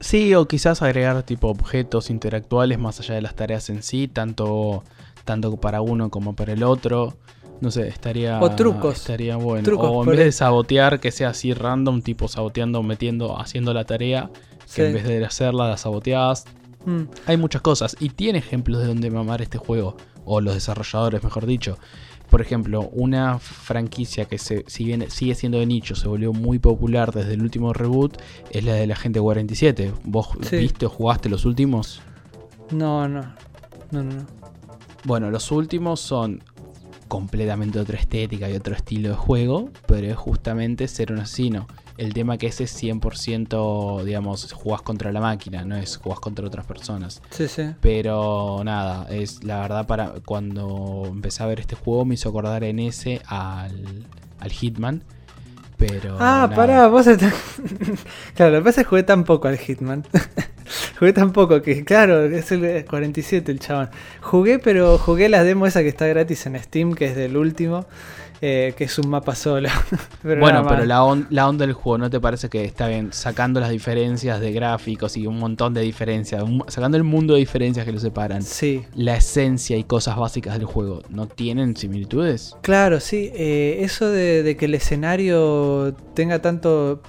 Sí, 0.00 0.34
o 0.34 0.48
quizás 0.48 0.80
agregar 0.80 1.22
tipo 1.22 1.48
objetos 1.48 2.08
interactuales 2.08 2.78
más 2.78 2.98
allá 2.98 3.14
de 3.14 3.20
las 3.20 3.34
tareas 3.34 3.68
en 3.68 3.82
sí, 3.82 4.08
tanto, 4.08 4.84
tanto 5.26 5.54
para 5.58 5.82
uno 5.82 6.08
como 6.08 6.34
para 6.34 6.54
el 6.54 6.62
otro. 6.62 7.18
No 7.62 7.70
sé, 7.70 7.86
estaría. 7.86 8.40
O 8.40 8.50
trucos. 8.50 8.96
Estaría 8.96 9.36
bueno. 9.36 9.72
o 9.78 10.02
en 10.02 10.10
vez 10.10 10.18
de 10.18 10.32
sabotear, 10.32 10.98
que 10.98 11.12
sea 11.12 11.28
así 11.28 11.54
random, 11.54 12.02
tipo 12.02 12.26
saboteando, 12.26 12.82
metiendo, 12.82 13.40
haciendo 13.40 13.72
la 13.72 13.84
tarea, 13.84 14.30
que 14.74 14.88
en 14.88 14.94
vez 14.94 15.04
de 15.04 15.24
hacerla, 15.24 15.68
la 15.68 15.76
saboteas. 15.76 16.44
Mm. 16.84 17.02
Hay 17.26 17.36
muchas 17.36 17.62
cosas. 17.62 17.96
Y 18.00 18.08
tiene 18.08 18.40
ejemplos 18.40 18.80
de 18.80 18.88
donde 18.88 19.12
mamar 19.12 19.42
este 19.42 19.58
juego. 19.58 19.96
O 20.24 20.40
los 20.40 20.54
desarrolladores, 20.54 21.22
mejor 21.22 21.46
dicho. 21.46 21.78
Por 22.28 22.40
ejemplo, 22.40 22.88
una 22.92 23.38
franquicia 23.38 24.24
que 24.24 24.38
se, 24.38 24.64
si 24.66 24.84
bien 24.84 25.08
sigue 25.08 25.36
siendo 25.36 25.60
de 25.60 25.66
nicho, 25.66 25.94
se 25.94 26.08
volvió 26.08 26.32
muy 26.32 26.58
popular 26.58 27.12
desde 27.12 27.34
el 27.34 27.42
último 27.42 27.72
reboot, 27.72 28.20
es 28.50 28.64
la 28.64 28.74
de 28.74 28.88
la 28.88 28.96
gente 28.96 29.20
47. 29.20 29.92
¿Vos 30.02 30.30
viste 30.50 30.86
o 30.86 30.88
jugaste 30.88 31.28
los 31.28 31.44
últimos? 31.44 32.00
No, 32.72 33.06
no. 33.06 33.20
No, 33.92 34.02
no, 34.02 34.14
no. 34.14 34.26
Bueno, 35.04 35.30
los 35.30 35.52
últimos 35.52 36.00
son 36.00 36.42
completamente 37.12 37.78
otra 37.78 37.98
estética 37.98 38.48
y 38.48 38.54
otro 38.54 38.74
estilo 38.74 39.10
de 39.10 39.14
juego, 39.14 39.68
pero 39.84 40.06
es 40.06 40.16
justamente 40.16 40.88
ser 40.88 41.12
un 41.12 41.18
asesino. 41.18 41.66
El 41.98 42.14
tema 42.14 42.38
que 42.38 42.46
ese 42.46 42.64
es 42.64 42.82
100%, 42.82 44.02
digamos, 44.02 44.50
jugás 44.54 44.80
contra 44.80 45.12
la 45.12 45.20
máquina, 45.20 45.62
no 45.66 45.76
es 45.76 45.98
jugás 45.98 46.20
contra 46.20 46.46
otras 46.46 46.64
personas. 46.64 47.20
Sí, 47.28 47.48
sí. 47.48 47.74
Pero 47.82 48.62
nada, 48.64 49.06
es 49.10 49.44
la 49.44 49.60
verdad 49.60 49.86
para 49.86 50.14
cuando 50.24 51.02
empecé 51.06 51.42
a 51.42 51.46
ver 51.48 51.60
este 51.60 51.76
juego 51.76 52.06
me 52.06 52.14
hizo 52.14 52.30
acordar 52.30 52.64
en 52.64 52.78
ese 52.78 53.20
al, 53.26 54.06
al 54.40 54.50
Hitman. 54.50 55.04
Pero 55.76 56.16
ah, 56.18 56.50
pará, 56.56 56.86
vos 56.86 57.06
estás... 57.06 57.34
claro, 58.34 58.52
lo 58.52 58.58
que 58.60 58.64
pasa 58.64 58.80
es 58.80 58.86
que 58.86 58.88
jugué 58.88 59.02
tan 59.02 59.24
poco 59.24 59.48
al 59.48 59.58
Hitman. 59.58 60.06
jugué 60.98 61.12
tan 61.12 61.32
poco 61.32 61.62
que, 61.62 61.84
claro, 61.84 62.24
es 62.24 62.52
el 62.52 62.84
47 62.84 63.50
el 63.52 63.60
chabón. 63.60 63.90
Jugué, 64.20 64.58
pero 64.58 64.98
jugué 64.98 65.28
la 65.28 65.44
demo 65.44 65.66
esa 65.66 65.82
que 65.82 65.88
está 65.88 66.06
gratis 66.06 66.46
en 66.46 66.58
Steam, 66.62 66.94
que 66.94 67.06
es 67.06 67.16
del 67.16 67.36
último. 67.36 67.86
Eh, 68.44 68.74
que 68.76 68.82
es 68.82 68.98
un 68.98 69.08
mapa 69.08 69.36
solo. 69.36 69.68
bueno, 70.24 70.66
pero 70.68 70.84
la, 70.84 71.26
la, 71.30 71.48
onda 71.48 71.64
del 71.64 71.74
juego, 71.74 71.98
¿no 71.98 72.10
te 72.10 72.18
parece 72.18 72.48
que 72.48 72.64
está 72.64 72.88
bien? 72.88 73.12
Sacando 73.12 73.60
las 73.60 73.70
diferencias 73.70 74.40
de 74.40 74.50
gráficos 74.50 75.16
y 75.16 75.28
un 75.28 75.38
montón 75.38 75.74
de 75.74 75.82
diferencias, 75.82 76.42
sacando 76.66 76.96
el 76.96 77.04
mundo 77.04 77.34
de 77.34 77.38
diferencias 77.38 77.86
que 77.86 77.92
lo 77.92 78.00
separan. 78.00 78.42
Sí. 78.42 78.84
La 78.96 79.14
esencia 79.14 79.76
y 79.76 79.84
cosas 79.84 80.16
básicas 80.16 80.54
del 80.54 80.64
juego, 80.64 81.02
¿no 81.08 81.28
tienen 81.28 81.76
similitudes? 81.76 82.56
Claro, 82.62 82.98
sí. 82.98 83.30
Eh, 83.32 83.76
eso 83.82 84.10
de 84.10 84.56
que 84.58 84.64
el 84.64 84.74
escenario 84.74 85.94
tenga 86.14 86.42
tanto 86.42 87.00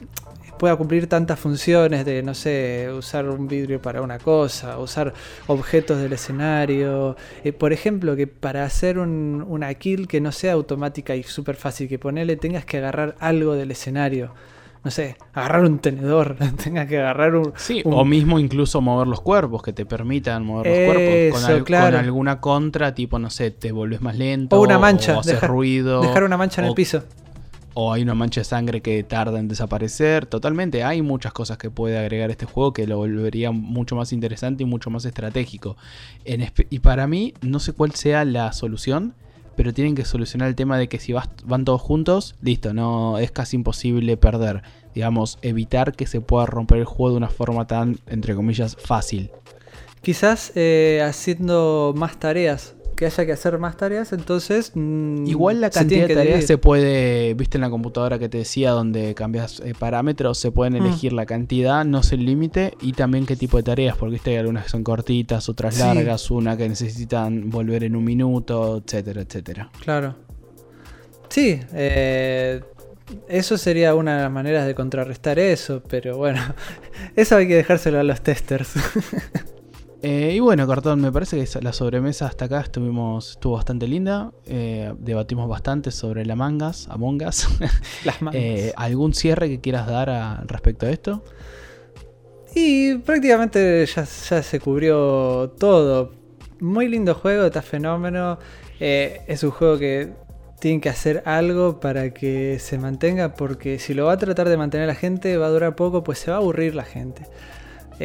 pueda 0.63 0.78
cumplir 0.78 1.08
tantas 1.08 1.38
funciones 1.38 2.06
de, 2.06 2.23
no 2.23 2.34
sé, 2.34 2.88
usar 2.97 3.28
un 3.28 3.49
vidrio 3.49 3.82
para 3.82 4.02
una 4.02 4.17
cosa, 4.17 4.80
usar 4.80 5.13
objetos 5.47 5.99
del 5.99 6.13
escenario. 6.13 7.17
Eh, 7.43 7.52
por 7.52 7.73
ejemplo, 7.73 8.15
que 8.15 8.28
para 8.28 8.63
hacer 8.63 8.97
un, 8.97 9.43
una 9.45 9.73
kill 9.73 10.08
que 10.08 10.21
no 10.21 10.32
sea 10.32 10.54
automática 10.54 11.17
y 11.17 11.23
súper 11.23 11.58
fácil, 11.58 11.89
que 11.89 11.99
ponerle 11.99 12.38
tengas 12.38 12.63
que 12.63 12.78
agarrar 12.78 13.17
algo 13.19 13.56
del 13.56 13.71
escenario. 13.71 14.32
No 14.86 14.89
sé, 14.89 15.17
agarrar 15.34 15.65
un 15.65 15.80
tenedor, 15.80 16.38
tengas 16.63 16.88
que 16.88 16.97
agarrar 16.97 17.36
un... 17.36 17.52
Sí, 17.58 17.82
o 17.84 18.06
mismo 18.06 18.39
incluso 18.39 18.80
mover 18.80 19.08
los 19.08 19.19
cuerpos, 19.19 19.63
que 19.63 19.73
te 19.73 19.86
permitan 19.86 20.45
mover 20.45 20.67
los 20.67 20.95
cuerpos 20.95 21.65
con, 21.65 21.93
alguna 21.93 22.39
contra, 22.39 22.95
tipo, 22.95 23.19
no 23.19 23.30
sé, 23.30 23.52
te 23.52 23.73
vuelves 23.73 24.02
más 24.02 24.17
lento. 24.17 24.58
O 24.58 24.62
una 24.62 24.80
mancha, 24.80 25.17
o 25.17 25.19
hacer 25.19 25.41
ruido. 25.41 25.99
Dejar 25.99 26.23
una 26.23 26.38
mancha 26.38 26.62
en 26.62 26.69
el 26.69 26.73
piso 26.73 27.04
o 27.73 27.93
hay 27.93 28.03
una 28.03 28.13
mancha 28.13 28.41
de 28.41 28.45
sangre 28.45 28.81
que 28.81 29.03
tarda 29.03 29.39
en 29.39 29.47
desaparecer. 29.47 30.25
Totalmente, 30.25 30.83
hay 30.83 31.01
muchas 31.01 31.33
cosas 31.33 31.57
que 31.57 31.69
puede 31.69 31.97
agregar 31.97 32.31
este 32.31 32.45
juego 32.45 32.73
que 32.73 32.88
lo 32.88 32.97
volvería 32.97 33.51
mucho 33.51 33.95
más 33.95 34.13
interesante 34.13 34.63
y 34.63 34.65
mucho 34.65 34.89
más 34.89 35.05
estratégico. 35.05 35.77
y 36.25 36.79
para 36.79 37.07
mí, 37.07 37.33
no 37.41 37.59
sé 37.59 37.73
cuál 37.73 37.93
sea 37.93 38.25
la 38.25 38.53
solución, 38.53 39.15
pero 39.55 39.73
tienen 39.73 39.95
que 39.95 40.05
solucionar 40.05 40.47
el 40.47 40.55
tema 40.55 40.77
de 40.77 40.88
que 40.88 40.99
si 40.99 41.13
van 41.13 41.65
todos 41.65 41.81
juntos, 41.81 42.36
listo, 42.41 42.73
no 42.73 43.17
es 43.17 43.31
casi 43.31 43.55
imposible 43.55 44.17
perder. 44.17 44.63
Digamos, 44.93 45.39
evitar 45.41 45.93
que 45.93 46.07
se 46.07 46.21
pueda 46.21 46.45
romper 46.45 46.79
el 46.79 46.86
juego 46.86 47.12
de 47.12 47.17
una 47.17 47.29
forma 47.29 47.67
tan, 47.67 47.99
entre 48.07 48.36
comillas, 48.36 48.75
fácil. 48.75 49.31
Quizás 50.01 50.51
eh, 50.55 51.01
haciendo 51.03 51.93
más 51.95 52.19
tareas 52.19 52.72
que 52.95 53.06
haya 53.06 53.25
que 53.25 53.32
hacer 53.32 53.58
más 53.58 53.77
tareas, 53.77 54.13
entonces... 54.13 54.71
Mm, 54.75 55.25
Igual 55.27 55.62
la 55.62 55.69
cantidad 55.69 56.08
de 56.08 56.15
tareas 56.15 56.45
se 56.45 56.58
puede, 56.58 57.34
viste 57.34 57.58
en 57.58 57.62
la 57.62 57.69
computadora 57.69 58.19
que 58.19 58.29
te 58.29 58.39
decía, 58.39 58.71
donde 58.71 59.15
cambias 59.15 59.62
eh, 59.62 59.73
parámetros, 59.77 60.38
se 60.38 60.51
pueden 60.51 60.73
mm. 60.73 60.86
elegir 60.86 61.13
la 61.13 61.25
cantidad, 61.25 61.86
no 61.86 61.99
es 61.99 62.12
el 62.12 62.25
límite, 62.25 62.73
y 62.82 62.93
también 62.93 63.25
qué 63.25 63.36
tipo 63.36 63.58
de 63.58 63.63
tareas, 63.63 63.97
porque 63.97 64.19
hay 64.25 64.38
algunas 64.38 64.65
que 64.65 64.69
son 64.69 64.84
cortitas, 64.84 65.49
otras 65.49 65.79
largas, 65.79 66.29
una 66.32 66.58
que 66.58 66.69
necesitan 66.69 67.49
volver 67.49 67.84
en 67.84 67.95
un 67.95 68.03
minuto, 68.03 68.82
etcétera, 68.86 69.21
etcétera. 69.21 69.69
Claro. 69.84 70.15
Sí, 71.29 71.60
eh, 71.73 72.62
eso 73.27 73.58
sería 73.58 73.95
una 73.95 74.17
de 74.17 74.23
las 74.23 74.32
maneras 74.32 74.65
de 74.67 74.75
contrarrestar 74.75 75.39
eso, 75.39 75.82
pero 75.89 76.17
bueno, 76.17 76.41
eso 77.15 77.38
hay 77.38 77.47
que 77.47 77.56
dejárselo 77.56 77.99
a 77.99 78.03
los 78.03 78.21
testers. 78.21 78.73
Eh, 80.05 80.33
y 80.35 80.39
bueno, 80.41 80.67
Cartón, 80.67 80.99
me 80.99 81.13
parece 81.13 81.41
que 81.41 81.61
la 81.61 81.71
sobremesa 81.71 82.25
hasta 82.25 82.43
acá 82.45 82.59
estuvimos, 82.59 83.31
estuvo 83.31 83.53
bastante 83.53 83.87
linda. 83.87 84.33
Eh, 84.45 84.93
debatimos 84.99 85.47
bastante 85.47 85.91
sobre 85.91 86.25
la 86.25 86.35
mangas, 86.35 86.89
Among 86.89 87.23
Us. 87.25 87.47
Las 88.03 88.21
mangas. 88.21 88.41
Eh, 88.41 88.73
¿Algún 88.75 89.13
cierre 89.13 89.47
que 89.47 89.61
quieras 89.61 89.87
dar 89.87 90.45
respecto 90.45 90.87
a 90.87 90.89
esto? 90.89 91.23
Y 92.53 92.95
prácticamente 92.95 93.85
ya, 93.85 94.05
se 94.05 94.59
cubrió 94.59 95.55
todo. 95.57 96.11
Muy 96.59 96.89
lindo 96.89 97.15
juego, 97.15 97.45
está 97.45 97.61
fenómeno. 97.61 98.39
es 98.81 99.41
un 99.41 99.51
juego 99.51 99.77
que 99.77 100.11
tiene 100.59 100.81
que 100.81 100.89
hacer 100.89 101.23
algo 101.25 101.79
para 101.79 102.13
que 102.13 102.59
se 102.59 102.77
mantenga, 102.77 103.35
porque 103.35 103.79
si 103.79 103.93
lo 103.93 104.07
va 104.07 104.13
a 104.13 104.17
tratar 104.17 104.49
de 104.49 104.57
mantener 104.57 104.87
la 104.87 104.95
gente, 104.95 105.37
va 105.37 105.45
a 105.45 105.49
durar 105.49 105.77
poco, 105.77 106.03
pues 106.03 106.19
se 106.19 106.29
va 106.29 106.37
a 106.37 106.39
aburrir 106.41 106.75
la 106.75 106.83
gente. 106.83 107.23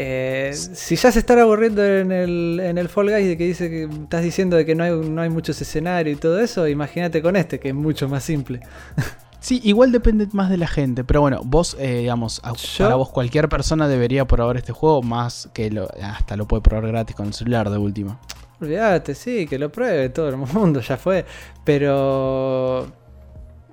Eh, 0.00 0.52
si 0.54 0.94
ya 0.94 1.11
se 1.11 1.18
está 1.18 1.34
aburriendo 1.42 1.84
en 1.84 2.12
el, 2.12 2.61
en 2.62 2.78
el 2.78 2.88
Fall 2.88 3.11
Guys 3.11 3.26
de 3.26 3.37
que 3.37 3.44
dice 3.46 3.68
que 3.68 3.82
estás 3.82 4.22
diciendo 4.22 4.56
de 4.56 4.64
que 4.64 4.76
no 4.76 4.84
hay, 4.84 4.92
no 4.92 5.20
hay 5.20 5.28
muchos 5.28 5.61
escenarios 5.61 6.16
y 6.16 6.20
todo 6.20 6.38
eso, 6.38 6.68
imagínate 6.68 7.20
con 7.20 7.34
este, 7.34 7.58
que 7.58 7.70
es 7.70 7.74
mucho 7.74 8.08
más 8.08 8.22
simple. 8.22 8.61
Sí, 9.40 9.61
igual 9.62 9.92
depende 9.92 10.26
más 10.32 10.50
de 10.50 10.56
la 10.56 10.66
gente, 10.66 11.04
pero 11.04 11.20
bueno, 11.20 11.42
vos, 11.44 11.76
eh, 11.78 11.98
digamos, 12.00 12.42
para 12.76 12.96
vos 12.96 13.11
cualquier 13.11 13.48
persona 13.48 13.87
debería 13.87 14.26
probar 14.26 14.56
este 14.56 14.72
juego, 14.72 15.00
más 15.00 15.48
que 15.52 15.70
lo, 15.70 15.88
hasta 16.02 16.37
lo 16.37 16.48
puede 16.48 16.61
probar 16.61 16.88
gratis 16.88 17.14
con 17.14 17.26
el 17.26 17.34
celular 17.34 17.70
de 17.70 17.78
última. 17.78 18.18
Olvídate, 18.61 19.14
sí, 19.14 19.46
que 19.46 19.56
lo 19.56 19.70
pruebe 19.70 20.08
todo 20.08 20.28
el 20.28 20.38
mundo, 20.38 20.80
ya 20.88 20.96
fue, 20.96 21.24
pero 21.64 22.88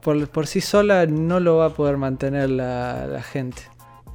por, 0.03 0.27
por 0.29 0.45
sí 0.45 0.61
sola 0.61 1.07
no 1.07 1.39
lo 1.39 1.57
va 1.57 1.65
a 1.65 1.69
poder 1.71 1.97
mantener 1.97 2.51
la 2.51 3.23
gente 3.23 3.63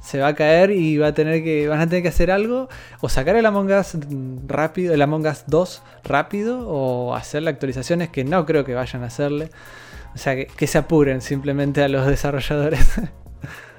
se 0.01 0.19
va 0.19 0.27
a 0.27 0.35
caer 0.35 0.71
y 0.71 0.97
va 0.97 1.07
a 1.07 1.13
tener 1.13 1.43
que, 1.43 1.67
van 1.67 1.79
a 1.79 1.87
tener 1.87 2.03
que 2.03 2.09
hacer 2.09 2.31
algo, 2.31 2.67
o 2.99 3.09
sacar 3.09 3.35
el 3.35 3.45
Among 3.45 3.71
Us 3.71 3.97
rápido, 4.47 4.93
el 4.93 5.01
Among 5.01 5.27
Us 5.27 5.43
2 5.47 5.83
rápido, 6.03 6.67
o 6.67 7.15
hacerle 7.15 7.51
actualizaciones 7.51 8.09
que 8.09 8.23
no 8.23 8.45
creo 8.45 8.65
que 8.65 8.73
vayan 8.73 9.03
a 9.03 9.07
hacerle. 9.07 9.49
O 10.13 10.17
sea, 10.17 10.35
que, 10.35 10.67
se 10.67 10.77
apuren 10.77 11.21
simplemente 11.21 11.83
a 11.83 11.87
los 11.87 12.05
desarrolladores. 12.15 12.85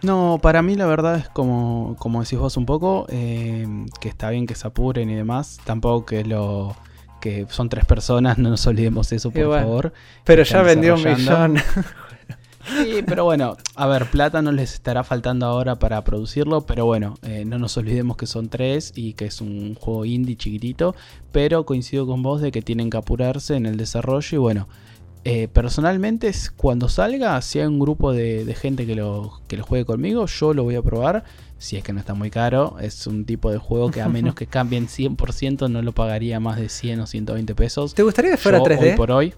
No, 0.03 0.39
para 0.43 0.63
mí 0.63 0.75
la 0.75 0.87
verdad 0.87 1.17
es 1.17 1.29
como, 1.29 1.97
como 1.99 2.23
decís 2.23 2.39
vos 2.39 2.57
un 2.57 2.67
poco, 2.67 3.07
eh, 3.11 3.67
que 4.01 4.09
está 4.09 4.31
bien 4.31 4.47
que 4.47 4.55
se 4.55 4.67
apuren 4.67 5.11
y 5.11 5.15
demás. 5.15 5.59
Tampoco 5.65 6.07
que 6.07 6.25
lo 6.25 6.75
que 7.21 7.47
son 7.49 7.69
tres 7.69 7.85
personas, 7.85 8.37
no 8.39 8.51
nos 8.51 8.67
olvidemos 8.67 9.11
eso, 9.13 9.31
por 9.31 9.59
favor. 9.59 9.93
Pero 10.25 10.43
ya 10.43 10.63
vendió 10.63 10.95
un 10.95 11.05
millón. 11.05 11.57
Sí, 12.67 13.03
pero 13.07 13.25
bueno, 13.25 13.57
a 13.75 13.87
ver, 13.87 14.07
plata 14.11 14.43
no 14.43 14.53
les 14.53 14.75
estará 14.75 15.05
faltando 15.05 15.47
ahora 15.47 15.77
para 15.77 16.03
producirlo, 16.05 16.63
pero 16.63 16.87
bueno, 16.87 17.15
eh, 17.23 17.45
no 17.45 17.59
nos 17.59 17.77
olvidemos 17.77 18.17
que 18.17 18.27
son 18.27 18.49
tres 18.49 18.93
y 18.95 19.15
que 19.15 19.27
es 19.27 19.41
un 19.41 19.75
juego 19.75 20.05
indie 20.05 20.37
chiquitito, 20.37 20.95
pero 21.33 21.67
coincido 21.67 22.07
con 22.07 22.23
vos 22.23 22.41
de 22.41 22.53
que 22.53 22.63
tienen 22.63 22.91
que 22.91 22.97
apurarse 22.97 23.57
en 23.57 23.67
el 23.67 23.77
desarrollo 23.77 24.37
y 24.37 24.39
bueno, 24.39 24.69
eh, 25.25 25.49
personalmente 25.53 26.33
cuando 26.57 26.89
salga, 26.89 27.41
si 27.43 27.61
hay 27.61 27.67
un 27.67 27.79
grupo 27.79 28.13
de, 28.13 28.57
gente 28.59 28.87
que 28.87 28.97
lo, 28.97 29.41
que 29.47 29.57
lo 29.57 29.65
juegue 29.65 29.85
conmigo, 29.85 30.27
yo 30.27 30.53
lo 30.53 30.65
voy 30.65 30.75
a 30.75 30.83
probar, 30.83 31.25
si 31.59 31.77
es 31.77 31.85
que 31.85 31.93
no 31.93 32.01
está 32.01 32.15
muy 32.15 32.31
caro, 32.31 32.77
es 32.81 33.07
un 33.07 33.25
tipo 33.25 33.51
de 33.51 33.59
juego 33.59 33.91
que 33.91 34.03
a 34.03 34.09
menos 34.09 34.35
que 34.35 34.47
cambien 34.49 34.89
100% 34.89 35.71
no 35.71 35.83
lo 35.83 35.93
pagaría 35.93 36.41
más 36.41 36.57
de 36.57 36.69
100 36.69 37.01
o 37.01 37.07
120 37.07 37.55
pesos. 37.55 37.95
¿Te 37.95 38.03
gustaría 38.03 38.33
que 38.33 38.37
fuera 38.37 38.59
3D? 38.59 38.83
Hoy 38.83 38.97
por 38.97 39.13
hoy. 39.13 39.35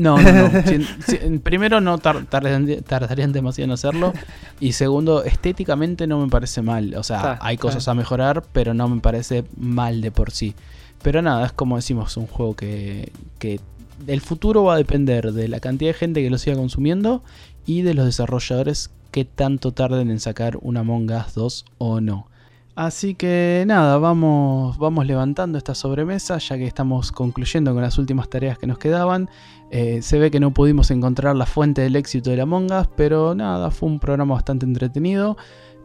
No, 0.00 0.16
no, 0.16 0.32
no. 0.32 1.40
primero, 1.42 1.82
no 1.82 1.98
tardarían, 1.98 3.32
demasiado 3.32 3.66
en 3.66 3.72
hacerlo. 3.72 4.14
Y 4.58 4.72
segundo, 4.72 5.24
estéticamente 5.24 6.06
no 6.06 6.18
me 6.18 6.28
parece 6.28 6.62
mal. 6.62 6.94
O 6.94 7.02
sea, 7.02 7.38
hay 7.42 7.58
cosas 7.58 7.86
a 7.86 7.92
mejorar, 7.92 8.42
pero 8.50 8.72
no 8.72 8.88
me 8.88 9.02
parece 9.02 9.44
mal 9.58 10.00
de 10.00 10.10
por 10.10 10.30
sí. 10.30 10.54
Pero 11.02 11.20
nada, 11.20 11.44
es 11.44 11.52
como 11.52 11.76
decimos, 11.76 12.16
un 12.16 12.26
juego 12.26 12.56
que, 12.56 13.12
que 13.38 13.60
el 14.06 14.22
futuro 14.22 14.64
va 14.64 14.74
a 14.74 14.78
depender 14.78 15.32
de 15.32 15.48
la 15.48 15.60
cantidad 15.60 15.90
de 15.90 15.94
gente 15.94 16.22
que 16.22 16.30
lo 16.30 16.38
siga 16.38 16.56
consumiendo 16.56 17.22
y 17.66 17.82
de 17.82 17.92
los 17.92 18.06
desarrolladores 18.06 18.90
que 19.10 19.26
tanto 19.26 19.72
tarden 19.72 20.10
en 20.10 20.18
sacar 20.18 20.56
una 20.62 20.80
Among 20.80 21.10
Us 21.10 21.34
2 21.34 21.64
o 21.76 22.00
no. 22.00 22.29
Así 22.76 23.14
que 23.14 23.64
nada, 23.66 23.98
vamos, 23.98 24.78
vamos 24.78 25.06
levantando 25.06 25.58
esta 25.58 25.74
sobremesa 25.74 26.38
ya 26.38 26.56
que 26.56 26.66
estamos 26.66 27.12
concluyendo 27.12 27.74
con 27.74 27.82
las 27.82 27.98
últimas 27.98 28.28
tareas 28.28 28.58
que 28.58 28.66
nos 28.66 28.78
quedaban. 28.78 29.28
Eh, 29.70 30.02
se 30.02 30.18
ve 30.18 30.30
que 30.30 30.40
no 30.40 30.52
pudimos 30.52 30.90
encontrar 30.90 31.36
la 31.36 31.46
fuente 31.46 31.82
del 31.82 31.96
éxito 31.96 32.30
de 32.30 32.36
la 32.36 32.46
Mongas, 32.46 32.88
pero 32.96 33.34
nada, 33.34 33.70
fue 33.70 33.88
un 33.88 33.98
programa 33.98 34.34
bastante 34.34 34.66
entretenido. 34.66 35.36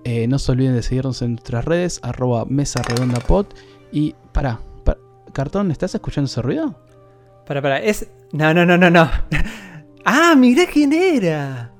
Eh, 0.04 0.28
no 0.28 0.38
se 0.38 0.52
olviden 0.52 0.76
de 0.76 0.84
seguirnos 0.84 1.22
en 1.22 1.34
nuestras 1.34 1.66
redes, 1.66 2.00
arroba 2.04 2.46
mesa 2.46 2.82
redonda 2.84 3.20
pod. 3.20 3.48
Y 3.92 4.16
para, 4.32 4.60
Cartón, 5.34 5.72
¿estás 5.72 5.96
escuchando 5.96 6.28
ese 6.28 6.42
ruido? 6.42 6.76
Para, 7.46 7.62
para, 7.62 7.80
es... 7.80 8.10
No, 8.32 8.54
no, 8.54 8.66
no, 8.66 8.78
no, 8.78 8.90
no. 8.90 9.10
ah, 10.06 10.36
mirá 10.38 10.66
quién 10.72 10.94
era. 10.94 11.74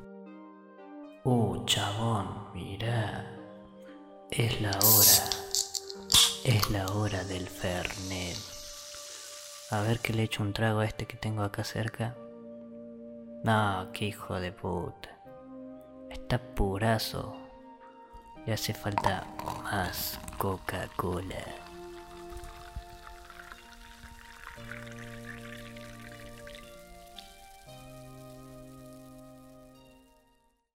Uh, 1.24 1.64
chabón, 1.66 2.28
mirá. 2.54 3.25
Es 4.38 4.60
la 4.60 4.72
hora. 4.72 5.30
Es 6.44 6.70
la 6.70 6.88
hora 6.92 7.24
del 7.24 7.48
Fernet. 7.48 8.36
A 9.72 9.80
ver 9.80 10.00
que 10.00 10.12
le 10.12 10.24
echo 10.24 10.44
un 10.44 10.52
trago 10.52 10.82
a 10.82 10.86
este 10.86 11.06
que 11.06 11.16
tengo 11.16 11.42
acá 11.42 11.64
cerca. 11.64 12.18
No, 13.46 13.90
qué 13.94 14.08
hijo 14.08 14.38
de 14.42 14.52
puta. 14.52 15.22
Está 16.10 16.38
purazo. 16.38 17.34
Le 18.46 18.52
hace 18.52 18.74
falta 18.74 19.26
más 19.64 20.20
Coca-Cola. 20.38 21.65